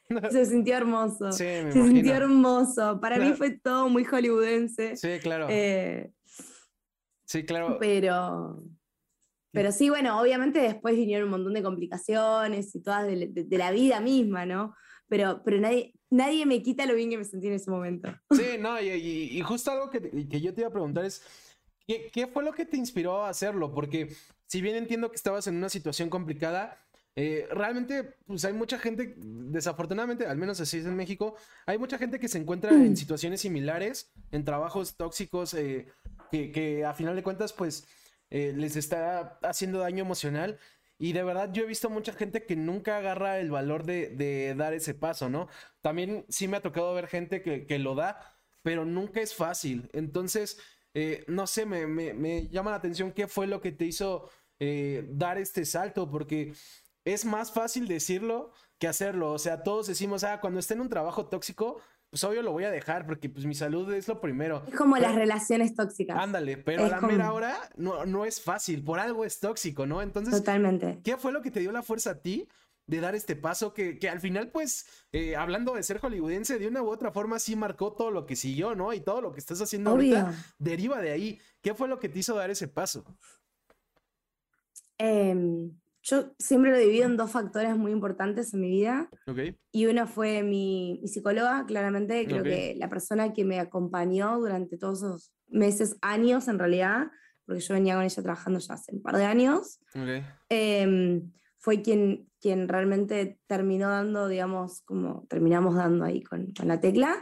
Se 0.32 0.45
sintió 0.45 0.78
hermoso. 0.78 1.32
Sí, 1.32 1.43
me 1.43 1.72
Se 1.72 1.88
sintió 1.88 2.14
hermoso. 2.14 2.99
Para 2.99 3.18
mí 3.18 3.34
fue 3.34 3.51
todo 3.51 3.89
muy 3.89 4.03
hollywoodense. 4.03 4.95
Sí, 4.95 5.20
claro. 5.22 5.47
Eh, 5.49 6.12
sí, 7.26 7.43
claro. 7.45 7.78
Pero, 7.80 8.64
pero 9.51 9.72
sí, 9.72 9.89
bueno, 9.89 10.20
obviamente 10.20 10.60
después 10.60 10.95
vinieron 10.95 11.26
un 11.26 11.32
montón 11.32 11.53
de 11.53 11.64
complicaciones 11.64 12.76
y 12.76 12.82
todas 12.82 13.08
de, 13.08 13.47
la 13.51 13.72
vida 13.72 13.99
misma, 13.99 14.45
¿no? 14.45 14.76
Pero, 15.08 15.41
pero 15.43 15.60
nadie, 15.60 15.93
nadie 16.10 16.45
me 16.45 16.62
quita 16.62 16.86
lo 16.86 16.95
bien 16.95 17.10
que 17.10 17.18
me 17.18 17.26
sentí 17.26 17.47
en 17.47 17.53
ese 17.53 17.72
momento. 17.72 18.10
Sí, 18.32 18.58
no, 18.60 18.80
y, 18.82 19.39
justo 19.41 19.72
algo 19.72 19.89
que, 19.89 20.28
que, 20.28 20.41
yo 20.41 20.53
te 20.53 20.62
iba 20.62 20.70
a 20.70 20.74
preguntar 20.74 21.06
es, 21.06 21.24
¿qué, 21.88 22.10
¿qué 22.12 22.28
fue 22.28 22.43
lo 22.43 22.53
que 22.53 22.66
te 22.66 22.78
inspiró 22.78 23.24
a 23.24 23.30
hacerlo? 23.30 23.74
Porque 23.74 24.10
si 24.47 24.62
bien 24.62 24.76
entiendo 24.76 25.10
que 25.10 25.16
estabas 25.16 25.47
en 25.47 25.56
una 25.56 25.70
situación 25.70 26.10
complicada, 26.10 26.84
eh, 27.18 27.47
realmente, 27.49 28.03
pues 28.26 28.43
hay 28.43 28.51
mucha 28.51 28.78
gente, 28.78 29.16
desafortunadamente, 29.18 30.26
al 30.28 30.38
menos 30.38 30.59
así 30.59 30.80
es 30.80 30.86
en 30.86 30.97
México, 30.97 31.36
hay 31.66 31.78
mucha 31.78 31.97
gente 31.97 32.20
que 32.20 32.28
se 32.28 32.38
encuentra 32.38 32.72
en 32.72 32.91
mm. 32.91 32.97
situaciones 32.97 33.41
similares, 33.41 34.11
en 34.32 34.43
trabajos 34.43 34.97
tóxicos, 34.97 35.53
eh, 35.53 35.88
que, 36.32 36.84
a 36.84 36.93
final 36.93 37.16
de 37.16 37.24
cuentas, 37.24 37.53
pues 37.53 37.88
eh, 38.30 38.53
les 38.55 38.76
está 38.76 39.39
haciendo 39.43 39.80
daño 39.80 40.03
emocional. 40.03 40.59
Y 40.97 41.13
de 41.13 41.24
verdad 41.24 41.51
yo 41.53 41.63
he 41.63 41.68
visto 41.68 41.89
mucha 41.89 42.13
gente 42.13 42.45
que 42.45 42.55
nunca 42.55 42.97
agarra 42.97 43.39
el 43.39 43.51
valor 43.51 43.84
de, 43.86 44.53
dar 44.57 44.74
ese 44.74 44.93
paso, 44.93 45.30
¿no? 45.30 45.47
También 45.82 46.26
sí 46.30 46.47
me 46.47 46.57
ha 46.57 46.61
tocado 46.61 46.93
ver 46.93 47.07
gente 47.07 47.41
que, 47.41 47.80
lo 47.80 47.95
da, 47.95 48.20
pero 48.61 48.86
nunca 48.86 49.22
es 49.22 49.36
fácil. 49.36 49.89
Entonces, 49.91 50.57
no 51.28 51.47
sé, 51.47 51.66
me, 51.66 51.86
me, 51.86 52.47
llama 52.47 52.72
la 52.72 52.78
atención 52.78 53.11
qué 53.11 53.28
fue 53.28 53.45
lo 53.45 53.59
que 53.59 53.74
te 53.74 53.86
hizo 53.86 54.30
dar 54.57 55.38
este 55.38 55.66
salto, 55.66 56.09
porque 56.09 56.53
es 57.06 57.24
más 57.24 57.51
fácil 57.51 57.88
decirlo 57.88 58.51
que 58.80 58.88
hacerlo. 58.88 59.32
O 59.32 59.39
sea, 59.39 59.64
todos 59.64 59.88
decimos, 59.88 60.24
ah, 60.24 60.41
cuando 60.41 60.60
esté 60.60 60.74
en 60.74 60.82
un 60.82 60.89
trabajo 60.89 61.28
tóxico, 61.28 61.80
pues 62.10 62.24
obvio 62.24 62.41
lo 62.41 62.51
voy 62.51 62.64
a 62.64 62.72
dejar 62.72 63.06
porque 63.06 63.30
pues 63.30 63.45
mi 63.45 63.56
salud 63.56 63.91
es 63.93 64.08
lo 64.08 64.20
primero. 64.20 64.64
Es 64.68 64.76
como 64.76 64.97
las 64.97 65.16
relaciones 65.16 65.76
tóxicas. 65.76 66.18
Ándale, 66.18 66.58
pero 66.58 66.86
a 66.86 66.89
la 66.89 67.01
mera 67.01 67.32
hora 67.32 67.56
no, 67.76 68.06
no 68.06 68.26
es 68.26 68.41
fácil, 68.41 68.84
por 68.84 68.99
algo 68.99 69.24
es 69.24 69.39
tóxico, 69.39 69.86
¿no? 69.86 70.01
Entonces, 70.01 70.36
Totalmente. 70.36 70.99
¿qué 71.03 71.18
fue 71.18 71.32
lo 71.32 71.41
que 71.41 71.51
te 71.51 71.60
dio 71.60 71.72
la 71.72 71.84
fuerza 71.84 72.12
a 72.12 72.22
ti 72.22 72.47
de 72.88 72.99
dar 72.99 73.16
este 73.16 73.36
paso 73.36 73.74
que, 73.74 73.97
que 73.97 74.10
al 74.10 74.20
final, 74.20 74.49
pues, 74.49 74.86
eh, 75.12 75.36
hablando 75.36 75.74
de 75.74 75.84
ser 75.84 75.99
hollywoodense, 75.99 76.60
de 76.60 76.68
una 76.68 76.84
u 76.84 76.89
otra 76.89 77.12
forma 77.12 77.39
sí 77.39 77.56
marcó 77.56 77.93
todo 77.93 78.12
lo 78.12 78.26
que 78.26 78.36
siguió, 78.36 78.76
¿no? 78.76 78.93
Y 78.93 78.99
todo 78.99 79.22
lo 79.22 79.32
que 79.32 79.39
estás 79.39 79.60
haciendo 79.62 79.91
ahorita 79.91 80.34
deriva 80.60 81.01
de 81.01 81.12
ahí. 81.12 81.39
¿Qué 81.62 81.74
fue 81.74 81.88
lo 81.88 81.99
que 81.99 82.10
te 82.10 82.20
hizo 82.20 82.36
dar 82.36 82.51
ese 82.51 82.68
paso? 82.68 83.03
Eh, 84.99 85.72
yo 86.06 86.36
siempre 86.38 86.70
lo 86.72 86.78
divido 86.78 87.06
en 87.06 87.18
dos 87.18 87.32
factores 87.32 87.76
muy 87.76 87.91
importantes 87.91 88.53
en 88.53 88.62
mi 88.62 88.70
vida. 88.70 89.10
Y 89.72 89.88
uno 89.88 90.06
fue 90.06 90.43
mi, 90.43 91.01
psicóloga, 91.06 91.66
claramente. 91.66 92.28
Creo 92.28 92.43
que 92.43 92.76
la 92.78 92.89
persona 92.89 93.34
que 93.34 93.43
me 93.43 93.60
acompañó 93.60 94.38
durante 94.38 94.78
todos 94.78 94.99
esos 94.99 95.34
meses, 95.47 95.97
años 96.01 96.47
en 96.47 96.60
realidad, 96.60 97.08
porque 97.45 97.62
yo 97.62 97.74
venía 97.74 97.95
con 97.95 98.03
ella 98.03 98.22
trabajando 98.22 98.60
ya 98.60 98.76
hace 98.76 98.93
un 98.93 99.01
par 99.01 99.18
de 99.18 99.26
años, 99.26 99.80
em, 100.49 101.32
fue 101.58 101.82
quien, 101.82 102.30
quien 102.39 102.68
realmente 102.68 103.39
terminó 103.47 103.89
dando, 103.89 104.28
digamos, 104.28 104.84
como 104.84 105.26
terminamos 105.28 105.74
dando 105.74 106.06
ahí 106.06 106.22
con, 106.22 106.53
con 106.53 106.68
la 106.68 106.80
tecla. 106.80 107.16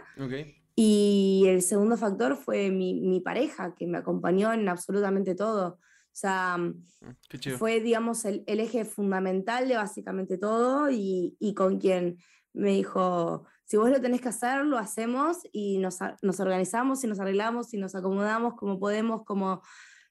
Y 0.76 1.46
el 1.48 1.62
segundo 1.62 1.96
factor 1.96 2.36
fue 2.36 2.70
mi, 2.70 3.00
mi 3.00 3.22
pareja, 3.22 3.76
que 3.76 3.88
me 3.88 4.00
acompañó 4.00 4.52
en 4.52 4.68
absolutamente 4.68 5.36
todo. 5.36 5.80
O 6.14 6.16
sea, 6.16 6.58
mm, 6.58 6.84
mm, 7.02 7.58
fue, 7.58 7.80
digamos, 7.80 8.24
el, 8.26 8.44
eje 8.46 8.86
fundamental 8.86 9.68
de 9.68 9.76
básicamente 9.76 10.38
todo 10.38 10.92
y, 10.92 11.54
con 11.58 11.80
quien 11.80 12.18
me 12.54 12.70
dijo, 12.70 13.46
si 13.66 13.78
vos 13.78 13.90
lo 13.90 14.00
tenés 14.00 14.22
que 14.22 14.30
hacer, 14.30 14.64
lo 14.64 14.78
hacemos 14.78 15.38
y 15.52 15.80
nos, 15.80 16.00
organizamos 16.40 17.04
y 17.04 17.08
nos 17.08 17.20
arreglamos 17.20 17.74
y 17.74 17.78
nos 17.78 17.96
acomodamos 17.96 18.54
como 18.54 18.80
podemos, 18.80 19.26
como, 19.26 19.64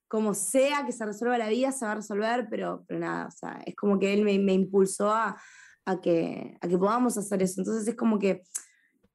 como 0.08 0.34
sea 0.34 0.84
que 0.84 0.90
se 0.90 1.06
resuelva 1.06 1.38
la 1.38 1.48
vida, 1.48 1.70
se 1.70 1.84
va 1.84 1.92
a 1.92 1.96
resolver, 1.96 2.48
pero, 2.50 2.84
pero 2.88 2.98
nada, 2.98 3.28
o 3.28 3.30
sea, 3.30 3.62
es 3.64 3.76
como 3.76 4.00
que 4.00 4.12
él 4.12 4.24
me, 4.24 4.34
impulsó 4.34 5.12
a, 5.12 5.36
que, 6.02 6.58
a 6.60 6.66
que 6.66 6.78
podamos 6.78 7.16
hacer 7.16 7.44
eso. 7.44 7.60
Entonces 7.60 7.86
es 7.86 7.94
como 7.94 8.18
que 8.18 8.42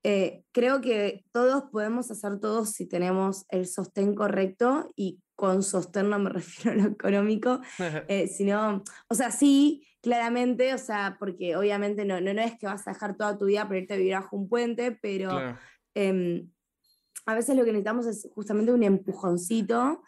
eh, 0.04 0.46
creo 0.54 0.80
que 0.80 1.26
todos 1.34 1.66
podemos 1.70 2.10
hacer 2.12 2.40
todo 2.40 2.66
si 2.66 2.88
tenemos 2.88 3.46
el 3.50 3.68
sostén 3.68 4.16
correcto 4.16 4.90
y 4.96 5.20
con 5.38 5.64
sostén 5.64 6.10
no 6.10 6.20
me 6.20 6.30
refiero 6.32 6.72
a 6.72 6.84
lo 6.84 6.92
económico, 6.92 7.62
eh, 8.10 8.28
sino, 8.28 8.84
o 9.08 9.16
sea, 9.16 9.32
sí, 9.32 9.88
claramente, 10.02 10.74
o 10.74 10.78
sea, 10.78 11.16
porque 11.18 11.56
obviamente 11.56 12.04
no, 12.04 12.20
no, 12.20 12.34
no, 12.34 12.42
es 12.42 12.58
que 12.58 12.66
vas 12.66 12.86
a 12.88 12.92
dejar 12.92 13.16
toda 13.16 13.38
tu 13.38 13.46
vida 13.46 13.66
para 13.66 13.80
irte 13.80 13.94
a 13.94 13.98
vivir 13.98 14.16
bajo 14.16 14.36
un 14.36 14.50
puente, 14.50 14.92
pero 14.92 15.56
em, 15.94 16.50
a 17.26 17.36
veces 17.36 17.56
lo 17.56 17.64
que 17.64 17.72
necesitamos 17.72 18.06
es 18.08 18.28
justamente 18.34 18.74
un 18.74 18.84
empujoncito, 18.84 20.04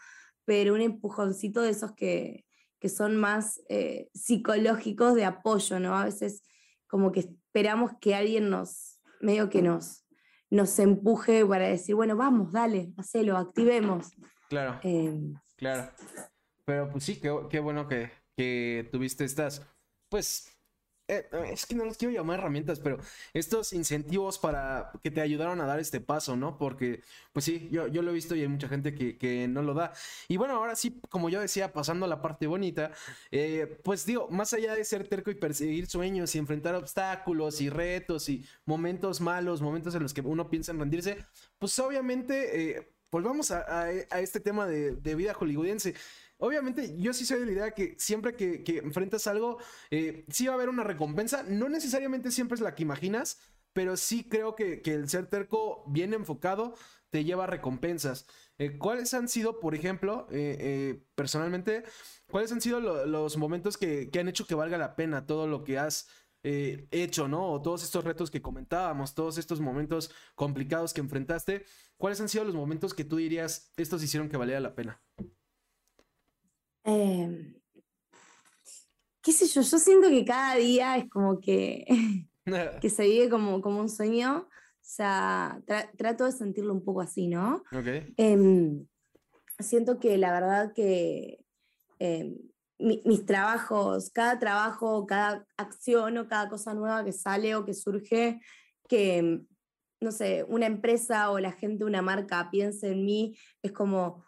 pero 0.45 0.73
un 0.73 0.81
empujoncito 0.81 1.61
de 1.61 1.69
esos 1.69 1.93
que, 1.93 2.45
que 2.79 2.89
son 2.89 3.15
más 3.15 3.61
eh, 3.69 4.09
psicológicos 4.13 5.15
de 5.15 5.25
apoyo, 5.25 5.79
¿no? 5.79 5.95
A 5.95 6.05
veces 6.05 6.43
como 6.87 7.11
que 7.11 7.19
esperamos 7.19 7.91
que 8.01 8.15
alguien 8.15 8.49
nos 8.49 8.99
medio 9.21 9.49
que 9.49 9.61
nos, 9.61 10.05
nos 10.49 10.79
empuje 10.79 11.45
para 11.45 11.67
decir, 11.67 11.95
bueno, 11.95 12.15
vamos, 12.15 12.51
dale, 12.51 12.93
hacelo, 12.97 13.37
activemos. 13.37 14.11
Claro. 14.49 14.79
Em, 14.83 15.35
claro. 15.55 15.91
Pero 16.65 16.89
pues 16.89 17.03
sí, 17.03 17.19
qué, 17.19 17.33
qué 17.49 17.59
bueno 17.59 17.87
que, 17.87 18.11
que 18.35 18.89
tuviste 18.91 19.23
estas, 19.23 19.61
pues, 20.09 20.59
eh, 21.09 21.27
es 21.51 21.65
que 21.65 21.73
no 21.73 21.85
los 21.85 21.97
quiero 21.97 22.13
llamar 22.13 22.39
herramientas, 22.39 22.79
pero 22.79 22.99
estos 23.33 23.73
incentivos 23.73 24.37
para 24.37 24.91
que 25.01 25.09
te 25.09 25.21
ayudaron 25.21 25.59
a 25.59 25.65
dar 25.65 25.79
este 25.79 25.99
paso, 26.01 26.35
¿no? 26.35 26.57
Porque, 26.59 27.01
pues 27.33 27.45
sí, 27.45 27.67
yo, 27.71 27.87
yo 27.87 28.03
lo 28.03 28.11
he 28.11 28.13
visto 28.13 28.35
y 28.35 28.41
hay 28.41 28.47
mucha 28.47 28.67
gente 28.67 28.93
que, 28.93 29.47
no 29.49 29.63
lo 29.63 29.73
da. 29.73 29.91
Y 30.27 30.37
bueno, 30.37 30.55
ahora 30.55 30.75
sí, 30.75 31.01
como 31.09 31.29
yo 31.29 31.39
decía, 31.41 31.73
pasando 31.73 32.05
a 32.05 32.09
la 32.09 32.21
parte 32.21 32.45
bonita, 32.45 32.91
eh, 33.31 33.79
pues 33.83 34.05
digo, 34.05 34.29
más 34.29 34.53
allá 34.53 34.75
de 34.75 34.85
ser 34.85 35.07
terco 35.07 35.31
y 35.31 35.35
perseguir 35.35 35.87
sueños 35.87 36.35
y 36.35 36.37
enfrentar 36.37 36.75
obstáculos 36.75 37.59
y 37.61 37.69
retos 37.69 38.29
y 38.29 38.45
momentos 38.65 39.19
malos, 39.19 39.61
momentos 39.61 39.95
en 39.95 40.03
los 40.03 40.13
que 40.13 40.21
uno 40.21 40.49
piensa 40.49 40.71
en 40.71 40.79
rendirse, 40.79 41.25
pues 41.57 41.77
obviamente, 41.79 42.77
eh, 42.77 42.98
volvamos 43.11 43.51
a, 43.51 43.91
este 43.91 44.39
tema 44.39 44.67
de, 44.67 45.15
vida 45.15 45.33
hollywoodense 45.33 45.95
obviamente 46.39 46.97
yo 46.97 47.13
sí 47.13 47.25
soy 47.25 47.41
de 47.41 47.45
la 47.45 47.51
idea 47.51 47.71
que 47.71 47.95
siempre 47.99 48.35
que, 48.35 48.81
enfrentas 48.83 49.27
algo, 49.27 49.59
eh, 49.91 50.25
sí 50.29 50.47
va 50.47 50.53
a 50.53 50.55
haber 50.55 50.69
una 50.69 50.83
recompensa. 50.83 51.43
No 51.43 51.69
necesariamente 51.69 52.31
siempre 52.31 52.55
es 52.55 52.61
la 52.61 52.75
que 52.75 52.83
imaginas, 52.83 53.39
pero 53.73 53.95
sí 53.95 54.27
creo 54.27 54.55
que, 54.55 54.81
el 54.85 55.07
ser 55.09 55.27
terco 55.27 55.83
bien 55.87 56.13
enfocado 56.13 56.73
te 57.09 57.23
lleva 57.23 57.45
a 57.45 57.47
recompensas. 57.47 58.25
Eh, 58.57 58.77
¿Cuáles 58.77 59.13
han 59.13 59.27
sido, 59.27 59.59
por 59.59 59.75
ejemplo, 59.75 60.27
eh, 60.31 61.03
personalmente, 61.15 61.83
cuáles 62.29 62.51
han 62.51 62.61
sido 62.61 62.79
los 62.79 63.37
momentos 63.37 63.77
que, 63.77 64.09
han 64.19 64.27
hecho 64.27 64.47
que 64.47 64.55
valga 64.55 64.77
la 64.77 64.95
pena 64.95 65.25
todo 65.25 65.47
lo 65.47 65.63
que 65.63 65.77
has 65.77 66.07
hecho, 66.41 67.27
¿no? 67.27 67.51
O 67.51 67.61
todos 67.61 67.83
estos 67.83 68.05
retos 68.05 68.31
que 68.31 68.41
comentábamos, 68.41 69.13
todos 69.13 69.37
estos 69.37 69.59
momentos 69.59 70.09
complicados 70.35 70.93
que 70.93 71.01
enfrentaste, 71.01 71.65
¿cuáles 71.99 72.19
han 72.21 72.29
sido 72.29 72.45
los 72.45 72.55
momentos 72.55 72.93
que 72.95 73.03
tú 73.03 73.17
dirías, 73.17 73.71
estos 73.77 74.01
hicieron 74.01 74.29
que 74.29 74.37
valiera 74.37 74.59
la 74.59 74.73
pena? 74.73 74.99
Em, 76.83 77.53
qué 79.21 79.31
sé 79.31 79.45
yo, 79.47 79.61
yo 79.61 79.77
siento 79.77 80.09
que 80.09 80.25
cada 80.25 80.55
día 80.55 80.97
es 80.97 81.09
como 81.09 81.39
que, 81.39 81.85
que 82.81 82.89
se 82.89 83.03
vive 83.03 83.29
como, 83.29 83.61
como 83.61 83.81
un 83.81 83.89
sueño. 83.89 84.47
O 84.47 84.91
sea, 84.91 85.61
trato 85.97 86.25
de 86.25 86.31
sentirlo 86.31 86.73
un 86.73 86.83
poco 86.83 87.01
así, 87.01 87.27
¿no? 87.27 87.61
Em, 88.17 88.87
siento 89.59 89.99
que 89.99 90.17
la 90.17 90.31
verdad 90.31 90.73
que 90.73 91.45
em, 91.99 92.35
mis 92.79 93.25
trabajos, 93.25 94.09
cada 94.09 94.39
trabajo, 94.39 95.05
cada 95.05 95.45
acción 95.57 96.17
o 96.17 96.27
cada 96.27 96.49
cosa 96.49 96.73
nueva 96.73 97.03
que 97.03 97.11
sale 97.11 97.53
o 97.55 97.65
que 97.65 97.73
surge, 97.73 98.39
que, 98.87 99.41
no 100.01 100.11
sé, 100.11 100.45
una 100.47 100.65
empresa 100.65 101.29
o 101.31 101.39
la 101.39 101.51
gente, 101.51 101.83
una 101.83 102.01
marca 102.01 102.49
piense 102.51 102.91
en 102.91 103.05
mí, 103.05 103.37
es 103.61 103.71
como, 103.71 104.23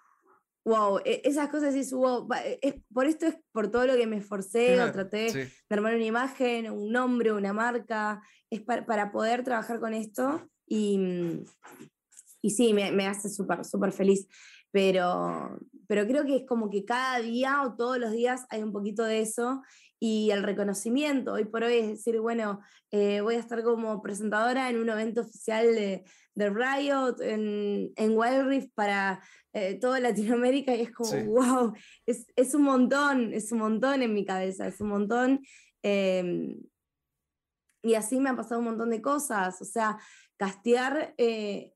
wow, 0.65 0.99
e, 1.05 1.21
esas 1.23 1.49
cosas 1.49 1.75
es, 1.75 1.91
wow, 1.93 2.27
es, 2.61 2.75
por 2.93 3.05
esto 3.05 3.25
es 3.25 3.35
por 3.51 3.71
todo 3.71 3.85
lo 3.85 3.95
que 3.95 4.07
me 4.07 4.17
esforcé 4.17 4.81
o 4.81 4.91
traté 4.91 5.31
de 5.33 5.51
armar 5.69 5.95
una 5.95 6.05
imagen, 6.05 6.69
un 6.71 6.91
nombre, 6.91 7.31
una 7.31 7.53
marca, 7.53 8.21
es 8.49 8.61
para, 8.61 9.11
poder 9.11 9.43
trabajar 9.43 9.79
con 9.79 9.93
esto 9.93 10.49
y, 10.67 10.97
mm, 10.97 11.45
y 12.41 12.49
sí, 12.49 12.73
me, 12.73 12.91
me 12.91 13.07
hace 13.07 13.29
súper, 13.29 13.63
súper 13.63 13.91
feliz, 13.91 14.27
pero, 14.71 15.57
pero 15.87 16.05
creo 16.05 16.25
que 16.25 16.37
es 16.37 16.45
como 16.45 16.69
que 16.69 16.85
cada 16.85 17.19
día 17.19 17.61
o 17.63 17.75
todos 17.75 17.97
los 17.97 18.11
días 18.11 18.45
hay 18.49 18.63
un 18.63 18.71
poquito 18.71 19.03
de 19.03 19.21
eso 19.21 19.61
y 20.03 20.31
el 20.31 20.41
reconocimiento. 20.41 21.33
Hoy 21.33 21.45
por 21.45 21.63
hoy 21.63 21.75
es 21.75 21.87
decir, 21.87 22.19
bueno, 22.19 22.59
eh, 22.89 23.21
voy 23.21 23.35
a 23.35 23.39
estar 23.39 23.63
como 23.63 24.01
presentadora 24.01 24.67
en 24.67 24.79
un 24.79 24.89
evento 24.89 25.21
oficial 25.21 25.75
de, 25.75 26.03
de 26.33 26.49
Riot 26.49 27.21
en, 27.21 27.93
en 27.95 28.17
Wild 28.17 28.47
Rift 28.47 28.69
para 28.73 29.21
eh, 29.53 29.77
toda 29.79 29.99
Latinoamérica 29.99 30.75
y 30.75 30.81
es 30.81 30.91
como, 30.91 31.11
wow, 31.25 31.73
es, 32.07 32.25
es, 32.35 32.55
un 32.55 32.63
montón, 32.63 33.31
es 33.31 33.51
un 33.51 33.59
montón 33.59 34.01
en 34.01 34.11
mi 34.15 34.25
cabeza, 34.25 34.65
es 34.65 34.81
un 34.81 34.87
montón. 34.87 35.41
Em, 35.83 36.57
y 37.83 37.93
así 37.93 38.19
me 38.19 38.29
han 38.29 38.37
pasado 38.37 38.59
un 38.59 38.65
montón 38.65 38.89
de 38.89 39.03
cosas, 39.03 39.61
o 39.61 39.65
sea, 39.65 39.99
castear 40.35 41.13
eh, 41.19 41.73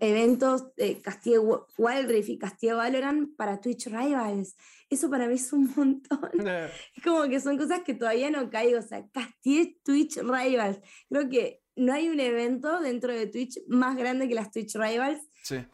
eventos, 0.00 0.66
eh, 0.76 1.00
casteé 1.00 1.38
Wild 1.38 2.10
Rift 2.10 2.28
y 2.28 2.38
casteé 2.38 2.72
Valorant 2.72 3.36
para 3.36 3.60
Twitch 3.60 3.86
Rivals. 3.86 4.56
Eso 4.88 5.10
para 5.10 5.26
mí 5.26 5.34
es 5.34 5.52
un 5.52 5.72
montón. 5.76 6.30
Es 6.96 7.02
como 7.02 7.28
que 7.28 7.40
son 7.40 7.58
cosas 7.58 7.80
que 7.84 7.94
todavía 7.94 8.30
no 8.30 8.50
caigo, 8.50 8.78
o 8.78 8.82
sea, 8.82 9.06
casteé 9.12 9.78
Twitch 9.84 10.18
Rivals. 10.18 10.78
Creo 11.08 11.28
que 11.28 11.62
no 11.76 11.92
hay 11.92 12.08
un 12.08 12.20
evento 12.20 12.80
dentro 12.80 13.12
de 13.12 13.26
Twitch 13.26 13.58
más 13.68 13.96
grande 13.96 14.28
que 14.28 14.34
las 14.34 14.50
Twitch 14.50 14.74
Rivals. 14.74 15.20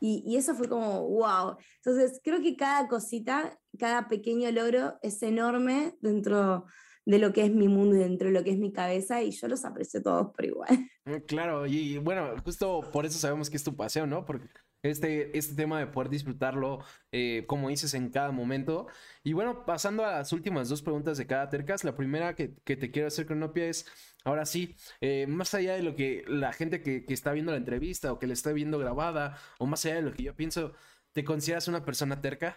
Y, 0.01 0.23
y, 0.27 0.37
eso 0.37 0.55
fue 0.55 0.69
como, 0.69 1.09
wow. 1.09 1.57
Entonces, 1.77 2.21
creo 2.23 2.43
que 2.43 2.57
cada 2.57 2.89
cosita, 2.89 3.59
cada 3.79 4.07
pequeño 4.07 4.51
logro 4.51 4.99
es 5.01 5.23
enorme 5.23 5.97
dentro 6.03 6.37
de 6.37 6.63
lo 7.05 7.33
que 7.33 7.45
es 7.45 7.53
mi 7.53 7.69
mundo 7.69 7.97
y 7.97 8.01
dentro 8.01 8.29
de 8.29 8.35
lo 8.35 8.45
que 8.45 8.51
es 8.51 8.59
mi 8.59 8.73
cabeza 8.73 9.23
y 9.23 9.31
yo 9.31 9.49
los 9.49 9.65
aprecio 9.65 10.03
todos 10.03 10.33
por 10.33 10.45
igual. 10.45 10.69
Mm, 11.05 11.17
claro, 11.27 11.67
y 11.67 11.99
bueno, 11.99 12.33
justo 12.45 12.81
por 12.93 13.05
eso 13.05 13.19
sabemos 13.19 13.51
que 13.51 13.57
es 13.57 13.65
tu 13.65 13.75
pasión, 13.75 14.09
¿no? 14.09 14.25
Porque 14.25 14.47
este, 14.85 15.37
este 15.37 15.57
tema 15.57 15.81
de 15.81 15.89
poder 15.89 16.11
disfrutarlo, 16.11 16.79
eh, 17.11 17.45
como 17.49 17.71
dices, 17.71 17.95
en 17.95 18.09
cada 18.11 18.31
momento. 18.31 18.87
Y 19.25 19.33
bueno, 19.33 19.65
pasando 19.67 20.05
a 20.05 20.13
las 20.13 20.33
últimas 20.33 20.69
dos 20.69 20.81
preguntas 20.81 21.19
de 21.19 21.27
cada 21.27 21.49
tercas, 21.49 21.83
la 21.83 21.97
primera 21.97 22.37
que, 22.37 22.49
te 22.49 22.91
quiero 22.93 23.09
hacer, 23.09 23.27
Cronopia, 23.27 23.67
es, 23.67 23.85
ahora 24.25 24.47
sí, 24.47 24.77
eh, 25.01 25.27
más 25.27 25.55
allá 25.55 25.75
de 25.75 25.83
lo 25.83 25.97
que 25.97 26.25
la 26.29 26.53
gente 26.53 26.83
que, 26.83 27.05
que 27.05 27.15
está 27.15 27.33
viendo 27.33 27.51
la 27.51 27.59
entrevista 27.59 28.13
o 28.13 28.21
que 28.21 28.29
le 28.29 28.35
está 28.35 28.53
viendo 28.53 28.79
grabada, 28.79 29.39
o 29.59 29.67
más 29.67 29.85
allá 29.85 29.97
de 29.97 30.03
lo 30.03 30.13
que 30.13 30.23
yo 30.23 30.37
pienso, 30.37 30.73
¿te 31.13 31.25
consideras 31.25 31.67
una 31.67 31.85
persona 31.85 32.21
terca? 32.21 32.57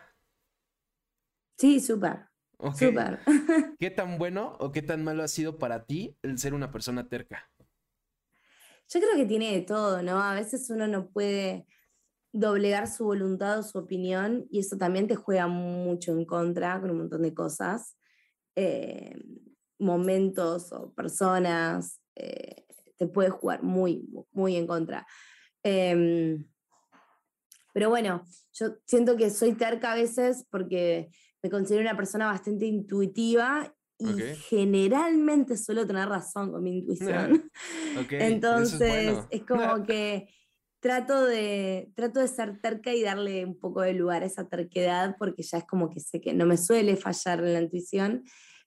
Sí, 1.57 1.79
súper. 1.79 2.34
¿Qué 3.79 3.91
tan 3.91 4.17
bueno 4.17 4.57
o 4.59 4.71
qué 4.71 4.81
tan 4.81 5.03
malo 5.03 5.23
ha 5.23 5.27
sido 5.27 5.57
para 5.57 5.85
ti 5.85 6.17
el 6.21 6.37
ser 6.37 6.53
una 6.53 6.71
persona 6.71 7.07
terca? 7.07 7.49
Yo 8.89 8.99
creo 8.99 9.15
que 9.15 9.25
tiene 9.25 9.51
de 9.51 9.61
todo, 9.61 10.01
¿no? 10.03 10.21
A 10.21 10.35
veces 10.35 10.69
uno 10.69 10.87
no 10.87 11.09
puede 11.09 11.65
doblegar 12.31 12.87
su 12.87 13.05
voluntad 13.05 13.59
o 13.59 13.63
su 13.63 13.77
opinión 13.77 14.45
y 14.51 14.59
eso 14.59 14.77
también 14.77 15.07
te 15.07 15.15
juega 15.15 15.47
mucho 15.47 16.11
en 16.11 16.25
contra 16.25 16.79
con 16.79 16.91
un 16.91 16.97
montón 16.97 17.21
de 17.21 17.33
cosas, 17.33 17.97
eh, 18.55 19.15
momentos 19.79 20.71
o 20.73 20.93
personas, 20.93 22.01
eh, 22.15 22.65
te 22.97 23.07
puede 23.07 23.29
jugar 23.29 23.63
muy, 23.63 24.07
muy 24.31 24.55
en 24.55 24.67
contra. 24.67 25.07
Em, 25.63 26.45
pero 27.73 27.89
bueno, 27.89 28.23
yo 28.53 28.77
siento 28.85 29.17
que 29.17 29.29
soy 29.29 29.53
terca 29.53 29.93
a 29.93 29.95
veces 29.95 30.45
porque 30.49 31.09
me 31.45 31.51
considero 31.51 31.83
una 31.83 31.95
persona 31.95 32.25
bastante 32.25 32.65
intuitiva 32.65 33.71
y 33.99 34.07
generalmente 34.49 35.55
suelo 35.57 35.85
tener 35.85 36.09
razón 36.09 36.51
con 36.51 36.63
mi 36.63 36.79
intuición. 36.79 37.51
Entonces, 38.09 39.19
es, 39.29 39.43
como 39.47 39.83
que 39.83 40.27
trato 40.79 41.23
de, 41.23 41.91
trato 41.95 42.19
de 42.19 42.27
ser 42.27 42.59
terca 42.61 42.91
y 42.95 43.03
darle 43.03 43.45
un 43.45 43.59
poco 43.59 43.81
de 43.81 43.93
lugar 43.93 44.23
a 44.23 44.25
esa 44.25 44.49
terquedad 44.49 45.15
porque 45.19 45.43
ya 45.43 45.59
es 45.59 45.65
como 45.65 45.91
que 45.91 45.99
sé 45.99 46.19
que 46.19 46.33
no 46.33 46.47
me 46.47 46.57
suele 46.57 46.95
fallar 46.95 47.41
en 47.41 47.53
la 47.53 47.61
intuición, 47.61 48.23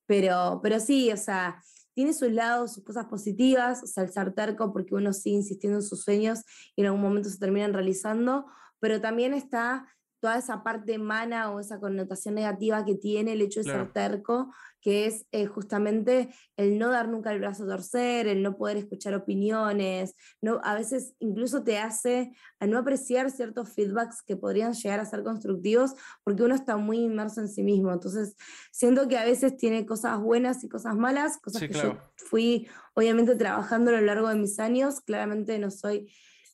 pero, 0.07 0.61
pero 0.63 0.79
sí, 0.79 1.11
o 1.11 1.17
sea, 1.17 1.61
tiene 1.95 2.13
sus 2.13 2.31
lados, 2.31 2.75
sus 2.75 2.85
cosas 2.85 3.07
positivas, 3.07 3.83
o 3.83 3.89
sea, 3.89 4.05
el 4.05 4.13
ser 4.13 4.35
terco 4.35 4.73
porque 4.73 4.95
uno 4.95 5.13
sigue 5.13 5.39
insistiendo 5.39 5.81
en 5.81 5.85
sus 5.85 6.05
sueños 6.05 6.45
y 6.77 6.83
en 6.83 6.87
algún 6.87 7.03
momento 7.03 7.29
se 7.29 7.39
terminan 7.39 7.73
realizando, 7.73 8.47
pero 8.79 9.01
también 9.01 9.35
está 9.35 9.89
toda 10.21 10.39
esa 10.39 10.63
parte 10.63 10.99
mana 10.99 11.51
o 11.51 11.61
esa 11.61 11.79
connotación 11.79 12.35
negativa 12.35 12.85
que 12.85 12.95
tiene 12.95 13.33
el 13.33 13.43
hecho 13.43 13.61
de 13.61 13.71
ser 13.71 13.93
terco, 13.93 14.53
que 14.81 15.07
es 15.07 15.27
eh, 15.33 15.47
justamente 15.47 16.35
el 16.57 16.79
no 16.79 16.91
dar 16.91 17.09
nunca 17.09 17.33
el 17.33 17.41
brazo 17.41 17.65
a 17.65 17.69
torcer, 17.69 18.27
el 18.27 18.43
no 18.43 18.57
poder 18.57 18.77
escuchar 18.77 19.15
opiniones, 19.15 20.15
no, 20.41 20.61
a 20.63 20.75
veces 20.75 21.15
incluso 21.19 21.63
te 21.63 21.79
hace 21.79 22.33
a 22.61 22.67
no 22.67 22.79
apreciar 22.79 23.31
ciertos 23.31 23.71
feedbacks 23.71 24.23
que 24.23 24.37
podrían 24.37 24.73
llegar 24.73 25.01
a 25.01 25.05
ser 25.05 25.23
constructivos 25.23 25.95
porque 26.25 26.43
uno 26.43 26.55
está 26.55 26.77
muy 26.77 26.99
inmerso 26.99 27.41
en 27.41 27.49
sí 27.49 27.63
mismo. 27.63 27.93
Entonces, 27.93 28.37
siento 28.73 29.09
que 29.09 29.19
a 29.19 29.25
veces 29.25 29.57
tiene 29.57 29.87
cosas 29.87 30.21
buenas 30.21 30.63
y 30.65 30.69
cosas 30.69 30.97
malas, 30.97 31.39
cosas 31.39 31.63
que 31.63 31.75
yo 31.75 31.99
fui 32.17 32.69
obviamente 32.95 33.37
trabajando 33.37 33.91
a 33.91 33.95
lo 33.95 34.01
largo 34.01 34.29
de 34.29 34.37
mis 34.37 34.59
años, 34.59 35.01
claramente 35.01 35.59
no 35.59 35.71
soy 35.71 36.09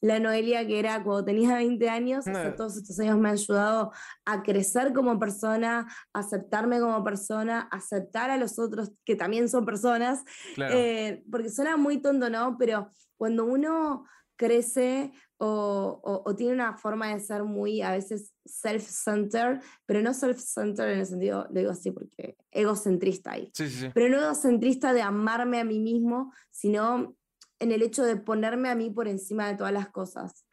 la 0.05 0.20
Noelia 0.20 0.66
que 0.66 0.78
era 0.78 1.02
cuando 1.02 1.24
tenía 1.24 1.55
20 1.55 1.88
años, 1.88 2.26
todos 2.59 2.76
estos 2.76 3.00
años 3.00 3.18
me 3.18 3.30
han 3.30 3.36
ayudado 3.36 3.90
a 4.26 4.42
crecer 4.42 4.92
como 4.92 5.18
persona, 5.18 5.86
a 6.12 6.18
aceptarme 6.18 6.78
como 6.78 7.02
persona, 7.02 7.68
aceptar 7.72 8.28
a 8.28 8.36
los 8.36 8.59
otros 8.59 8.92
que 9.07 9.16
también 9.16 9.48
son 9.48 9.64
personas, 9.64 10.22
eh, 10.59 11.24
porque 11.30 11.48
suena 11.48 11.78
muy 11.78 12.02
tonto, 12.02 12.28
¿no? 12.28 12.57
Pero 12.59 12.90
cuando 13.16 13.46
uno 13.46 14.05
crece 14.36 15.12
o, 15.38 16.34
tiene 16.36 16.52
una 16.52 16.76
forma 16.76 17.14
de 17.14 17.20
ser 17.20 17.44
muy 17.44 17.80
a 17.80 17.92
veces 17.92 18.34
self-centered, 18.44 19.62
pero 19.86 20.02
no 20.02 20.12
self-centered 20.12 20.92
en 20.92 20.98
el 20.98 21.07
sentido, 21.07 21.46
lo 21.50 21.61
digo 21.61 21.70
así 21.70 21.90
porque 21.92 22.36
egocentrista 22.50 23.32
ahí, 23.32 23.50
pero 23.94 24.11
no 24.11 24.22
egocentrista 24.22 24.92
de 24.92 25.00
amarme 25.00 25.61
a 25.61 25.64
mí 25.64 25.80
mismo, 25.80 26.30
sino 26.50 27.16
en 27.59 27.72
el 27.72 27.82
hecho 27.82 28.05
de 28.05 28.16
ponerme 28.16 28.68
a 28.68 28.74
mí 28.74 28.90
por 28.90 29.09
encima 29.09 29.48
de 29.48 29.57
todas 29.57 29.72
las 29.72 29.88
cosas. 29.88 30.46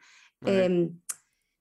Em, 0.44 0.98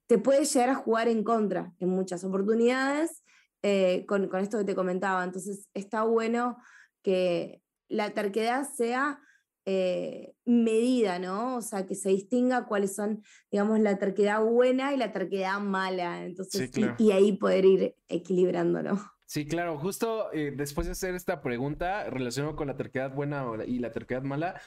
te 0.08 0.18
puede 0.18 0.46
llegar 0.46 0.70
a 0.70 0.76
jugar 0.76 1.08
en 1.08 1.24
contra 1.24 1.74
en 1.80 1.90
muchas 1.90 2.24
oportunidades 2.24 3.24
eh, 3.62 4.06
con, 4.08 4.28
con, 4.28 4.40
esto 4.40 4.58
que 4.58 4.64
te 4.64 4.76
comentaba. 4.76 5.24
Entonces 5.24 5.70
está 5.74 6.04
bueno 6.04 6.58
que 7.04 7.62
la 7.88 8.12
terquedad 8.12 8.68
sea 8.68 9.20
eh, 9.66 10.34
medida, 10.44 11.20
¿no? 11.20 11.58
O 11.58 11.62
sea, 11.62 11.86
que 11.86 11.94
se 11.94 12.10
distinga 12.10 12.66
cuáles 12.66 12.96
son, 12.96 13.24
digamos, 13.52 13.80
la 13.80 14.00
terquedad 14.00 14.44
buena 14.44 14.94
y 14.94 14.98
la 14.98 15.12
terquedad 15.12 15.60
mala. 15.60 16.26
Entonces, 16.26 16.72
y, 16.76 17.04
y, 17.04 17.12
ahí 17.12 17.34
poder 17.34 17.66
ir 17.66 17.96
equilibrándolo. 18.08 19.00
Sí, 19.32 19.46
claro, 19.46 19.78
justo 19.78 20.30
eh, 20.34 20.52
después 20.54 20.88
de 20.88 20.92
hacer 20.92 21.16
esta 21.16 21.42
pregunta 21.42 22.04
relacionado 22.10 22.58
con 22.58 22.68
la 22.68 22.76
terquedad 22.76 23.14
buena 23.14 23.46
y 23.66 23.80
la 23.80 23.94
terquedad 23.94 24.24
mala, 24.24 24.62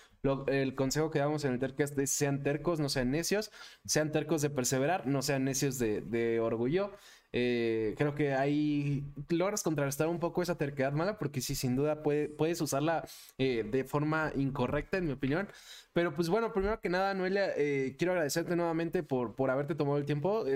el 0.46 0.74
consejo 0.74 1.10
que 1.10 1.18
damos 1.18 1.44
en 1.44 1.52
el 1.52 1.58
tercast 1.58 1.98
es 1.98 2.10
sean 2.10 2.42
tercos, 2.42 2.80
no 2.80 2.88
sean 2.88 3.10
necios, 3.10 3.50
sean 3.84 4.10
tercos 4.10 4.40
de 4.40 4.48
perseverar, 4.48 5.06
no 5.06 5.20
sean 5.20 5.44
necios 5.44 5.78
de, 5.78 6.40
orgullo. 6.40 6.92
Eh, 7.30 7.94
creo 7.98 8.14
que 8.14 8.32
ahí 8.32 9.04
logras 9.28 9.62
contrarrestar 9.62 10.08
un 10.08 10.18
poco 10.18 10.40
esa 10.40 10.56
terquedad 10.56 10.92
mala 10.92 11.18
porque 11.18 11.42
sí, 11.42 11.54
sin 11.54 11.76
duda 11.76 12.02
puedes 12.02 12.58
usarla 12.62 13.06
eh, 13.36 13.68
de 13.70 13.84
forma 13.84 14.32
incorrecta, 14.34 14.96
en 14.96 15.04
mi 15.04 15.12
opinión. 15.12 15.46
Pero 15.92 16.14
pues 16.14 16.30
bueno, 16.30 16.54
primero 16.54 16.80
que 16.80 16.88
nada, 16.88 17.12
Noelia, 17.12 17.52
quiero 17.98 18.12
agradecerte 18.12 18.56
nuevamente 18.56 19.02
por, 19.02 19.34
por 19.34 19.50
haberte 19.50 19.74
tomado 19.74 19.98
el 19.98 20.06
tiempo 20.06 20.46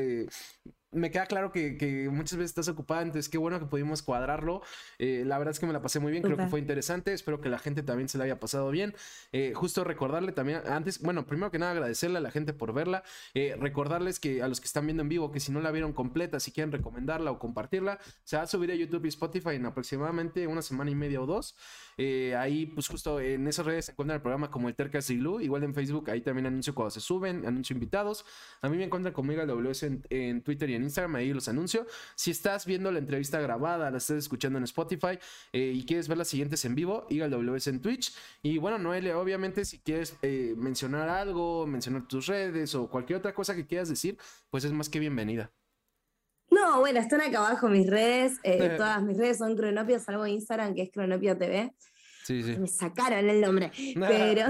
me 0.91 1.11
queda 1.11 1.27
claro 1.27 1.53
que, 1.53 2.09
muchas 2.11 2.39
veces 2.39 2.51
estás 2.51 2.69
ocupada, 2.69 3.03
entonces 3.03 3.29
qué 3.29 3.39
bueno 3.39 3.59
que 3.59 3.67
pudimos 3.67 4.03
cuadrarlo. 4.03 4.63
Eh, 4.99 5.23
la 5.27 5.39
verdad 5.39 5.53
es 5.53 5.61
que 5.61 5.67
me 5.67 5.73
la 5.73 5.83
pasé 5.83 6.01
muy 6.01 6.11
bien, 6.11 6.23
creo 6.23 6.37
que 6.37 6.47
fue 6.47 6.61
interesante, 6.61 7.13
espero 7.13 7.41
que 7.41 7.49
la 7.49 7.59
gente 7.59 7.83
también 7.83 8.09
se 8.09 8.19
la 8.19 8.25
haya 8.25 8.41
pasado 8.41 8.71
bien. 8.71 8.95
Eh, 9.33 9.53
justo 9.55 9.85
recordarle 9.85 10.33
también, 10.33 10.63
antes, 10.67 11.01
bueno, 11.01 11.27
primero 11.27 11.51
que 11.51 11.59
nada 11.59 11.73
agradecerle 11.73 12.19
a 12.19 12.21
la 12.21 12.31
gente 12.31 12.53
por 12.53 12.73
verla, 12.73 13.03
eh, 13.35 13.57
recordarles 13.59 14.19
que 14.19 14.43
a 14.43 14.49
los 14.49 14.61
que 14.61 14.67
están 14.67 14.87
viendo 14.87 15.03
en 15.03 15.09
vivo, 15.09 15.31
que 15.31 15.41
si 15.41 15.53
no 15.53 15.61
la 15.61 15.71
vieron 15.71 15.93
completa, 15.93 16.41
si 16.41 16.53
quieren 16.53 16.73
recomendarla 16.73 17.31
o 17.31 17.39
compartirla, 17.39 17.99
se 18.25 18.37
va 18.37 18.43
a 18.43 18.47
subir 18.47 18.71
a 18.71 18.75
YouTube 18.75 19.05
y 19.05 19.09
Spotify 19.09 19.57
en 19.57 19.67
aproximadamente 19.67 20.47
una 20.47 20.63
semana 20.63 20.91
y 20.91 20.95
media 20.95 21.21
o 21.21 21.27
dos. 21.27 21.55
Ahí, 22.37 22.67
pues 22.67 22.89
justo 22.89 23.21
en 23.21 23.47
esas 23.49 23.67
redes 23.67 23.87
se 23.87 23.93
encuentra 23.93 24.17
el 24.17 24.23
programa 24.23 24.51
como 24.51 24.69
el 24.69 24.75
Tercas 24.75 25.11
Glue, 25.11 25.43
igual 25.43 25.65
en 25.65 25.75
Facebook, 25.75 26.11
ahí 26.11 26.21
también 26.21 26.47
anuncio 26.47 26.75
cuando 26.75 26.91
se 26.91 27.01
suben, 27.01 27.47
anuncio 27.47 27.75
invitados. 27.75 28.25
A 28.63 28.69
mí 28.69 28.77
me 28.77 28.85
encuentran 28.85 29.13
conmigo 29.13 29.43
el 29.43 29.49
WS 29.49 29.87
en, 29.87 30.03
en 30.11 30.43
Twitter 30.43 30.71
y 30.71 30.75
en 30.75 30.85
Instagram, 30.85 31.17
ahí 31.17 31.33
los 31.33 31.49
anuncio. 31.49 31.87
Si 32.15 32.31
estás 32.31 32.67
viendo 32.67 32.91
la 32.93 32.99
entrevista 32.99 33.41
grabada, 33.41 33.91
la 33.91 33.99
estás 33.99 34.19
escuchando 34.19 34.59
en 34.59 34.65
Spotify 34.65 35.19
eh, 35.53 35.73
y 35.75 35.85
quieres 35.85 36.09
ver 36.09 36.19
las 36.19 36.29
siguientes 36.29 36.65
en 36.65 36.75
vivo, 36.75 37.07
iga 37.11 37.29
WS 37.29 37.71
en 37.71 37.81
Twitch. 37.81 38.15
Y 38.43 38.59
bueno, 38.59 38.79
Noelia, 38.79 39.19
obviamente, 39.19 39.65
si 39.65 39.79
quieres 39.79 40.17
eh, 40.23 40.55
mencionar 40.57 41.09
algo, 41.09 41.67
mencionar 41.67 42.07
tus 42.07 42.27
redes 42.27 42.75
o 42.75 42.89
cualquier 42.89 43.19
otra 43.19 43.35
cosa 43.35 43.55
que 43.55 43.67
quieras 43.67 43.89
decir, 43.89 44.19
pues 44.51 44.65
es 44.65 44.73
más 44.73 44.89
que 44.89 44.99
bienvenida. 44.99 45.51
No, 46.51 46.81
bueno, 46.81 47.01
están 47.01 47.21
acá 47.21 47.39
abajo 47.39 47.69
mis 47.69 47.89
redes. 47.89 48.39
Eh, 48.43 48.75
todas 48.77 49.03
mis 49.03 49.17
redes 49.17 49.39
son 49.39 49.57
Cronopia, 49.57 49.99
salvo 49.99 50.27
Instagram, 50.27 50.75
que 50.75 50.83
es 50.83 50.91
Cronopia 50.91 51.37
TV. 51.37 51.73
Me 52.59 52.67
sacaron 52.67 53.29
el 53.29 53.41
nombre. 53.41 53.71
pero... 53.95 54.49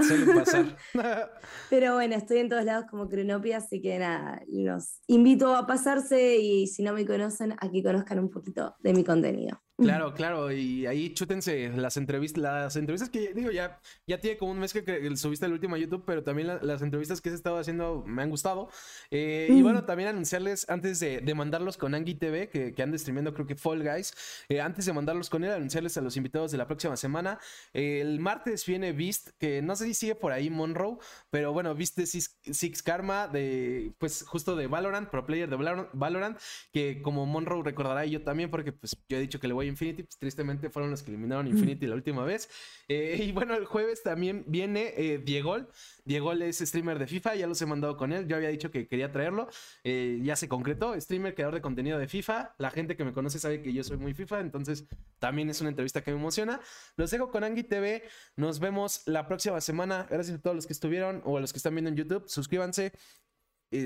pero 1.69 1.93
bueno, 1.93 2.15
estoy 2.15 2.39
en 2.39 2.49
todos 2.49 2.65
lados 2.65 2.85
como 2.89 3.07
Cronopia, 3.07 3.57
así 3.57 3.81
que 3.81 3.97
nada, 3.99 4.41
los 4.47 4.99
invito 5.07 5.55
a 5.55 5.65
pasarse 5.65 6.37
y 6.37 6.67
si 6.67 6.83
no 6.83 6.93
me 6.93 7.05
conocen, 7.05 7.53
a 7.53 7.69
que 7.71 7.81
conozcan 7.83 8.19
un 8.19 8.29
poquito 8.29 8.75
de 8.79 8.93
mi 8.93 9.03
contenido. 9.03 9.61
Claro, 9.81 10.13
claro, 10.13 10.51
y 10.51 10.85
ahí 10.85 11.13
chútense 11.13 11.69
las 11.69 11.97
entrevistas, 11.97 12.41
las 12.41 12.75
entrevistas 12.75 13.09
que 13.09 13.33
digo, 13.33 13.51
ya, 13.51 13.79
ya 14.07 14.19
tiene 14.19 14.37
como 14.37 14.51
un 14.51 14.59
mes 14.59 14.73
que, 14.73 15.15
subiste 15.15 15.45
el 15.45 15.53
último 15.53 15.75
a 15.75 15.77
YouTube, 15.77 16.03
pero 16.05 16.23
también 16.23 16.59
las 16.61 16.81
entrevistas 16.81 17.21
que 17.21 17.29
he 17.29 17.33
estado 17.33 17.57
haciendo 17.57 18.03
me 18.05 18.21
han 18.21 18.29
gustado. 18.29 18.69
Eh, 19.11 19.47
y 19.49 19.61
bueno, 19.61 19.85
también 19.85 20.09
anunciarles 20.09 20.69
antes 20.69 20.99
de, 20.99 21.33
mandarlos 21.33 21.77
con 21.77 21.95
Angie 21.95 22.15
TV, 22.15 22.49
que, 22.49 22.73
que 22.73 22.83
ande 22.83 22.97
creo 23.33 23.45
que 23.47 23.55
Fall 23.55 23.83
Guys, 23.83 24.13
eh, 24.49 24.59
antes 24.61 24.85
de 24.85 24.93
mandarlos 24.93 25.29
con 25.29 25.43
él, 25.43 25.51
anunciarles 25.51 25.97
a 25.97 26.01
los 26.01 26.17
invitados 26.17 26.51
de 26.51 26.57
la 26.57 26.67
próxima 26.67 26.97
semana. 26.97 27.39
el 27.73 28.19
martes 28.19 28.65
viene 28.65 28.91
Beast, 28.91 29.29
que 29.37 29.61
no 29.61 29.75
sé 29.75 29.85
si 29.85 29.93
sigue 29.93 30.15
por 30.15 30.31
ahí 30.31 30.49
Monroe, 30.49 30.97
pero 31.29 31.53
bueno, 31.53 31.73
viste 31.75 32.05
Six, 32.05 32.39
Six 32.51 32.83
Karma 32.83 33.27
de, 33.27 33.93
pues 33.97 34.23
justo 34.23 34.55
de 34.55 34.67
Valorant, 34.67 35.09
pro 35.09 35.25
player 35.25 35.49
de 35.49 35.55
Valorant, 35.93 36.37
que 36.71 37.01
como 37.01 37.25
Monroe 37.25 37.63
recordará 37.63 38.05
y 38.05 38.11
yo 38.11 38.23
también, 38.23 38.49
porque 38.49 38.73
pues 38.73 38.97
yo 39.07 39.17
he 39.17 39.21
dicho 39.21 39.39
que 39.39 39.47
le 39.47 39.53
voy 39.53 39.68
Infinity, 39.69 40.03
pues 40.03 40.17
tristemente 40.17 40.69
fueron 40.69 40.91
los 40.91 41.03
que 41.03 41.11
eliminaron 41.11 41.47
Infinity 41.47 41.87
la 41.87 41.95
última 41.95 42.23
vez. 42.25 42.49
Eh, 42.87 43.23
y 43.27 43.31
bueno, 43.31 43.55
el 43.55 43.65
jueves 43.65 44.03
también 44.03 44.43
viene 44.47 44.93
eh, 44.97 45.19
Diego. 45.19 45.57
Diego 46.05 46.33
es 46.33 46.59
streamer 46.59 46.99
de 46.99 47.07
FIFA, 47.07 47.35
ya 47.35 47.47
los 47.47 47.61
he 47.61 47.65
mandado 47.65 47.97
con 47.97 48.11
él. 48.11 48.27
Yo 48.27 48.35
había 48.35 48.49
dicho 48.49 48.71
que 48.71 48.87
quería 48.87 49.11
traerlo. 49.11 49.47
Eh, 49.83 50.19
ya 50.23 50.35
se 50.35 50.47
concretó. 50.47 50.99
Streamer, 50.99 51.35
creador 51.35 51.55
de 51.55 51.61
contenido 51.61 51.99
de 51.99 52.07
FIFA. 52.07 52.55
La 52.57 52.71
gente 52.71 52.95
que 52.95 53.03
me 53.03 53.13
conoce 53.13 53.39
sabe 53.39 53.61
que 53.61 53.73
yo 53.73 53.83
soy 53.83 53.97
muy 53.97 54.13
FIFA, 54.13 54.41
entonces 54.41 54.85
también 55.19 55.49
es 55.49 55.61
una 55.61 55.69
entrevista 55.69 56.01
que 56.03 56.11
me 56.11 56.17
emociona. 56.17 56.59
Los 56.97 57.11
dejo 57.11 57.31
con 57.31 57.43
Angie 57.43 57.63
TV. 57.63 58.03
Nos 58.35 58.59
vemos 58.59 59.03
la 59.05 59.27
próxima 59.27 59.61
semana. 59.61 60.07
Gracias 60.09 60.37
a 60.37 60.41
todos 60.41 60.55
los 60.55 60.67
que 60.67 60.73
estuvieron 60.73 61.21
o 61.25 61.37
a 61.37 61.41
los 61.41 61.53
que 61.53 61.57
están 61.57 61.75
viendo 61.75 61.89
en 61.89 61.95
YouTube. 61.95 62.27
Suscríbanse 62.27 62.91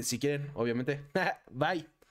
si 0.01 0.17
quieren, 0.17 0.49
obviamente. 0.53 1.01
Bye. 1.51 2.02